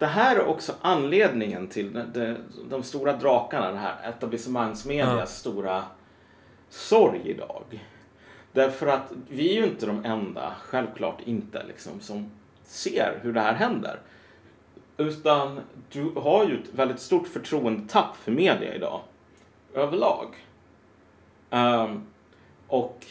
Det 0.00 0.06
här 0.06 0.36
är 0.36 0.44
också 0.46 0.72
anledningen 0.80 1.68
till 1.68 1.92
de, 1.92 2.02
de, 2.12 2.36
de 2.70 2.82
stora 2.82 3.12
drakarna, 3.12 3.72
det 3.72 3.78
här 3.78 4.08
etablissemangsmedias 4.08 5.18
Ja. 5.18 5.26
stora 5.26 5.82
sorg 6.68 7.20
idag. 7.24 7.84
Därför 8.52 8.86
att 8.86 9.12
vi 9.28 9.50
är 9.50 9.60
ju 9.60 9.64
inte 9.66 9.86
de 9.86 10.04
enda, 10.04 10.54
självklart 10.62 11.18
inte, 11.24 11.64
liksom, 11.68 12.00
som 12.00 12.30
ser 12.64 13.18
hur 13.22 13.32
det 13.32 13.40
här 13.40 13.54
händer. 13.54 13.98
Utan 14.96 15.60
du 15.92 16.12
har 16.16 16.44
ju 16.44 16.54
ett 16.62 16.74
väldigt 16.74 17.00
stort 17.00 17.28
förtroendetapp 17.28 18.16
för 18.16 18.32
media 18.32 18.74
idag. 18.74 19.00
överlag. 19.74 20.26
Ehm, 21.50 22.02
och 22.68 23.06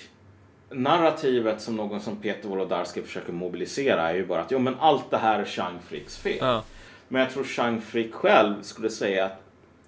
narrativet 0.69 1.61
som 1.61 1.75
någon 1.75 2.01
som 2.01 2.15
Peter 2.15 2.49
Wolodarski 2.49 3.01
försöker 3.01 3.33
mobilisera 3.33 4.09
är 4.09 4.15
ju 4.15 4.25
bara 4.25 4.41
att 4.41 4.51
jo, 4.51 4.59
men 4.59 4.75
allt 4.79 5.11
det 5.11 5.17
här 5.17 5.39
är 5.39 5.45
Chang 5.45 5.79
Fricks 5.87 6.17
fel. 6.17 6.37
Ja. 6.41 6.63
Men 7.12 7.22
jag 7.22 7.32
tror 7.32 7.43
Chang 7.43 7.82
Frick 7.82 8.14
själv 8.14 8.62
skulle 8.62 8.89
säga 8.89 9.26
att 9.26 9.41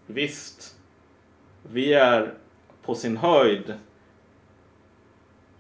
visst, 0.06 0.76
vi 1.72 1.94
är 1.94 2.34
på 2.84 2.96
sin 2.96 3.18
höjd 3.18 3.74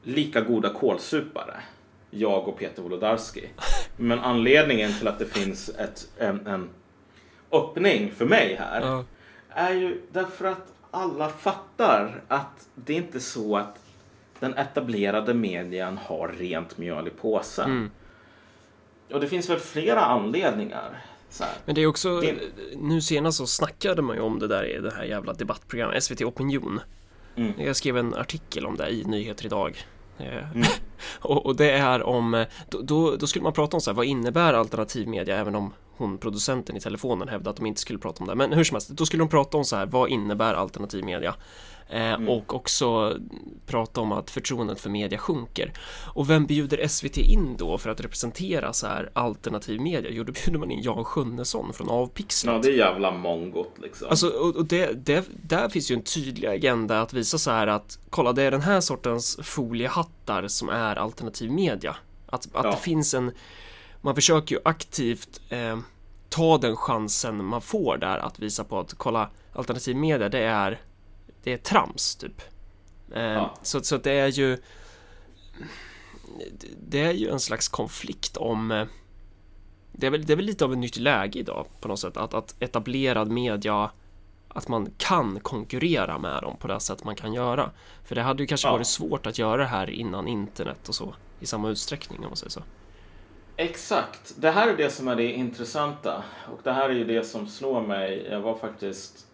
lika 0.03 0.41
goda 0.41 0.73
kålsupare, 0.73 1.53
jag 2.09 2.47
och 2.47 2.59
Peter 2.59 2.81
Wolodarski. 2.81 3.49
Men 3.97 4.19
anledningen 4.19 4.93
till 4.93 5.07
att 5.07 5.19
det 5.19 5.25
finns 5.25 5.69
ett, 5.69 6.09
en, 6.17 6.47
en 6.47 6.69
öppning 7.51 8.11
för 8.11 8.25
mig 8.25 8.55
här 8.59 8.81
Ja. 8.81 9.03
är 9.49 9.73
ju 9.73 10.01
därför 10.11 10.45
att 10.45 10.73
alla 10.91 11.29
fattar 11.29 12.21
att 12.27 12.67
det 12.75 12.93
är 12.93 12.97
inte 12.97 13.19
så 13.19 13.57
att 13.57 13.79
den 14.39 14.53
etablerade 14.53 15.33
medien 15.33 15.97
har 15.97 16.27
rent 16.27 16.77
mjöl 16.77 17.07
i 17.07 17.11
påsen. 17.11 17.71
Mm. 17.71 17.91
Och 19.13 19.19
det 19.19 19.27
finns 19.27 19.49
väl 19.49 19.59
flera 19.59 20.01
anledningar. 20.01 21.05
Men 21.65 21.75
det 21.75 21.81
är 21.81 21.87
också, 21.87 22.19
Det- 22.21 22.35
nu 22.75 23.01
senast 23.01 23.37
så 23.37 23.47
snackade 23.47 24.01
man 24.01 24.15
ju 24.15 24.21
om 24.21 24.39
det 24.39 24.47
där 24.47 24.63
i 24.77 24.79
det 24.79 24.93
här 24.93 25.03
jävla 25.03 25.33
debattprogrammet, 25.33 26.03
SVT 26.03 26.21
Opinion. 26.25 26.79
Mm. 27.35 27.53
Jag 27.57 27.75
skrev 27.75 27.97
en 27.97 28.13
artikel 28.15 28.65
om 28.65 28.75
det 28.77 28.89
i 28.89 29.03
Nyheter 29.03 29.45
idag. 29.45 29.85
Eh, 30.17 30.51
Mm. 30.51 30.63
och, 31.19 31.45
och 31.45 31.55
det 31.55 31.71
är 31.71 32.03
om, 32.03 32.33
eh, 32.33 32.47
då, 32.69 32.81
då, 32.81 33.15
då 33.15 33.27
skulle 33.27 33.43
man 33.43 33.53
prata 33.53 33.77
om 33.77 33.81
så 33.81 33.89
här, 33.91 33.95
vad 33.95 34.05
innebär 34.05 34.53
alternativ 34.53 35.07
media, 35.07 35.37
även 35.37 35.55
om 35.55 35.73
hon, 36.01 36.17
producenten 36.17 36.77
i 36.77 36.79
telefonen, 36.79 37.27
hävdade 37.27 37.49
att 37.49 37.55
de 37.55 37.65
inte 37.65 37.81
skulle 37.81 37.99
prata 37.99 38.23
om 38.23 38.27
det. 38.27 38.35
Men 38.35 38.53
hur 38.53 38.63
som 38.63 38.75
helst, 38.75 38.89
då 38.89 39.05
skulle 39.05 39.21
de 39.21 39.29
prata 39.29 39.57
om 39.57 39.65
så 39.65 39.75
här, 39.75 39.85
vad 39.85 40.09
innebär 40.09 40.53
alternativ 40.53 41.03
media? 41.05 41.35
Eh, 41.89 42.11
Mm. 42.13 42.29
Och 42.29 42.55
också 42.55 43.17
prata 43.65 44.01
om 44.01 44.11
att 44.11 44.29
förtroendet 44.29 44.79
för 44.79 44.89
media 44.89 45.17
sjunker. 45.17 45.73
Och 46.13 46.29
vem 46.29 46.45
bjuder 46.45 46.87
SVT 46.87 47.17
in 47.17 47.55
då 47.57 47.77
för 47.77 47.89
att 47.89 48.01
representera 48.01 48.73
så 48.73 48.87
här 48.87 49.09
alternativ 49.13 49.81
media? 49.81 50.11
Jo, 50.13 50.23
då 50.23 50.31
bjuder 50.31 50.59
man 50.59 50.71
in 50.71 50.81
Jan 50.81 51.03
Sjunnesson 51.03 51.73
från 51.73 51.89
Avpixlat. 51.89 52.55
Ja, 52.55 52.61
det 52.61 52.67
är 52.75 52.77
jävla 52.77 53.11
mongot 53.11 53.73
liksom. 53.81 54.07
Alltså, 54.09 54.27
och, 54.27 54.55
och 54.55 54.65
det, 54.65 55.05
det, 55.05 55.25
där 55.43 55.69
finns 55.69 55.91
ju 55.91 55.95
en 55.95 56.03
tydlig 56.03 56.47
agenda 56.47 57.01
att 57.01 57.13
visa 57.13 57.37
så 57.37 57.51
här 57.51 57.67
att 57.67 57.99
kolla, 58.09 58.33
det 58.33 58.43
är 58.43 58.51
den 58.51 58.61
här 58.61 58.81
sortens 58.81 59.39
foliehattar 59.43 60.47
som 60.47 60.69
är 60.69 60.95
alternativ 60.95 61.51
media. 61.51 61.95
Att, 62.25 62.45
att 62.53 62.65
Ja. 62.65 62.71
det 62.71 62.77
finns 62.77 63.13
en, 63.13 63.31
man 64.01 64.15
försöker 64.15 64.55
ju 64.55 64.61
aktivt 64.65 65.41
eh, 65.49 65.79
ta 66.29 66.57
den 66.57 66.75
chansen 66.75 67.45
man 67.45 67.61
får 67.61 67.97
där 67.97 68.17
att 68.17 68.39
visa 68.39 68.63
på 68.63 68.79
att 68.79 68.93
kolla, 68.93 69.29
alternativ 69.53 69.95
media 69.95 70.29
det 70.29 70.39
är, 70.43 70.81
det 71.43 71.53
är 71.53 71.57
trams 71.57 72.15
typ. 72.15 72.41
Eh, 73.13 73.21
Ja. 73.23 73.55
så, 73.63 73.81
så 73.83 73.97
det 73.97 74.11
är 74.11 74.27
ju 74.27 74.57
det 76.87 76.99
är 77.01 77.11
ju 77.11 77.29
en 77.29 77.39
slags 77.39 77.67
konflikt 77.67 78.37
om 78.37 78.71
eh, 78.71 78.85
det 79.91 80.07
är, 80.07 80.11
väl, 80.11 80.25
det 80.25 80.33
är 80.33 80.37
väl 80.37 80.45
lite 80.45 80.65
av 80.65 80.71
ett 80.73 80.77
nytt 80.79 80.97
läge 80.97 81.39
idag 81.39 81.65
på 81.81 81.87
något 81.87 81.99
sätt 81.99 82.17
att, 82.17 82.33
att 82.33 82.55
etablerad 82.59 83.31
media 83.31 83.91
att 84.47 84.67
man 84.67 84.89
kan 84.97 85.39
konkurrera 85.39 86.17
med 86.17 86.41
dem 86.43 86.57
på 86.57 86.67
det 86.67 86.79
sätt 86.79 87.03
man 87.03 87.15
kan 87.15 87.33
göra. 87.33 87.71
För 88.05 88.15
det 88.15 88.21
hade 88.21 88.43
ju 88.43 88.47
kanske 88.47 88.67
Ja. 88.67 88.71
varit 88.71 88.87
svårt 88.87 89.25
att 89.25 89.37
göra 89.37 89.57
det 89.61 89.67
här 89.67 89.89
innan 89.89 90.27
internet 90.27 90.89
och 90.89 90.95
så 90.95 91.15
i 91.39 91.45
samma 91.45 91.69
utsträckning 91.69 92.19
om 92.19 92.25
man 92.25 92.35
säger 92.35 92.49
så. 92.51 92.63
Exakt. 93.61 94.33
Det 94.37 94.51
här 94.51 94.67
är 94.67 94.77
det 94.77 94.89
som 94.89 95.07
är 95.07 95.15
det 95.15 95.31
intressanta. 95.31 96.23
Och 96.53 96.59
det 96.63 96.71
här 96.71 96.89
är 96.89 96.93
ju 96.93 97.03
det 97.03 97.23
som 97.23 97.47
slår 97.47 97.81
mig. 97.81 98.27
Jag 98.31 98.39
var 98.39 98.55
faktiskt 98.55 99.27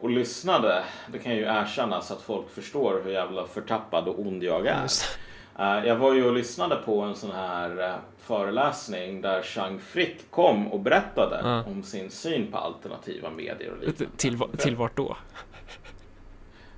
och 0.00 0.10
lyssnade. 0.10 0.84
Det 1.12 1.18
kan 1.18 1.34
ju 1.36 1.42
erkännas 1.42 2.10
att 2.10 2.22
folk 2.22 2.50
förstår 2.50 3.00
hur 3.04 3.12
jävla 3.12 3.46
förtappad 3.46 4.08
och 4.08 4.18
ond 4.20 4.42
jag 4.42 4.66
är. 4.66 4.86
Eh, 5.58 5.86
Jag 5.86 5.96
var 5.96 6.14
ju 6.14 6.24
och 6.26 6.32
lyssnade 6.34 6.76
på 6.76 7.00
en 7.00 7.14
sån 7.14 7.30
här 7.32 7.82
eh, 7.88 7.94
föreläsning 8.18 9.20
där 9.20 9.42
Chang 9.42 9.78
Frick 9.78 10.30
kom 10.30 10.68
och 10.72 10.80
berättade 10.80 11.40
Ja. 11.44 11.64
om 11.70 11.82
sin 11.82 12.10
syn 12.10 12.52
på 12.52 12.58
alternativa 12.58 13.30
medier 13.30 13.70
och 13.72 13.78
liknande. 13.78 14.16
Till, 14.16 14.38
till 14.58 14.76
vart 14.76 14.96
då? 14.96 15.16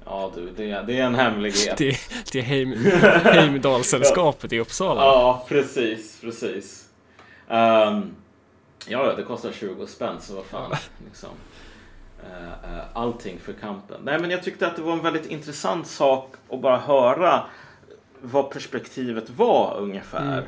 Ja 0.06 0.32
du, 0.34 0.50
det, 0.56 0.70
är- 0.70 0.82
det 0.82 0.98
är 1.00 1.04
en 1.04 1.14
hemlighet. 1.14 1.76
Till, 1.76 1.94
till 2.24 2.42
Heim, 2.42 2.72
Heimdalssällskapet 3.24 4.52
i 4.52 4.58
Uppsala? 4.60 5.00
Ja, 5.00 5.44
precis, 5.48 6.20
precis. 6.20 6.88
Um, 7.48 8.14
ja, 8.86 9.12
det 9.16 9.22
kostar 9.22 9.52
20 9.52 9.86
spänn 9.86 10.16
så 10.20 10.34
vad 10.34 10.44
fan. 10.44 10.70
Liksom. 11.04 11.30
Eh, 12.22 12.80
allting 12.92 13.38
för 13.38 13.52
kampen. 13.52 14.00
Nej, 14.04 14.18
men 14.18 14.30
jag 14.30 14.42
tyckte 14.42 14.66
att 14.66 14.76
det 14.76 14.82
var 14.82 14.92
en 14.92 15.02
väldigt 15.02 15.26
intressant 15.26 15.86
sak 15.86 16.34
att 16.50 16.60
bara 16.60 16.78
höra 16.78 17.42
vad 18.20 18.50
perspektivet 18.50 19.30
var 19.30 19.76
ungefär. 19.78 20.32
Mm. 20.32 20.44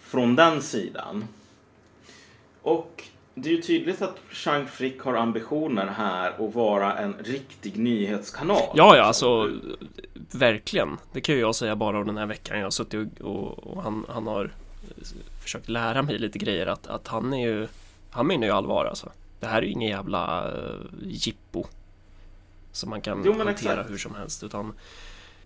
Från 0.00 0.36
den 0.36 0.62
sidan. 0.62 1.28
Och 2.62 3.04
det 3.34 3.48
är 3.48 3.52
ju 3.52 3.62
tydligt 3.62 4.02
att 4.02 4.16
Chang 4.30 4.66
Frick 4.66 5.00
har 5.00 5.14
ambitioner 5.14 5.86
här 5.86 6.46
att 6.48 6.54
vara 6.54 6.98
en 6.98 7.14
riktig 7.24 7.78
nyhetskanal. 7.78 8.62
Ja, 8.74 8.96
ja, 8.96 9.02
alltså 9.02 9.50
verkligen. 10.30 10.98
Det 11.12 11.20
kan 11.20 11.34
ju 11.34 11.40
jag 11.40 11.54
säga 11.54 11.76
bara 11.76 11.98
av 11.98 12.04
den 12.04 12.16
här 12.16 12.26
veckan. 12.26 12.58
Jag 12.58 12.66
har 12.66 12.70
suttit 12.70 13.20
och, 13.20 13.28
och, 13.28 13.58
och 13.58 13.82
han, 13.82 14.06
han 14.08 14.26
har 14.26 14.50
försökt 15.42 15.68
lära 15.68 16.02
mig 16.02 16.18
lite 16.18 16.38
grejer 16.38 16.66
att, 16.66 16.86
att 16.86 17.08
han 17.08 17.32
är 17.32 17.46
ju 17.48 17.68
han 18.10 18.26
menar 18.26 18.46
ju 18.46 18.52
allvar 18.52 18.84
alltså. 18.84 19.12
Det 19.40 19.46
här 19.46 19.58
är 19.58 19.62
ju 19.62 19.72
ingen 19.72 19.90
jävla 19.90 20.52
uh, 20.52 20.80
jippo 21.02 21.64
som 22.72 22.90
man 22.90 23.00
kan 23.00 23.22
Jo, 23.24 23.32
hantera 23.32 23.50
exakt. 23.52 23.90
hur 23.90 23.98
som 23.98 24.14
helst 24.14 24.42
utan 24.42 24.72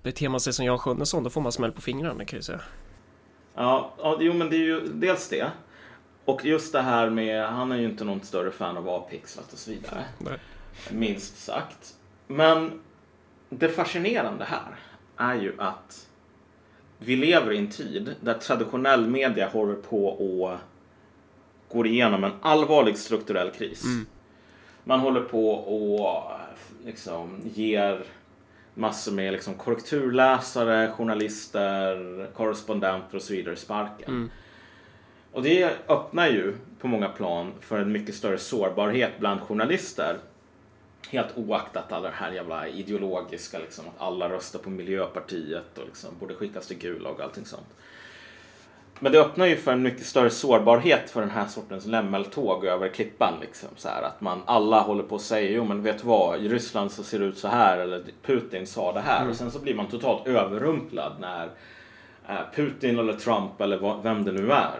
beter 0.02 0.28
man 0.28 0.40
sig 0.40 0.52
som 0.52 0.64
Jan 0.64 0.78
Sjunnesson 0.78 1.24
då 1.24 1.30
får 1.30 1.40
man 1.40 1.52
smäll 1.52 1.72
på 1.72 1.80
fingrarna 1.80 2.24
kan 2.24 2.36
jag 2.36 2.44
säga. 2.44 2.60
Ja, 3.54 3.94
ja, 3.98 4.18
jo 4.20 4.32
men 4.32 4.50
det 4.50 4.56
är 4.56 4.64
ju 4.64 4.80
dels 4.80 5.28
det. 5.28 5.50
Och 6.28 6.44
just 6.44 6.72
det 6.72 6.80
här 6.80 7.10
med, 7.10 7.46
han 7.46 7.72
är 7.72 7.76
ju 7.76 7.84
inte 7.84 8.04
någon 8.04 8.20
större 8.20 8.50
fan 8.50 8.76
av 8.76 8.88
avpixlat 8.88 9.52
och 9.52 9.58
så 9.58 9.70
vidare. 9.70 10.04
Nej. 10.18 10.38
Minst 10.90 11.38
sagt. 11.38 11.94
Men 12.26 12.80
det 13.48 13.68
fascinerande 13.68 14.44
här 14.44 14.76
är 15.16 15.34
ju 15.34 15.54
att 15.58 16.08
vi 16.98 17.16
lever 17.16 17.52
i 17.52 17.58
en 17.58 17.70
tid 17.70 18.14
där 18.20 18.34
traditionell 18.34 19.06
media 19.08 19.48
håller 19.48 19.74
på 19.74 20.48
att 20.48 20.60
gå 21.72 21.86
igenom 21.86 22.24
en 22.24 22.32
allvarlig 22.42 22.98
strukturell 22.98 23.50
kris. 23.50 23.84
Mm. 23.84 24.06
Man 24.84 25.00
håller 25.00 25.20
på 25.20 25.50
och 25.50 26.30
liksom 26.84 27.40
ger 27.54 28.04
massor 28.74 29.12
med 29.12 29.32
liksom 29.32 29.54
korrekturläsare, 29.54 30.90
journalister, 30.90 32.26
korrespondenter 32.34 33.16
och 33.16 33.22
så 33.22 33.32
vidare 33.32 33.56
sparken. 33.56 34.08
Mm. 34.08 34.30
Och 35.38 35.44
det 35.44 35.76
öppnar 35.88 36.28
ju 36.28 36.54
på 36.80 36.88
många 36.88 37.08
plan 37.08 37.52
för 37.60 37.78
en 37.78 37.92
mycket 37.92 38.14
större 38.14 38.38
sårbarhet 38.38 39.12
bland 39.18 39.40
journalister. 39.40 40.16
Helt 41.08 41.36
oaktat 41.36 41.92
alla 41.92 42.08
det 42.08 42.14
här 42.14 42.32
jävla 42.32 42.68
ideologiska, 42.68 43.58
liksom, 43.58 43.84
att 43.88 44.02
alla 44.02 44.28
röstar 44.28 44.58
på 44.58 44.70
Miljöpartiet 44.70 45.78
och 45.78 45.84
liksom 45.84 46.10
borde 46.20 46.34
skickas 46.34 46.66
till 46.66 46.78
Gulag 46.78 47.14
och 47.14 47.20
allting 47.20 47.44
sånt. 47.44 47.66
Men 48.98 49.12
det 49.12 49.20
öppnar 49.20 49.46
ju 49.46 49.56
för 49.56 49.72
en 49.72 49.82
mycket 49.82 50.06
större 50.06 50.30
sårbarhet 50.30 51.10
för 51.10 51.20
den 51.20 51.30
här 51.30 51.46
sortens 51.46 51.86
lämmeltåg 51.86 52.64
över 52.64 52.88
klippan. 52.88 53.34
Liksom, 53.40 53.68
så 53.76 53.88
här, 53.88 54.02
att 54.02 54.20
man 54.20 54.42
alla 54.46 54.80
håller 54.80 55.02
på 55.02 55.16
att 55.16 55.22
säga, 55.22 55.50
jo 55.50 55.64
men 55.64 55.82
vet 55.82 56.02
du 56.02 56.06
vad, 56.08 56.40
i 56.40 56.48
Ryssland 56.48 56.92
så 56.92 57.02
ser 57.02 57.18
det 57.18 57.24
ut 57.24 57.38
så 57.38 57.48
här, 57.48 57.78
eller 57.78 58.04
Putin 58.22 58.66
sa 58.66 58.92
det 58.92 59.00
här. 59.00 59.28
Och 59.28 59.36
sen 59.36 59.50
så 59.50 59.58
blir 59.58 59.74
man 59.74 59.86
totalt 59.86 60.26
överrumplad 60.26 61.12
när 61.20 61.50
eh, 62.28 62.54
Putin 62.54 62.98
eller 62.98 63.12
Trump 63.12 63.60
eller 63.60 64.02
vem 64.02 64.24
det 64.24 64.32
nu 64.32 64.52
är 64.52 64.78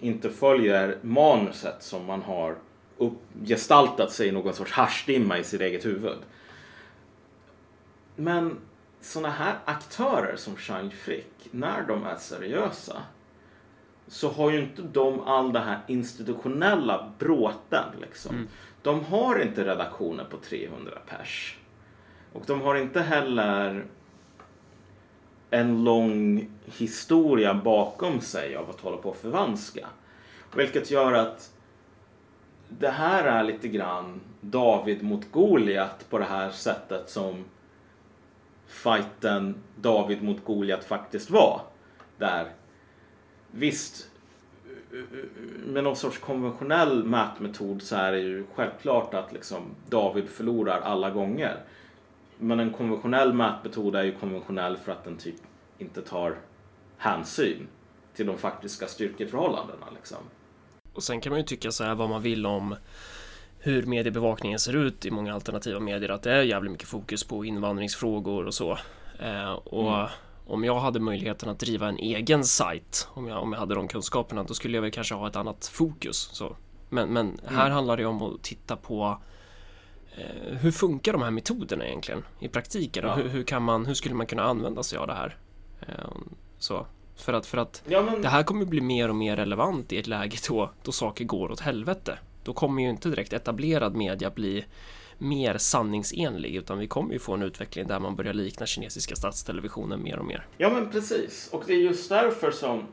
inte 0.00 0.30
följer 0.30 0.98
manuset 1.02 1.82
som 1.82 2.04
man 2.04 2.22
har 2.22 2.56
upp, 2.98 3.18
gestaltat 3.44 4.12
sig 4.12 4.28
i 4.28 4.32
någon 4.32 4.54
sorts 4.54 4.72
haschdimma 4.72 5.38
i 5.38 5.44
sitt 5.44 5.60
eget 5.60 5.84
huvud. 5.84 6.18
Men 8.16 8.58
såna 9.00 9.30
här 9.30 9.54
aktörer 9.64 10.36
som 10.36 10.56
Shine 10.56 10.90
Frick, 10.90 11.48
när 11.50 11.82
de 11.82 12.06
är 12.06 12.16
seriösa 12.16 13.02
så 14.06 14.28
har 14.28 14.50
ju 14.50 14.60
inte 14.60 14.82
de 14.82 15.20
all 15.20 15.52
den 15.52 15.62
här 15.62 15.80
institutionella 15.86 17.12
bråten. 17.18 17.84
Liksom. 18.00 18.48
De 18.82 19.04
har 19.04 19.38
inte 19.38 19.64
redaktioner 19.64 20.24
på 20.24 20.36
300 20.36 20.98
pers. 21.06 21.58
Och 22.32 22.42
de 22.46 22.60
har 22.60 22.74
inte 22.74 23.00
heller 23.00 23.86
en 25.50 25.84
lång 25.84 26.48
historia 26.66 27.54
bakom 27.54 28.20
sig 28.20 28.56
av 28.56 28.70
att 28.70 28.80
hålla 28.80 28.96
på 28.96 29.08
och 29.08 29.16
förvanska. 29.16 29.88
Vilket 30.56 30.90
gör 30.90 31.12
att 31.12 31.52
det 32.68 32.88
här 32.88 33.24
är 33.24 33.44
lite 33.44 33.68
grann 33.68 34.20
David 34.40 35.02
mot 35.02 35.32
Goliat 35.32 36.06
på 36.10 36.18
det 36.18 36.24
här 36.24 36.50
sättet 36.50 37.10
som 37.10 37.44
fighten 38.66 39.54
David 39.76 40.22
mot 40.22 40.44
Goliat 40.44 40.84
faktiskt 40.84 41.30
var. 41.30 41.60
Där 42.18 42.48
visst, 43.50 44.10
med 45.66 45.84
någon 45.84 45.96
sorts 45.96 46.18
konventionell 46.18 47.04
mätmetod 47.04 47.82
så 47.82 47.96
är 47.96 48.12
det 48.12 48.18
ju 48.18 48.44
självklart 48.54 49.14
att 49.14 49.32
liksom 49.32 49.62
David 49.88 50.28
förlorar 50.28 50.80
alla 50.80 51.10
gånger. 51.10 51.56
Men 52.38 52.60
en 52.60 52.72
konventionell 52.72 53.32
mätmetod 53.32 53.96
är 53.96 54.02
ju 54.02 54.12
konventionell 54.12 54.76
för 54.76 54.92
att 54.92 55.04
den 55.04 55.16
typ 55.16 55.36
inte 55.78 56.02
tar 56.02 56.38
hänsyn 56.96 57.68
till 58.14 58.26
de 58.26 58.38
faktiska 58.38 58.86
styrkeförhållandena. 58.86 59.86
Liksom. 59.94 60.18
Och 60.92 61.02
sen 61.02 61.20
kan 61.20 61.30
man 61.30 61.40
ju 61.40 61.46
tycka 61.46 61.70
så 61.70 61.84
här 61.84 61.94
vad 61.94 62.08
man 62.08 62.22
vill 62.22 62.46
om 62.46 62.76
hur 63.58 63.86
mediebevakningen 63.86 64.58
ser 64.58 64.76
ut 64.76 65.06
i 65.06 65.10
många 65.10 65.34
alternativa 65.34 65.80
medier, 65.80 66.10
att 66.10 66.22
det 66.22 66.32
är 66.32 66.42
jävligt 66.42 66.72
mycket 66.72 66.88
fokus 66.88 67.24
på 67.24 67.44
invandringsfrågor 67.44 68.46
och 68.46 68.54
så. 68.54 68.78
Eh, 69.20 69.52
och 69.52 69.94
mm. 69.94 70.08
om 70.46 70.64
jag 70.64 70.80
hade 70.80 71.00
möjligheten 71.00 71.48
att 71.48 71.58
driva 71.58 71.88
en 71.88 71.98
egen 71.98 72.44
sajt, 72.44 73.08
om 73.14 73.26
jag, 73.26 73.42
om 73.42 73.52
jag 73.52 73.60
hade 73.60 73.74
de 73.74 73.88
kunskaperna, 73.88 74.42
då 74.42 74.54
skulle 74.54 74.76
jag 74.76 74.82
väl 74.82 74.90
kanske 74.90 75.14
ha 75.14 75.28
ett 75.28 75.36
annat 75.36 75.66
fokus. 75.66 76.16
Så. 76.16 76.56
Men, 76.88 77.08
men 77.08 77.26
mm. 77.26 77.54
här 77.56 77.70
handlar 77.70 77.96
det 77.96 78.06
om 78.06 78.22
att 78.22 78.42
titta 78.42 78.76
på 78.76 79.18
hur 80.60 80.70
funkar 80.70 81.12
de 81.12 81.22
här 81.22 81.30
metoderna 81.30 81.86
egentligen 81.86 82.24
i 82.40 82.48
praktiken? 82.48 83.04
Ja. 83.06 83.14
Hur, 83.14 83.28
hur, 83.28 83.42
kan 83.42 83.62
man, 83.62 83.86
hur 83.86 83.94
skulle 83.94 84.14
man 84.14 84.26
kunna 84.26 84.42
använda 84.42 84.82
sig 84.82 84.98
av 84.98 85.06
det 85.06 85.14
här? 85.14 85.36
Eh, 85.80 86.16
så. 86.58 86.86
För 87.16 87.32
att, 87.32 87.46
för 87.46 87.58
att 87.58 87.82
ja, 87.88 88.02
men... 88.02 88.22
det 88.22 88.28
här 88.28 88.42
kommer 88.42 88.64
bli 88.64 88.80
mer 88.80 89.08
och 89.08 89.16
mer 89.16 89.36
relevant 89.36 89.92
i 89.92 89.98
ett 89.98 90.06
läge 90.06 90.36
då, 90.48 90.70
då 90.82 90.92
saker 90.92 91.24
går 91.24 91.50
åt 91.50 91.60
helvete. 91.60 92.18
Då 92.44 92.52
kommer 92.52 92.82
ju 92.82 92.90
inte 92.90 93.08
direkt 93.08 93.32
etablerad 93.32 93.96
media 93.96 94.30
bli 94.30 94.64
mer 95.18 95.58
sanningsenlig 95.58 96.54
utan 96.56 96.78
vi 96.78 96.86
kommer 96.86 97.12
ju 97.12 97.18
få 97.18 97.34
en 97.34 97.42
utveckling 97.42 97.86
där 97.86 97.98
man 97.98 98.16
börjar 98.16 98.32
likna 98.32 98.66
kinesiska 98.66 99.16
statstelevisionen 99.16 100.02
mer 100.02 100.18
och 100.18 100.24
mer. 100.24 100.46
Ja 100.56 100.70
men 100.70 100.90
precis 100.90 101.48
och 101.52 101.62
det 101.66 101.72
är 101.72 101.78
just 101.78 102.08
därför 102.08 102.50
som 102.50 102.86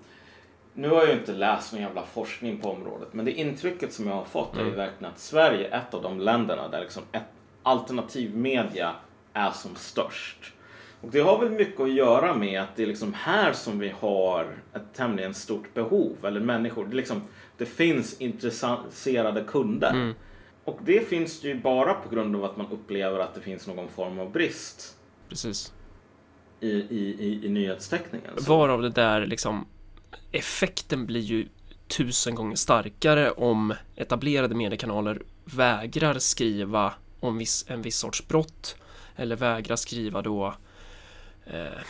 nu 0.75 0.89
har 0.89 0.97
jag 0.97 1.07
ju 1.07 1.13
inte 1.13 1.33
läst 1.33 1.73
någon 1.73 1.81
jävla 1.81 2.03
forskning 2.03 2.57
på 2.57 2.69
området 2.69 3.07
men 3.11 3.25
det 3.25 3.31
intrycket 3.31 3.93
som 3.93 4.07
jag 4.07 4.15
har 4.15 4.25
fått 4.25 4.53
mm. 4.53 4.65
är 4.65 4.69
ju 4.69 4.75
mm. 4.75 4.85
verkligen 4.85 5.13
att 5.13 5.19
Sverige 5.19 5.67
är 5.67 5.77
ett 5.77 5.93
av 5.93 6.01
de 6.01 6.19
länderna 6.19 6.67
där 6.67 6.81
liksom 6.81 7.03
ett 7.11 7.23
alternativ 7.63 8.35
media 8.37 8.95
är 9.33 9.51
som 9.51 9.75
störst. 9.75 10.53
Och 11.01 11.11
det 11.11 11.19
har 11.19 11.39
väl 11.39 11.49
mycket 11.49 11.79
att 11.79 11.93
göra 11.93 12.35
med 12.35 12.61
att 12.61 12.75
det 12.75 12.83
är 12.83 12.87
liksom 12.87 13.13
här 13.13 13.53
som 13.53 13.79
vi 13.79 13.93
har 13.99 14.55
ett 14.73 14.93
tämligen 14.93 15.33
stort 15.33 15.73
behov, 15.73 16.15
eller 16.23 16.39
människor. 16.39 16.85
Det, 16.85 16.95
liksom, 16.95 17.21
det 17.57 17.65
finns 17.65 18.21
intresserade 18.21 19.43
kunder. 19.47 19.91
Mm. 19.91 20.13
Och 20.63 20.79
det 20.85 21.07
finns 21.07 21.43
ju 21.43 21.61
bara 21.61 21.93
på 21.93 22.15
grund 22.15 22.35
av 22.35 22.43
att 22.43 22.57
man 22.57 22.67
upplever 22.71 23.19
att 23.19 23.35
det 23.35 23.41
finns 23.41 23.67
någon 23.67 23.87
form 23.87 24.19
av 24.19 24.31
brist. 24.31 24.97
Precis. 25.29 25.73
I, 26.59 26.69
i, 26.69 27.15
i, 27.19 27.45
i 27.45 27.49
nyhetsteckningen. 27.49 28.31
Varav 28.47 28.81
det 28.81 28.89
där 28.89 29.25
liksom 29.25 29.65
effekten 30.31 31.05
blir 31.05 31.21
ju 31.21 31.47
tusen 31.87 32.35
gånger 32.35 32.55
starkare 32.55 33.31
om 33.31 33.73
etablerade 33.95 34.55
mediekanaler 34.55 35.21
vägrar 35.45 36.19
skriva 36.19 36.93
om 37.19 37.37
viss, 37.37 37.65
en 37.67 37.81
viss 37.81 37.97
sorts 37.97 38.27
brott 38.27 38.75
eller 39.15 39.35
vägrar 39.35 39.75
skriva 39.75 40.21
då 40.21 40.55
eh, 41.45 41.81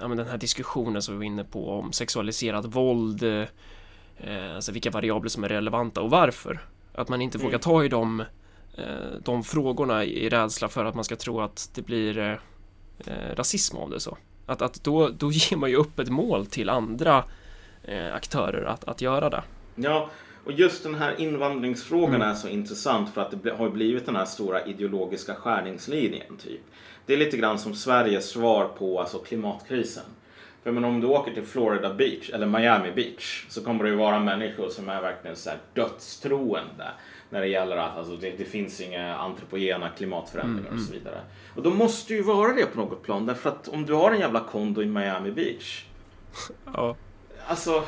ja, 0.00 0.08
men 0.08 0.16
den 0.16 0.26
här 0.26 0.38
diskussionen 0.38 1.02
som 1.02 1.14
vi 1.14 1.18
var 1.18 1.24
inne 1.24 1.44
på 1.44 1.70
om 1.70 1.92
sexualiserat 1.92 2.64
våld, 2.64 3.22
eh, 3.22 4.54
alltså 4.54 4.72
vilka 4.72 4.90
variabler 4.90 5.28
som 5.28 5.44
är 5.44 5.48
relevanta 5.48 6.00
och 6.00 6.10
varför. 6.10 6.60
Att 6.94 7.08
man 7.08 7.22
inte 7.22 7.38
mm. 7.38 7.46
vågar 7.46 7.58
ta 7.58 7.84
i 7.84 7.88
de, 7.88 8.20
eh, 8.74 8.86
de 9.24 9.44
frågorna 9.44 10.04
i 10.04 10.28
rädsla 10.28 10.68
för 10.68 10.84
att 10.84 10.94
man 10.94 11.04
ska 11.04 11.16
tro 11.16 11.40
att 11.40 11.70
det 11.74 11.82
blir 11.82 12.18
eh, 12.18 12.36
eh 13.06 13.34
rasism 13.36 13.76
av 13.76 13.90
det 13.90 14.00
så. 14.00 14.18
Att, 14.46 14.62
att 14.62 14.84
då, 14.84 15.08
då 15.08 15.32
ger 15.32 15.56
man 15.56 15.70
ju 15.70 15.76
upp 15.76 15.98
ett 15.98 16.08
mål 16.08 16.46
till 16.46 16.68
andra 16.68 17.24
aktörer 18.14 18.64
att, 18.64 18.84
att 18.84 19.00
göra 19.00 19.30
det. 19.30 19.42
Ja, 19.74 20.10
och 20.44 20.52
just 20.52 20.82
den 20.82 20.94
här 20.94 21.20
invandringsfrågan 21.20 22.14
mm. 22.14 22.28
är 22.28 22.34
så 22.34 22.48
intressant 22.48 23.14
för 23.14 23.20
att 23.20 23.42
det 23.42 23.50
har 23.50 23.70
blivit 23.70 24.06
den 24.06 24.16
här 24.16 24.24
stora 24.24 24.64
ideologiska 24.64 25.34
skärningslinjen. 25.34 26.36
Typ. 26.36 26.60
Det 27.06 27.12
är 27.12 27.16
lite 27.16 27.36
grann 27.36 27.58
som 27.58 27.74
Sveriges 27.74 28.30
svar 28.30 28.68
på 28.78 29.00
alltså, 29.00 29.18
klimatkrisen. 29.18 30.04
För 30.62 30.72
men 30.72 30.84
om 30.84 31.00
du 31.00 31.06
åker 31.06 31.32
till 31.32 31.46
Florida 31.46 31.94
Beach 31.94 32.30
eller 32.30 32.46
Miami 32.46 32.92
Beach 32.92 33.46
så 33.48 33.64
kommer 33.64 33.84
det 33.84 33.90
ju 33.90 33.96
vara 33.96 34.20
människor 34.20 34.68
som 34.68 34.88
är 34.88 35.02
verkligen 35.02 35.36
så 35.36 35.50
här 35.50 35.58
dödstroende 35.74 36.90
när 37.30 37.40
det 37.40 37.46
gäller 37.46 37.76
att 37.76 37.98
alltså, 37.98 38.16
det, 38.16 38.30
det 38.30 38.44
finns 38.44 38.80
inga 38.80 39.16
antropogena 39.16 39.88
klimatförändringar 39.88 40.70
mm, 40.70 40.80
och 40.80 40.86
så 40.86 40.92
mm. 40.92 41.04
vidare. 41.04 41.20
Och 41.56 41.62
då 41.62 41.70
måste 41.70 42.14
ju 42.14 42.22
vara 42.22 42.52
det 42.52 42.66
på 42.66 42.78
något 42.78 43.02
plan 43.02 43.26
därför 43.26 43.50
att 43.50 43.68
om 43.68 43.86
du 43.86 43.92
har 43.92 44.12
en 44.12 44.20
jävla 44.20 44.40
kondo 44.40 44.82
i 44.82 44.86
Miami 44.86 45.30
Beach. 45.30 45.84
ja. 46.74 46.96
Alltså, 47.48 47.84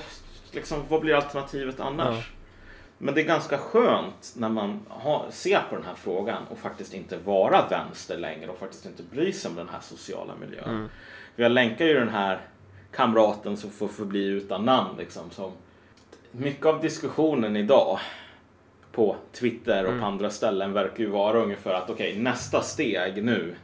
liksom, 0.52 0.84
vad 0.88 1.00
blir 1.00 1.14
alternativet 1.14 1.80
annars? 1.80 2.16
Ja. 2.16 2.22
Men 2.98 3.14
det 3.14 3.20
är 3.20 3.24
ganska 3.24 3.58
skönt 3.58 4.32
när 4.36 4.48
man 4.48 4.80
har, 4.88 5.26
ser 5.30 5.60
på 5.70 5.76
den 5.76 5.84
här 5.84 5.94
frågan 5.94 6.42
och 6.50 6.58
faktiskt 6.58 6.94
inte 6.94 7.16
vara 7.16 7.68
vänster 7.68 8.18
längre 8.18 8.50
och 8.50 8.58
faktiskt 8.58 8.86
inte 8.86 9.02
bry 9.02 9.32
sig 9.32 9.50
om 9.50 9.56
den 9.56 9.68
här 9.68 9.80
sociala 9.80 10.32
miljön. 10.40 10.68
Mm. 10.68 10.88
Jag 11.36 11.52
länkar 11.52 11.84
ju 11.84 11.94
den 11.94 12.08
här 12.08 12.40
kamraten 12.92 13.56
som 13.56 13.70
får 13.70 13.88
förbli 13.88 14.24
utan 14.24 14.64
namn. 14.64 14.98
Liksom, 14.98 15.30
som 15.30 15.52
mycket 16.30 16.66
av 16.66 16.80
diskussionen 16.80 17.56
idag 17.56 17.98
på 18.92 19.16
Twitter 19.32 19.84
och 19.84 19.90
mm. 19.90 20.00
på 20.00 20.06
andra 20.06 20.30
ställen 20.30 20.72
verkar 20.72 21.04
ju 21.04 21.10
vara 21.10 21.42
ungefär 21.42 21.74
att 21.74 21.90
okej, 21.90 22.10
okay, 22.10 22.22
nästa 22.22 22.62
steg 22.62 23.24
nu 23.24 23.54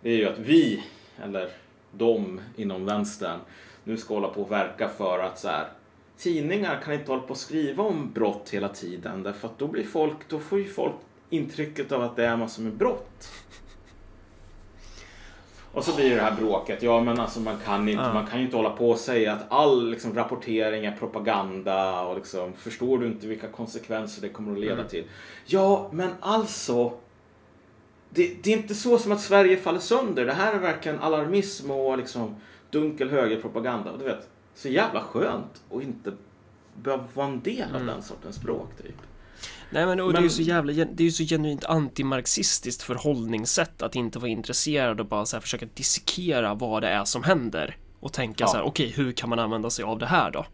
det 0.00 0.10
är 0.10 0.16
ju 0.16 0.28
att 0.28 0.38
vi, 0.38 0.82
eller 1.24 1.48
de 1.92 2.40
inom 2.56 2.86
vänstern, 2.86 3.40
nu 3.86 3.96
ska 3.96 4.14
hålla 4.14 4.28
på 4.28 4.42
och 4.42 4.50
verka 4.50 4.88
för 4.88 5.18
att 5.18 5.38
så 5.38 5.48
här, 5.48 5.68
tidningar 6.16 6.80
kan 6.84 6.94
inte 6.94 7.10
hålla 7.10 7.22
på 7.22 7.30
och 7.30 7.36
skriva 7.36 7.84
om 7.84 8.12
brott 8.12 8.50
hela 8.50 8.68
tiden 8.68 9.22
därför 9.22 9.48
att 9.48 9.58
då 9.58 9.66
blir 9.66 9.84
folk, 9.84 10.28
då 10.28 10.38
får 10.38 10.58
ju 10.58 10.64
folk 10.64 10.94
intrycket 11.30 11.92
av 11.92 12.02
att 12.02 12.16
det 12.16 12.24
är 12.24 12.36
massor 12.36 12.62
med 12.62 12.72
brott. 12.72 13.28
Och 15.72 15.84
så 15.84 15.96
blir 15.96 16.16
det 16.16 16.22
här 16.22 16.36
bråket. 16.36 16.82
Ja, 16.82 17.00
men 17.00 17.20
alltså 17.20 17.40
man 17.40 17.56
kan, 17.64 17.88
inte, 17.88 18.02
ja. 18.02 18.14
man 18.14 18.26
kan 18.26 18.38
ju 18.38 18.44
inte 18.44 18.56
hålla 18.56 18.70
på 18.70 18.90
och 18.90 18.98
säga 18.98 19.32
att 19.32 19.52
all 19.52 19.90
liksom, 19.90 20.14
rapportering 20.14 20.84
är 20.84 20.92
propaganda 20.92 22.00
och 22.00 22.16
liksom, 22.16 22.52
förstår 22.52 22.98
du 22.98 23.06
inte 23.06 23.26
vilka 23.26 23.48
konsekvenser 23.48 24.22
det 24.22 24.28
kommer 24.28 24.52
att 24.52 24.58
leda 24.58 24.74
mm. 24.74 24.88
till? 24.88 25.04
Ja, 25.44 25.90
men 25.92 26.10
alltså. 26.20 26.92
Det, 28.10 28.42
det, 28.42 28.52
är 28.52 28.56
inte 28.56 28.74
så 28.74 28.98
som 28.98 29.12
att 29.12 29.20
Sverige 29.20 29.56
faller 29.56 29.78
sönder. 29.78 30.26
Det 30.26 30.32
här 30.32 30.54
är 30.54 30.58
verkligen 30.58 31.00
alarmism 31.00 31.70
och 31.70 31.98
liksom 31.98 32.36
dunkel 32.70 33.10
högerpropaganda. 33.10 33.96
Du 33.96 34.04
vet, 34.04 34.28
så 34.54 34.68
jävla 34.68 35.00
skönt 35.00 35.62
att 35.72 35.82
inte 35.82 36.12
behöva 36.74 37.04
vara 37.14 37.26
en 37.26 37.40
del 37.40 37.68
av 37.68 37.76
mm. 37.80 37.86
den 37.86 38.02
sortens 38.02 38.36
språk 38.36 38.70
typ. 38.82 38.96
Nej 39.70 39.86
men, 39.86 40.00
och 40.00 40.06
men, 40.06 40.14
det 40.14 40.20
är 40.20 40.22
ju 40.22 40.30
så 40.30 40.42
jävla, 40.42 40.72
det 40.72 41.02
är 41.02 41.04
ju 41.04 41.10
så 41.10 41.24
genuint 41.24 41.64
antimarxistiskt 41.64 42.82
förhållningssätt 42.82 43.82
att 43.82 43.94
inte 43.94 44.18
vara 44.18 44.30
intresserad 44.30 45.00
och 45.00 45.06
bara 45.06 45.26
så 45.26 45.36
här 45.36 45.40
försöka 45.40 45.66
dissekera 45.74 46.54
vad 46.54 46.82
det 46.82 46.88
är 46.88 47.04
som 47.04 47.22
händer 47.22 47.76
och 48.00 48.12
tänka 48.12 48.44
ja. 48.44 48.48
så 48.48 48.56
här, 48.56 48.64
okej, 48.64 48.88
okay, 48.88 49.04
hur 49.04 49.12
kan 49.12 49.28
man 49.28 49.38
använda 49.38 49.70
sig 49.70 49.84
av 49.84 49.98
det 49.98 50.06
här 50.06 50.30
då? 50.30 50.46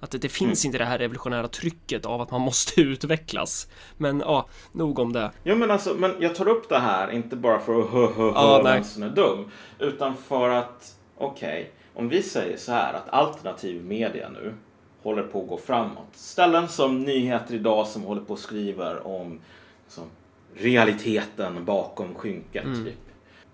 Att 0.00 0.10
det, 0.10 0.18
det 0.18 0.28
finns 0.28 0.64
mm. 0.64 0.68
inte 0.68 0.78
det 0.78 0.84
här 0.84 0.98
revolutionära 0.98 1.48
trycket 1.48 2.06
av 2.06 2.20
att 2.20 2.30
man 2.30 2.40
måste 2.40 2.80
utvecklas. 2.80 3.68
Men 3.96 4.20
ja, 4.20 4.48
nog 4.72 4.98
om 4.98 5.12
det. 5.12 5.30
Jo 5.44 5.56
men 5.56 5.70
alltså, 5.70 5.94
men 5.94 6.14
jag 6.18 6.34
tar 6.34 6.48
upp 6.48 6.68
det 6.68 6.78
här 6.78 7.10
inte 7.10 7.36
bara 7.36 7.60
för 7.60 7.80
att 7.80 7.90
hö 7.90 8.06
hö 8.16 8.32
hö 8.32 8.62
vänstern 8.62 9.02
är 9.02 9.10
dum. 9.10 9.50
Utan 9.78 10.16
för 10.16 10.50
att, 10.50 10.94
okej, 11.18 11.60
okay, 11.60 11.66
om 11.94 12.08
vi 12.08 12.22
säger 12.22 12.56
så 12.56 12.72
här 12.72 12.94
att 12.94 13.08
alternativ 13.08 13.84
media 13.84 14.28
nu 14.28 14.54
håller 15.02 15.22
på 15.22 15.42
att 15.42 15.48
gå 15.48 15.58
framåt. 15.58 16.08
Ställen 16.12 16.68
som 16.68 17.02
Nyheter 17.02 17.54
idag 17.54 17.86
som 17.86 18.02
håller 18.02 18.20
på 18.20 18.32
och 18.32 18.38
skriver 18.38 19.06
om 19.06 19.40
liksom, 19.84 20.04
realiteten 20.54 21.64
bakom 21.64 22.14
skynket. 22.14 22.64
Mm. 22.64 22.84
Typ. 22.84 22.98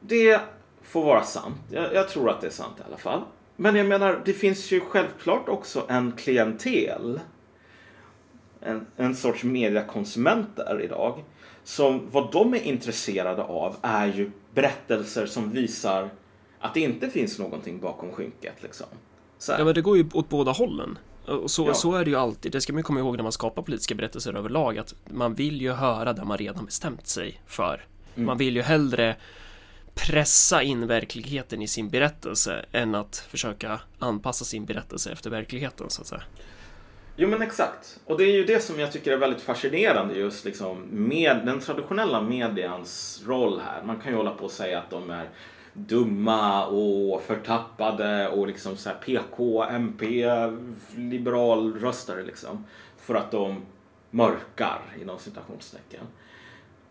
Det 0.01 0.41
får 0.83 1.05
vara 1.05 1.23
sant. 1.23 1.57
Jag, 1.71 1.95
jag, 1.95 2.09
tror 2.09 2.31
att 2.31 2.41
det 2.41 2.47
är 2.47 2.51
sant 2.51 2.77
i 2.79 2.83
alla 2.89 2.97
fall. 2.97 3.21
Men 3.57 3.77
jag 3.77 3.87
menar, 3.87 4.23
det 4.25 4.33
finns 4.33 4.73
ju 4.73 4.81
självklart 4.81 5.49
också 5.49 5.87
en 5.89 6.12
klientel. 6.12 7.21
En, 8.61 8.87
en 8.97 9.17
sorts 9.17 9.45
mediekonsumenter 9.45 10.81
idag. 10.85 11.25
Som 11.65 12.09
vad 12.11 12.33
de 12.33 12.55
är 12.55 12.62
intresserade 12.62 13.43
av 13.43 13.77
är 13.83 14.07
ju 14.07 14.31
berättelser 14.55 15.27
som 15.27 15.51
visar 15.51 16.11
att 16.65 16.75
det 16.75 16.81
inte 16.81 17.11
finns 17.11 17.39
någonting 17.39 17.81
bakom 17.81 18.12
skynket. 18.12 18.62
Liksom. 18.62 18.87
Ja, 19.49 19.65
men 19.65 19.75
det 19.75 19.81
går 19.81 19.97
ju 19.97 20.09
åt 20.12 20.29
båda 20.29 20.53
hållen. 20.53 20.99
Och 21.27 21.51
så, 21.51 21.67
ja. 21.67 21.75
så 21.75 21.95
är 21.95 22.05
det 22.05 22.11
ju 22.11 22.17
alltid, 22.17 22.53
det 22.53 22.61
ska 22.61 22.73
man 22.73 22.83
komma 22.83 23.01
ihåg 23.01 23.17
när 23.17 23.23
man 23.23 23.33
skapar 23.33 23.62
politiska 23.62 23.95
berättelser 23.95 24.35
överlag, 24.35 24.79
att 24.79 24.95
man 25.11 25.35
vill 25.35 25.61
ju 25.61 25.73
höra 25.73 26.12
det 26.12 26.25
man 26.25 26.39
redan 26.39 26.65
bestämt 26.65 27.07
sig 27.07 27.43
för. 27.47 27.87
Mm. 28.15 28.27
Man 28.27 28.39
vill 28.39 28.57
ju 28.57 28.62
hellre 28.62 29.17
pressa 29.95 30.62
in 30.62 30.87
verkligheten 30.87 31.62
i 31.62 31.69
sin 31.69 31.91
berättelse 31.91 32.65
än 32.73 32.95
att 32.95 33.17
försöka 33.17 33.81
anpassa 33.99 34.45
sin 34.45 34.65
berättelse 34.65 35.12
efter 35.12 35.31
verkligheten 35.31 35.91
så 35.91 36.03
att 36.03 36.09
säga. 36.09 36.23
Jo 37.17 37.29
men 37.29 37.43
exakt. 37.43 38.01
Och 38.05 38.19
det 38.19 38.25
är 38.25 38.33
ju 38.33 38.45
det 38.45 38.61
som 38.61 38.81
jag 38.81 38.93
tycker 38.93 39.12
är 39.12 39.17
väldigt 39.17 39.43
fascinerande 39.43 40.15
just 40.15 40.45
liksom 40.45 40.83
med 40.91 41.41
den 41.47 41.61
traditionella 41.61 42.23
medians 42.23 43.23
roll 43.27 43.61
här. 43.61 43.83
Man 43.83 44.01
kan 44.01 44.12
ju 44.12 44.17
hålla 44.17 44.31
på 44.31 44.45
och 44.45 44.51
säga 44.51 44.79
att 44.79 44.91
de 44.91 45.11
är 45.11 45.29
dumma 45.75 46.66
och 46.66 47.22
förtappade 47.22 48.29
och 48.29 48.47
liksom 48.47 48.77
så 48.77 48.89
här 48.89 48.97
PK, 48.97 49.64
MP, 49.64 50.27
liberalröstare 50.97 52.22
liksom. 52.22 52.64
För 52.97 53.14
att 53.14 53.31
de 53.31 53.62
mörkar 54.11 54.81
inom 55.01 55.18
citationstecken. 55.18 56.05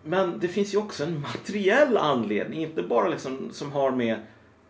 Men 0.04 0.40
det 0.40 0.48
finns 0.48 0.74
ju 0.74 0.78
också 0.78 1.04
en 1.04 1.22
materiell 1.22 1.98
anledning, 1.98 2.64
inte 2.64 2.84
bara 2.84 3.10
liksom 3.10 3.50
som 3.52 3.72
har 3.72 3.92
med 3.92 4.20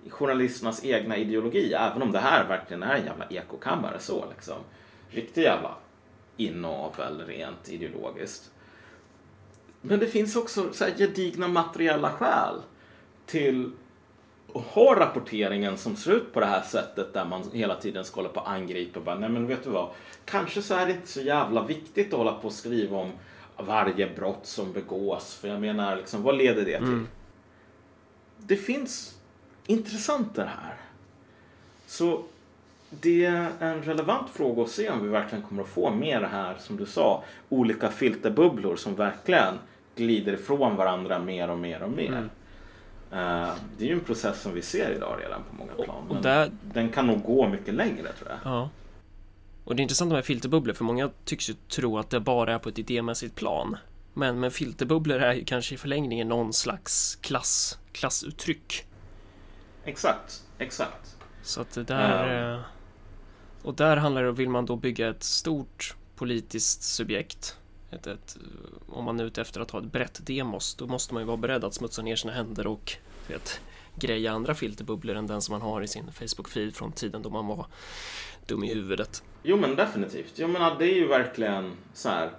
journalisternas 0.09 0.85
egna 0.85 1.17
ideologi, 1.17 1.73
även 1.73 2.01
om 2.01 2.11
det 2.11 2.19
här 2.19 2.47
verkligen 2.47 2.83
är 2.83 2.95
en 2.95 3.05
jävla 3.05 3.25
ekokammare 3.29 3.99
så 3.99 4.25
liksom. 4.35 4.57
Riktig 5.09 5.41
jävla 5.41 5.75
inavel 6.37 7.21
rent 7.27 7.69
ideologiskt. 7.69 8.51
Men 9.81 9.99
det 9.99 10.07
finns 10.07 10.35
också 10.35 10.73
så 10.73 10.83
här 10.83 10.93
gedigna 10.97 11.47
materiella 11.47 12.09
skäl 12.11 12.61
till 13.25 13.71
att 14.55 14.65
ha 14.65 14.99
rapporteringen 14.99 15.77
som 15.77 15.95
ser 15.95 16.11
ut 16.11 16.33
på 16.33 16.39
det 16.39 16.45
här 16.45 16.61
sättet 16.61 17.13
där 17.13 17.25
man 17.25 17.43
hela 17.53 17.75
tiden 17.75 18.05
ska 18.05 18.15
hålla 18.15 18.29
på 18.29 18.39
och 18.39 18.51
angripa 18.51 18.99
och 18.99 19.05
bara, 19.05 19.19
nej 19.19 19.29
men 19.29 19.47
vet 19.47 19.63
du 19.63 19.69
vad, 19.69 19.89
kanske 20.25 20.61
så 20.61 20.73
är 20.73 20.85
det 20.85 20.91
inte 20.91 21.07
så 21.07 21.21
jävla 21.21 21.63
viktigt 21.63 22.13
att 22.13 22.17
hålla 22.17 22.33
på 22.33 22.47
och 22.47 22.53
skriva 22.53 22.97
om 22.97 23.11
varje 23.57 24.09
brott 24.15 24.45
som 24.45 24.73
begås. 24.73 25.35
För 25.35 25.47
jag 25.47 25.61
menar, 25.61 25.95
liksom, 25.95 26.23
vad 26.23 26.37
leder 26.37 26.65
det 26.65 26.77
till? 26.77 26.87
Mm. 26.87 27.07
Det 28.37 28.55
finns 28.55 29.17
intressenter 29.65 30.45
här. 30.45 30.75
Så 31.87 32.23
det 32.89 33.25
är 33.25 33.49
en 33.59 33.83
relevant 33.83 34.29
fråga 34.29 34.63
att 34.63 34.69
se 34.69 34.89
om 34.89 35.03
vi 35.03 35.09
verkligen 35.09 35.43
kommer 35.43 35.63
att 35.63 35.69
få 35.69 35.91
med 35.91 36.21
det 36.21 36.27
här, 36.27 36.55
som 36.59 36.77
du 36.77 36.85
sa, 36.85 37.23
olika 37.49 37.89
filterbubblor 37.89 38.75
som 38.75 38.95
verkligen 38.95 39.53
glider 39.95 40.33
ifrån 40.33 40.75
varandra 40.75 41.19
mer 41.19 41.49
och 41.49 41.57
mer 41.57 41.83
och 41.83 41.91
mer. 41.91 42.07
Mm. 42.07 42.29
Eh, 43.13 43.53
det 43.77 43.83
är 43.83 43.87
ju 43.87 43.93
en 43.93 43.99
process 43.99 44.41
som 44.41 44.53
vi 44.53 44.61
ser 44.61 44.91
idag 44.95 45.17
redan 45.21 45.41
på 45.49 45.55
många 45.55 45.73
plan. 45.73 46.07
Och 46.09 46.21
där, 46.21 46.51
den 46.73 46.89
kan 46.89 47.07
nog 47.07 47.23
gå 47.23 47.47
mycket 47.47 47.73
längre 47.73 48.13
tror 48.13 48.29
jag. 48.29 48.39
ja. 48.43 48.69
Och 49.65 49.75
det 49.75 49.79
är 49.79 49.83
intressant 49.83 50.11
med 50.11 50.25
filterbubblor, 50.25 50.73
för 50.73 50.83
många 50.83 51.09
tycks 51.25 51.49
ju 51.49 51.53
tro 51.69 51.97
att 51.97 52.09
det 52.09 52.19
bara 52.19 52.53
är 52.53 52.59
på 52.59 52.69
ett 52.69 52.79
idémässigt 52.79 53.35
plan. 53.35 53.77
Men, 54.13 54.39
men 54.39 54.51
filterbubblor 54.51 55.19
är 55.19 55.33
ju 55.33 55.45
kanske 55.45 55.75
i 55.75 55.77
förlängningen 55.77 56.27
någon 56.27 56.53
slags 56.53 57.15
klass, 57.21 57.79
klassuttryck. 57.91 58.85
Exakt, 59.85 60.43
exakt. 60.57 61.15
Så 61.43 61.61
att 61.61 61.71
det 61.71 61.83
där... 61.83 62.53
eh, 62.53 62.59
Och 63.63 63.73
där 63.73 63.97
handlar 63.97 64.23
det 64.23 64.29
om, 64.29 64.35
vill 64.35 64.49
man 64.49 64.65
då 64.65 64.75
bygga 64.75 65.09
ett 65.09 65.23
stort 65.23 65.95
politiskt 66.15 66.83
subjekt 66.83 67.57
ett, 67.93 68.07
ett, 68.07 68.37
om 68.87 69.05
man 69.05 69.19
är 69.19 69.23
ute 69.23 69.41
efter 69.41 69.61
att 69.61 69.71
ha 69.71 69.79
ett 69.79 69.91
brett 69.91 70.25
demos 70.25 70.75
då 70.75 70.87
måste 70.87 71.13
man 71.13 71.23
ju 71.23 71.27
vara 71.27 71.37
beredd 71.37 71.63
att 71.63 71.73
smutsa 71.73 72.01
ner 72.01 72.15
sina 72.15 72.33
händer 72.33 72.67
och 72.67 72.93
vet, 73.27 73.61
greja 73.95 74.31
andra 74.31 74.55
filterbubblor 74.55 75.15
än 75.15 75.27
den 75.27 75.41
som 75.41 75.53
man 75.53 75.61
har 75.61 75.81
i 75.81 75.87
sin 75.87 76.05
Facebook-feed 76.05 76.71
från 76.71 76.91
tiden 76.91 77.21
då 77.21 77.29
man 77.29 77.47
var 77.47 77.65
dum 78.45 78.63
i 78.63 78.73
huvudet. 78.73 79.23
Jo 79.43 79.57
men 79.57 79.75
definitivt. 79.75 80.39
Jag 80.39 80.49
menar 80.49 80.75
det 80.79 80.85
är 80.85 80.95
ju 80.95 81.07
verkligen 81.07 81.71
så 81.93 82.09
här. 82.09 82.31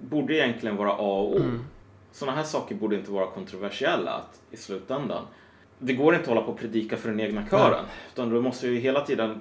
Borde 0.00 0.34
egentligen 0.34 0.76
vara 0.76 0.90
A 0.90 1.20
och 1.20 1.32
O. 1.32 1.36
Mm. 1.36 1.64
Sådana 2.12 2.36
här 2.36 2.44
saker 2.44 2.74
borde 2.74 2.96
inte 2.96 3.10
vara 3.10 3.26
kontroversiella 3.26 4.12
att, 4.12 4.40
i 4.50 4.56
slutändan. 4.56 5.26
Det 5.78 5.92
går 5.92 6.14
inte 6.14 6.22
att 6.22 6.28
hålla 6.28 6.42
på 6.42 6.52
och 6.52 6.58
predika 6.58 6.96
för 6.96 7.08
den 7.08 7.20
egna 7.20 7.48
kören. 7.48 7.84
Utan 8.12 8.30
du 8.30 8.40
måste 8.40 8.66
ju 8.68 8.78
hela 8.78 9.00
tiden 9.00 9.40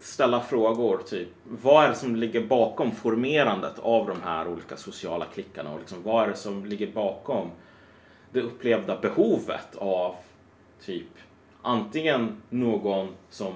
ställa 0.00 0.40
frågor. 0.40 1.02
Typ, 1.06 1.28
vad 1.44 1.84
är 1.84 1.88
det 1.88 1.94
som 1.94 2.16
ligger 2.16 2.46
bakom 2.46 2.92
formerandet 2.92 3.78
av 3.78 4.06
de 4.06 4.22
här 4.22 4.48
olika 4.48 4.76
sociala 4.76 5.24
klickarna? 5.24 5.72
Och 5.72 5.78
liksom, 5.78 6.02
vad 6.02 6.24
är 6.24 6.28
det 6.28 6.36
som 6.36 6.66
ligger 6.66 6.92
bakom 6.92 7.50
det 8.32 8.40
upplevda 8.40 9.00
behovet 9.00 9.76
av 9.76 10.14
typ 10.84 11.08
antingen 11.62 12.42
någon 12.50 13.08
som 13.30 13.52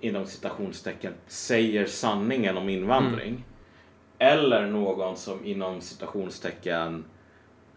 inom 0.00 0.26
citationstecken 0.26 1.12
säger 1.26 1.86
sanningen 1.86 2.56
om 2.56 2.68
invandring. 2.68 3.44
Eller 4.18 4.66
någon 4.66 5.16
som 5.16 5.44
inom 5.44 5.80
citationstecken 5.80 7.04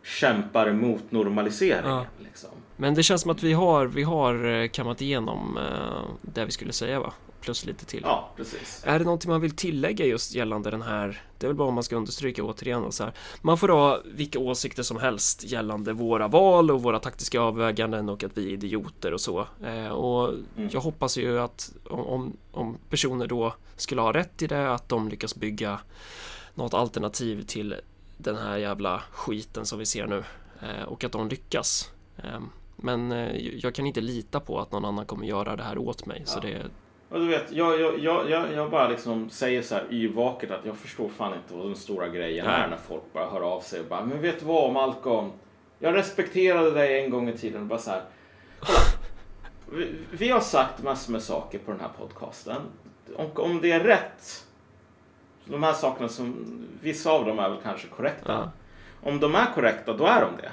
kämpar 0.03 0.67
emot 0.67 1.11
normaliseringen. 1.11 1.91
Ja. 1.91 2.05
Liksom. 2.17 2.49
Men 2.77 2.93
det 2.93 3.03
känns 3.03 3.21
som 3.21 3.31
att 3.31 3.43
vi 3.43 3.53
har, 3.53 3.85
vi 3.85 4.03
har 4.03 4.45
eh, 4.45 4.67
kammat 4.67 5.01
igenom 5.01 5.57
eh, 5.57 6.11
det 6.21 6.45
vi 6.45 6.51
skulle 6.51 6.73
säga 6.73 6.99
va? 6.99 7.13
Plus 7.41 7.65
lite 7.65 7.85
till. 7.85 8.01
Ja, 8.03 8.29
precis. 8.35 8.81
Är 8.85 8.99
det 8.99 9.05
någonting 9.05 9.31
man 9.31 9.41
vill 9.41 9.55
tillägga 9.55 10.05
just 10.05 10.35
gällande 10.35 10.71
den 10.71 10.81
här? 10.81 11.21
Det 11.37 11.45
är 11.45 11.47
väl 11.47 11.55
bara 11.57 11.67
om 11.67 11.73
man 11.73 11.83
ska 11.83 11.95
understryka 11.95 12.43
återigen 12.43 12.83
och 12.83 12.93
så 12.93 13.03
här. 13.03 13.13
Man 13.41 13.57
får 13.57 13.67
ha 13.69 14.01
vilka 14.05 14.39
åsikter 14.39 14.83
som 14.83 14.97
helst 14.97 15.43
gällande 15.43 15.93
våra 15.93 16.27
val 16.27 16.71
och 16.71 16.83
våra 16.83 16.99
taktiska 16.99 17.41
avväganden 17.41 18.09
och 18.09 18.23
att 18.23 18.37
vi 18.37 18.45
är 18.47 18.53
idioter 18.53 19.13
och 19.13 19.21
så. 19.21 19.47
Eh, 19.65 19.87
och 19.89 20.29
Mm. 20.29 20.69
jag 20.73 20.81
hoppas 20.81 21.17
ju 21.17 21.39
att 21.39 21.71
om, 21.89 22.37
om, 22.51 22.77
personer 22.89 23.27
då 23.27 23.53
skulle 23.75 24.01
ha 24.01 24.13
rätt 24.13 24.41
i 24.41 24.47
det, 24.47 24.73
att 24.73 24.89
de 24.89 25.09
lyckas 25.09 25.35
bygga 25.35 25.79
något 26.55 26.73
alternativ 26.73 27.41
till 27.45 27.75
den 28.17 28.35
här 28.37 28.57
jävla 28.57 29.01
skiten 29.11 29.65
som 29.65 29.79
vi 29.79 29.85
ser 29.85 30.07
nu 30.07 30.23
eh, 30.61 30.83
och 30.83 31.03
att 31.03 31.11
de 31.11 31.27
lyckas. 31.29 31.91
Eh, 32.17 32.39
men 32.75 33.11
eh, 33.11 33.37
jag 33.37 33.75
kan 33.75 33.85
inte 33.85 34.01
lita 34.01 34.39
på 34.39 34.59
att 34.59 34.71
någon 34.71 34.85
annan 34.85 35.05
kommer 35.05 35.25
göra 35.25 35.55
det 35.55 35.63
här 35.63 35.77
åt 35.77 36.05
mig. 36.05 36.21
Så 36.25 36.37
Ja. 36.37 36.41
det, 36.41 36.61
Och 37.09 37.19
du 37.19 37.27
vet, 37.27 37.51
jag, 37.51 37.81
jag, 37.99 38.29
jag, 38.29 38.53
jag, 38.53 38.69
bara 38.69 38.87
liksom 38.87 39.29
säger 39.29 39.61
så 39.61 39.75
här 39.75 39.85
yrvaket 39.89 40.51
att 40.51 40.65
jag 40.65 40.77
förstår 40.77 41.09
fan 41.09 41.33
inte 41.33 41.53
vad 41.53 41.65
den 41.65 41.75
stora 41.75 42.07
grejen 42.07 42.45
Nej. 42.45 42.61
är 42.61 42.67
när 42.67 42.77
folk 42.77 43.03
bara 43.13 43.29
hör 43.29 43.41
av 43.41 43.61
sig 43.61 43.79
och 43.79 43.85
bara 43.85 44.05
Men 44.05 44.21
vet 44.21 44.39
du 44.39 44.45
vad 44.45 44.73
Malcolm? 44.73 45.31
Jag 45.79 45.95
respekterade 45.95 46.71
dig 46.71 47.03
en 47.03 47.09
gång 47.09 47.29
i 47.29 47.37
tiden 47.37 47.61
och 47.61 47.67
bara 47.67 47.79
så 47.79 47.91
här. 47.91 48.03
"Kolla, 48.59 48.79
Vi, 49.77 49.95
vi 50.11 50.29
har 50.29 50.39
sagt 50.39 50.83
massor 50.83 51.11
med 51.11 51.21
saker 51.23 51.59
på 51.59 51.71
den 51.71 51.79
här 51.79 51.89
podcasten. 51.99 52.61
Och 53.15 53.39
om 53.39 53.61
det 53.61 53.71
är 53.71 53.79
rätt, 53.79 54.45
de 55.45 55.63
här 55.63 55.73
sakerna 55.73 56.09
som, 56.09 56.45
vissa 56.81 57.11
av 57.11 57.25
dem 57.25 57.39
är 57.39 57.49
väl 57.49 57.59
kanske 57.63 57.87
korrekta. 57.87 58.31
ja. 58.33 58.51
Om 59.09 59.19
de 59.19 59.35
är 59.35 59.45
korrekta, 59.55 59.93
då 59.93 60.05
är 60.05 60.21
de 60.21 60.29
det. 60.41 60.51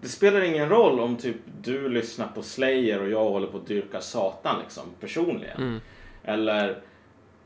Det 0.00 0.08
spelar 0.08 0.40
ingen 0.40 0.68
roll 0.68 1.00
om 1.00 1.16
typ 1.16 1.36
du 1.62 1.88
lyssnar 1.88 2.26
på 2.26 2.42
Slayer 2.42 3.02
och 3.02 3.10
jag 3.10 3.24
håller 3.24 3.46
på 3.46 3.56
att 3.56 3.66
dyrka 3.66 4.00
Satan 4.00 4.60
liksom 4.62 4.82
personligen. 5.00 5.56
Mm. 5.56 5.80
Eller 6.24 6.82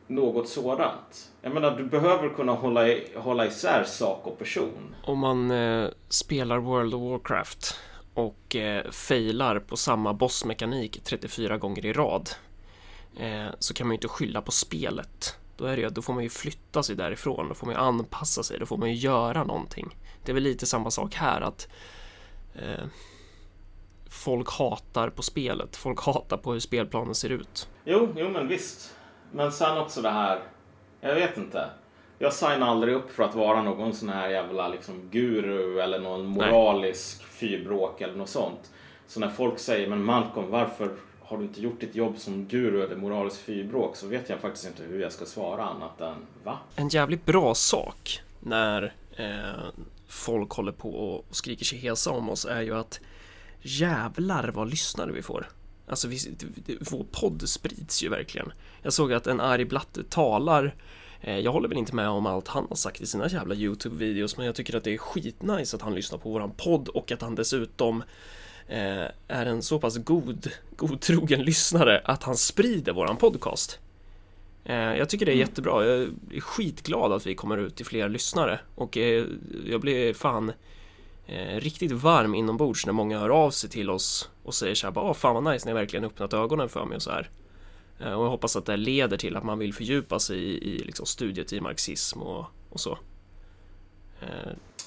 något 0.06 0.48
sådant. 0.48 1.30
Jag 1.42 1.54
menar, 1.54 1.76
du 1.76 1.84
behöver 1.84 2.28
kunna 2.28 2.52
hålla, 2.52 2.88
i, 2.88 3.06
hålla 3.16 3.46
isär 3.46 3.84
sak 3.84 4.26
och 4.26 4.38
person. 4.38 4.94
Om 5.04 5.18
man 5.18 5.50
eh, 5.50 5.88
spelar 6.08 6.58
World 6.58 6.94
of 6.94 7.02
Warcraft 7.02 7.76
och 8.14 8.56
eh, 8.56 8.90
failar 8.90 9.58
på 9.58 9.76
samma 9.76 10.12
bossmekanik 10.12 11.00
34 11.04 11.58
gånger 11.58 11.86
i 11.86 11.92
rad 11.92 12.30
eh, 13.18 13.46
så 13.58 13.74
kan 13.74 13.86
man 13.86 13.94
ju 13.94 13.96
inte 13.96 14.08
skylla 14.08 14.42
på 14.42 14.52
spelet. 14.52 15.36
Då, 15.56 15.64
är 15.64 15.76
det 15.76 15.82
ju, 15.82 15.88
då 15.88 16.02
får 16.02 16.12
man 16.12 16.22
ju 16.22 16.28
flytta 16.28 16.82
sig 16.82 16.96
därifrån, 16.96 17.48
då 17.48 17.54
får 17.54 17.66
man 17.66 17.74
ju 17.74 17.80
anpassa 17.80 18.42
sig, 18.42 18.58
då 18.58 18.66
får 18.66 18.76
man 18.76 18.88
ju 18.88 18.94
göra 18.94 19.44
någonting. 19.44 19.96
Det 20.24 20.32
är 20.32 20.34
väl 20.34 20.42
lite 20.42 20.66
samma 20.66 20.90
sak 20.90 21.14
här 21.14 21.40
att 21.40 21.68
eh, 22.54 22.84
folk 24.10 24.50
hatar 24.50 25.10
på 25.10 25.22
spelet, 25.22 25.76
folk 25.76 26.00
hatar 26.00 26.36
på 26.36 26.52
hur 26.52 26.60
spelplanen 26.60 27.14
ser 27.14 27.30
ut. 27.30 27.68
Jo, 27.84 28.08
jo 28.16 28.28
men 28.28 28.48
visst. 28.48 28.94
Men 29.32 29.52
sen 29.52 29.78
också 29.78 30.02
det 30.02 30.10
här, 30.10 30.40
jag 31.00 31.14
vet 31.14 31.36
inte. 31.36 31.70
Jag 32.18 32.32
signar 32.32 32.66
aldrig 32.66 32.94
upp 32.94 33.10
för 33.10 33.22
att 33.22 33.34
vara 33.34 33.62
någon 33.62 33.94
sån 33.94 34.08
här 34.08 34.28
jävla 34.28 34.68
liksom 34.68 35.08
guru 35.10 35.80
eller 35.80 35.98
någon 35.98 36.26
moralisk 36.26 37.24
fyrbråk 37.24 38.00
eller 38.00 38.14
något 38.14 38.28
sånt. 38.28 38.70
Så 39.06 39.20
när 39.20 39.28
folk 39.28 39.58
säger, 39.58 39.88
men 39.88 40.04
Malcolm 40.04 40.50
varför 40.50 40.96
har 41.20 41.38
du 41.38 41.44
inte 41.44 41.60
gjort 41.60 41.80
ditt 41.80 41.94
jobb 41.94 42.18
som 42.18 42.46
guru 42.46 42.84
eller 42.84 42.96
moralisk 42.96 43.40
fyrbråk 43.40 43.96
så 43.96 44.06
vet 44.06 44.28
jag 44.28 44.40
faktiskt 44.40 44.66
inte 44.66 44.82
hur 44.82 45.00
jag 45.02 45.12
ska 45.12 45.24
svara 45.24 45.64
annat 45.64 46.00
än 46.00 46.14
va? 46.44 46.58
en 46.76 46.88
jävligt 46.88 47.26
bra 47.26 47.54
sak 47.54 48.20
när 48.40 48.94
eh, 49.16 49.84
folk 50.12 50.52
håller 50.52 50.72
på 50.72 50.90
och 50.90 51.36
skriker 51.36 51.64
sig 51.64 51.78
hesa 51.78 52.10
om 52.10 52.30
oss 52.30 52.44
är 52.44 52.62
ju 52.62 52.74
att 52.74 53.00
jävlar 53.60 54.48
vad 54.48 54.70
lyssnare 54.70 55.12
vi 55.12 55.22
får. 55.22 55.48
Alltså 55.86 56.08
vi, 56.08 56.18
vår 56.90 57.06
podd 57.10 57.48
sprids 57.48 58.02
ju 58.02 58.08
verkligen. 58.08 58.52
Jag 58.82 58.92
såg 58.92 59.12
att 59.12 59.26
en 59.26 59.40
arg 59.40 59.64
blatte 59.64 60.04
talar 60.04 60.74
eh, 61.20 61.38
jag 61.38 61.52
håller 61.52 61.68
väl 61.68 61.78
inte 61.78 61.94
med 61.94 62.08
om 62.08 62.26
allt 62.26 62.48
han 62.48 62.66
har 62.68 62.76
sagt 62.76 63.00
i 63.00 63.06
sina 63.06 63.28
jävla 63.28 63.54
YouTube-videos 63.54 64.34
men 64.36 64.46
jag 64.46 64.54
tycker 64.54 64.76
att 64.76 64.84
det 64.84 64.94
är 64.94 64.98
skitnice 64.98 65.76
att 65.76 65.82
han 65.82 65.94
lyssnar 65.94 66.18
på 66.18 66.30
våran 66.30 66.50
podd 66.50 66.88
och 66.88 67.12
att 67.12 67.22
han 67.22 67.34
dessutom 67.34 68.02
eh, 68.68 69.06
är 69.28 69.46
en 69.46 69.62
så 69.62 69.78
pass 69.78 69.96
god, 69.96 70.50
godtrogen 70.76 71.42
lyssnare 71.42 72.00
att 72.04 72.22
han 72.22 72.36
sprider 72.36 72.92
våran 72.92 73.16
podcast. 73.16 73.78
Eh, 74.64 74.74
Jag 74.96 75.08
tycker 75.08 75.26
det 75.26 75.32
är 75.32 75.34
Mm. 75.36 75.48
jättebra. 75.48 75.84
Jag 75.86 76.00
är 76.32 76.40
skitglad 76.40 77.12
att 77.12 77.26
vi 77.26 77.34
kommer 77.34 77.56
ut 77.58 77.76
till 77.76 77.86
fler 77.86 78.08
lyssnare 78.08 78.60
och 78.74 78.96
eh, 78.96 79.24
jag 79.66 79.80
blir 79.80 80.14
fan 80.14 80.52
eh, 81.26 81.60
riktigt 81.60 81.92
varm 81.92 82.34
inombords 82.34 82.86
när 82.86 82.92
många 82.92 83.18
hör 83.18 83.28
av 83.30 83.50
sig 83.50 83.70
till 83.70 83.90
oss 83.90 84.30
och 84.42 84.54
säger 84.54 84.74
så 84.74 84.86
här 84.86 84.92
bara, 84.92 85.04
"Åh, 85.04 85.14
fan 85.14 85.44
vad 85.44 85.52
nice, 85.52 85.66
ni 85.66 85.72
har 85.72 85.78
verkligen 85.80 86.04
öppnat 86.04 86.32
ögonen 86.34 86.68
för 86.68 86.84
mig 86.84 86.96
och 86.96 87.02
så 87.02 87.10
här. 87.10 87.30
Och 87.98 88.06
jag 88.24 88.30
hoppas 88.30 88.56
att 88.56 88.66
det 88.66 88.76
leder 88.76 89.16
till 89.16 89.36
att 89.36 89.44
man 89.44 89.58
vill 89.58 89.74
fördjupa 89.74 90.18
sig 90.18 90.38
i, 90.38 90.74
i 90.74 90.78
liksom 90.78 91.06
studiet 91.06 91.52
i 91.52 91.60
marxism 91.60 92.22
och, 92.22 92.44
och 92.70 92.80
så. 92.80 92.98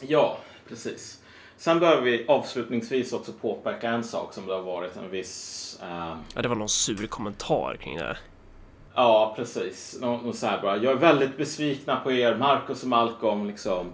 Ja, 0.01 0.37
precis. 0.69 1.21
Sen 1.57 1.79
behöver 1.79 2.01
vi 2.01 2.25
avslutningsvis 2.27 3.13
också 3.13 3.31
påpeka 3.41 3.89
en 3.89 4.03
sak 4.03 4.33
som 4.33 4.45
det 4.47 4.53
har 4.53 4.61
varit 4.61 4.95
en 4.97 5.09
viss... 5.11 5.79
Eh, 5.81 6.17
Ja, 6.35 6.41
det 6.41 6.47
var 6.47 6.55
någon 6.55 6.69
sur 6.69 7.07
kommentar 7.07 7.77
kring 7.81 7.97
det. 7.97 8.17
Ja, 8.95 9.33
precis. 9.35 9.97
Nå, 10.01 10.21
nå 10.23 10.33
så 10.33 10.47
här 10.47 10.61
bara. 10.61 10.77
Jag 10.77 10.93
är 10.93 10.97
väldigt 10.97 11.37
besvikna 11.37 11.95
på 11.95 12.11
er, 12.11 12.35
Marcus 12.35 12.83
och 12.83 12.89
Malcolm. 12.89 13.47
Liksom. 13.47 13.87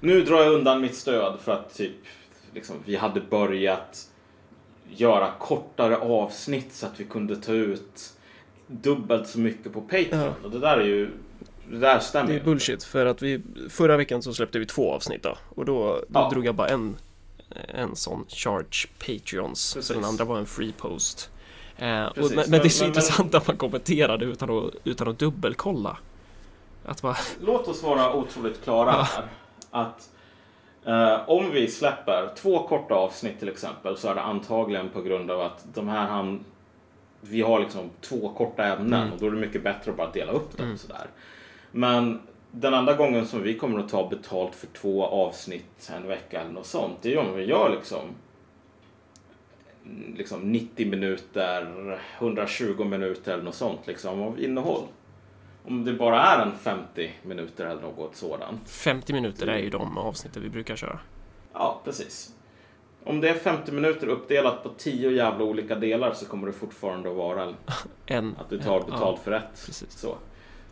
Nu 0.00 0.22
drar 0.24 0.42
jag 0.42 0.52
undan 0.52 0.80
mitt 0.80 0.94
stöd 0.96 1.40
för 1.40 1.52
att 1.52 1.74
typ, 1.74 1.96
liksom, 2.54 2.76
vi 2.84 2.96
hade 2.96 3.20
börjat 3.20 4.08
göra 4.90 5.30
kortare 5.38 5.96
avsnitt 5.96 6.72
så 6.74 6.86
att 6.86 7.00
vi 7.00 7.04
kunde 7.04 7.36
ta 7.36 7.52
ut 7.52 8.12
dubbelt 8.66 9.28
så 9.28 9.38
mycket 9.38 9.72
på 9.72 9.80
Patreon. 9.80 10.20
Ja. 10.20 10.32
Och 10.44 10.50
det 10.50 10.58
där 10.58 10.76
är 10.76 10.84
ju... 10.86 11.10
Det 11.70 11.78
där 11.78 11.98
stämmer 11.98 12.32
det 12.32 12.40
är 12.40 12.44
bullshit 12.44 12.84
för 12.84 13.06
att 13.06 13.22
vi 13.22 13.42
förra 13.70 13.96
veckan 13.96 14.22
så 14.22 14.34
släppte 14.34 14.58
vi 14.58 14.66
två 14.66 14.92
avsnitt 14.92 15.22
då 15.22 15.36
och 15.48 15.64
då, 15.64 15.92
då 16.08 16.20
Ja. 16.20 16.30
drog 16.32 16.46
jag 16.46 16.54
bara 16.54 16.68
en 16.68 16.96
en 17.68 17.96
sån 17.96 18.24
charge 18.28 18.88
Patreons 18.98 19.76
så 19.80 19.92
den 19.92 20.04
andra 20.04 20.24
var 20.24 20.38
en 20.38 20.46
free 20.46 20.72
post. 20.78 21.30
Eh, 21.78 22.04
och, 22.06 22.14
Precis. 22.14 22.36
men, 22.36 22.44
men 22.50 22.60
det 22.60 22.66
är 22.66 22.68
så 22.68 22.84
Men- 22.84 22.90
men- 22.90 22.98
intressant 22.98 23.34
att 23.34 23.46
man 23.46 23.56
kommenterade 23.56 24.24
utan 24.24 24.50
att, 24.58 24.74
utan 24.84 25.08
att 25.08 25.18
dubbelkolla. 25.18 25.96
Att 26.84 27.02
bara, 27.02 27.16
Låt 27.40 27.68
oss 27.68 27.82
vara 27.82 28.14
otroligt 28.14 28.64
klara 28.64 28.90
här. 28.92 29.24
Att 29.70 30.10
eh, 30.86 31.28
om 31.30 31.50
vi 31.50 31.68
släpper 31.70 32.30
två 32.36 32.68
korta 32.68 32.94
avsnitt 32.94 33.38
till 33.38 33.48
exempel 33.48 33.96
så 33.96 34.08
är 34.08 34.14
det 34.14 34.22
antagligen 34.22 34.88
på 34.88 35.02
grund 35.02 35.30
av 35.30 35.40
att 35.40 35.64
de 35.74 35.88
här 35.88 36.06
han, 36.06 36.44
vi 37.20 37.42
har 37.42 37.60
liksom 37.60 37.90
två 38.00 38.28
korta 38.36 38.64
ämnen 38.64 39.00
Mm. 39.02 39.12
och 39.12 39.18
då 39.20 39.26
är 39.26 39.30
det 39.30 39.36
mycket 39.36 39.62
bättre 39.64 39.90
att 39.90 39.96
bara 39.96 40.10
dela 40.10 40.32
upp 40.32 40.56
dem 40.58 40.78
sådär. 40.78 41.06
Men 41.72 42.20
den 42.50 42.74
andra 42.74 42.94
gången 42.94 43.26
som 43.26 43.42
vi 43.42 43.58
kommer 43.58 43.78
att 43.80 43.88
ta 43.88 44.08
betalt 44.08 44.54
för 44.54 44.66
två 44.66 45.04
avsnitt 45.06 45.90
en 45.96 46.06
vecka 46.08 46.40
eller 46.40 46.52
något 46.52 46.66
sånt, 46.66 46.98
det 47.02 47.08
är 47.08 47.12
ju 47.12 47.18
om 47.18 47.34
vi 47.36 47.44
gör 47.44 47.70
liksom 47.70 48.00
liksom 50.16 50.52
90 50.52 50.86
minuter, 50.90 51.98
120 52.18 52.84
minuter 52.84 53.32
eller 53.32 53.44
något 53.44 53.54
sånt 53.54 53.86
liksom 53.86 54.22
av 54.22 54.40
innehåll. 54.40 54.82
Om 55.64 55.84
det 55.84 55.92
bara 55.92 56.22
är 56.22 56.42
en 56.46 56.52
50 56.58 57.12
minuter 57.22 57.66
eller 57.66 57.82
något 57.82 58.16
sådant. 58.16 58.68
50 58.70 59.12
minuter 59.12 59.46
är 59.46 59.58
ju 59.58 59.70
de 59.70 59.98
avsnitten 59.98 60.42
vi 60.42 60.48
brukar 60.48 60.76
köra. 60.76 60.98
Ja, 61.52 61.80
precis. 61.84 62.34
Om 63.04 63.20
det 63.20 63.28
är 63.28 63.34
50 63.34 63.72
minuter 63.72 64.06
uppdelat 64.06 64.62
på 64.62 64.68
10 64.68 65.10
jävla 65.10 65.44
olika 65.44 65.74
delar 65.74 66.12
så 66.12 66.26
kommer 66.26 66.46
det 66.46 66.52
fortfarande 66.52 67.10
att 67.10 67.16
vara 67.16 67.54
En, 68.06 68.36
att 68.40 68.50
du 68.50 68.58
tar 68.58 68.80
betalt 68.80 69.20
för 69.20 69.32
ett. 69.32 69.66
precis. 69.66 69.92
Så, 69.98 70.14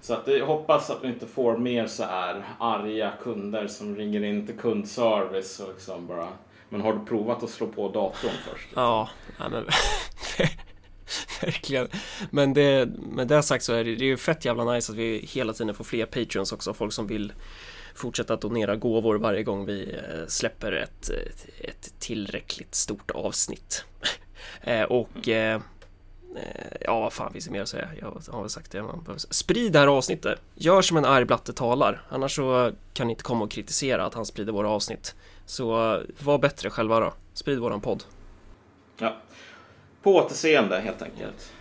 så 0.00 0.14
att 0.14 0.26
jag 0.26 0.46
hoppas 0.46 0.90
att 0.90 1.04
vi 1.04 1.08
inte 1.08 1.26
får 1.26 1.56
mer 1.56 1.86
så 1.86 2.04
här 2.04 2.44
arga 2.58 3.12
kunder 3.22 3.66
som 3.66 3.96
ringer 3.96 4.24
in 4.24 4.46
till 4.46 4.58
kundservice 4.58 5.60
och 5.60 5.68
liksom 5.68 6.06
bara 6.06 6.28
Men 6.68 6.80
har 6.80 6.92
du 6.92 7.04
provat 7.04 7.42
att 7.42 7.50
slå 7.50 7.66
på 7.66 7.88
datorn 7.88 8.32
först? 8.50 8.68
Ja, 8.74 9.08
nej, 9.38 9.48
men 9.50 9.64
verkligen. 11.42 11.88
Men 12.30 12.54
det, 12.54 12.88
med 12.98 13.28
det 13.28 13.42
sagt 13.42 13.64
så 13.64 13.72
är 13.72 13.84
det, 13.84 13.94
det 13.94 14.04
är 14.04 14.08
ju 14.08 14.16
fett 14.16 14.44
jävla 14.44 14.72
nice 14.72 14.92
att 14.92 14.98
vi 14.98 15.18
hela 15.32 15.52
tiden 15.52 15.74
får 15.74 15.84
fler 15.84 16.06
patreons 16.06 16.52
också. 16.52 16.74
Folk 16.74 16.92
som 16.92 17.06
vill 17.06 17.32
fortsätta 17.94 18.34
att 18.34 18.40
donera 18.40 18.76
gåvor 18.76 19.18
varje 19.18 19.42
gång 19.42 19.66
vi 19.66 19.94
eh, 19.94 20.26
släpper 20.28 20.72
ett, 20.72 21.10
ett, 21.60 21.94
tillräckligt 21.98 22.74
stort 22.74 23.10
avsnitt. 23.10 23.84
Eh, 24.60 24.82
Och 24.82 25.28
eh, 25.28 25.54
eh, 26.36 26.76
ja, 26.80 27.00
vad 27.00 27.12
fan 27.12 27.32
finns 27.32 27.44
det 27.44 27.50
mer 27.50 27.62
att 27.62 27.68
säga? 27.68 27.88
Jag 28.00 28.22
har 28.32 28.40
väl 28.40 28.50
sagt 28.50 28.72
det 28.72 28.82
man 28.82 29.02
behöver 29.02 29.18
säga. 29.18 29.32
Sprid 29.32 29.72
det 29.72 29.78
här 29.78 29.86
avsnittet. 29.86 30.40
Gör 30.54 30.82
som 30.82 30.96
en 30.96 31.04
arg 31.04 31.24
blatte 31.24 31.52
talar. 31.52 32.02
Annars 32.08 32.36
så 32.36 32.72
kan 32.92 33.06
ni 33.06 33.12
inte 33.12 33.22
komma 33.22 33.44
och 33.44 33.50
kritisera 33.50 34.04
att 34.04 34.14
han 34.14 34.26
sprider 34.26 34.52
våra 34.52 34.68
avsnitt. 34.68 35.14
Så 35.46 35.66
var 36.18 36.38
bättre 36.38 36.70
själva 36.70 37.00
då. 37.00 37.14
Sprid 37.34 37.58
våran 37.58 37.80
podd. 37.80 38.04
Ja. 38.98 39.16
På 40.02 40.16
återseende 40.16 40.80
helt 40.80 41.02
enkelt. 41.02 41.52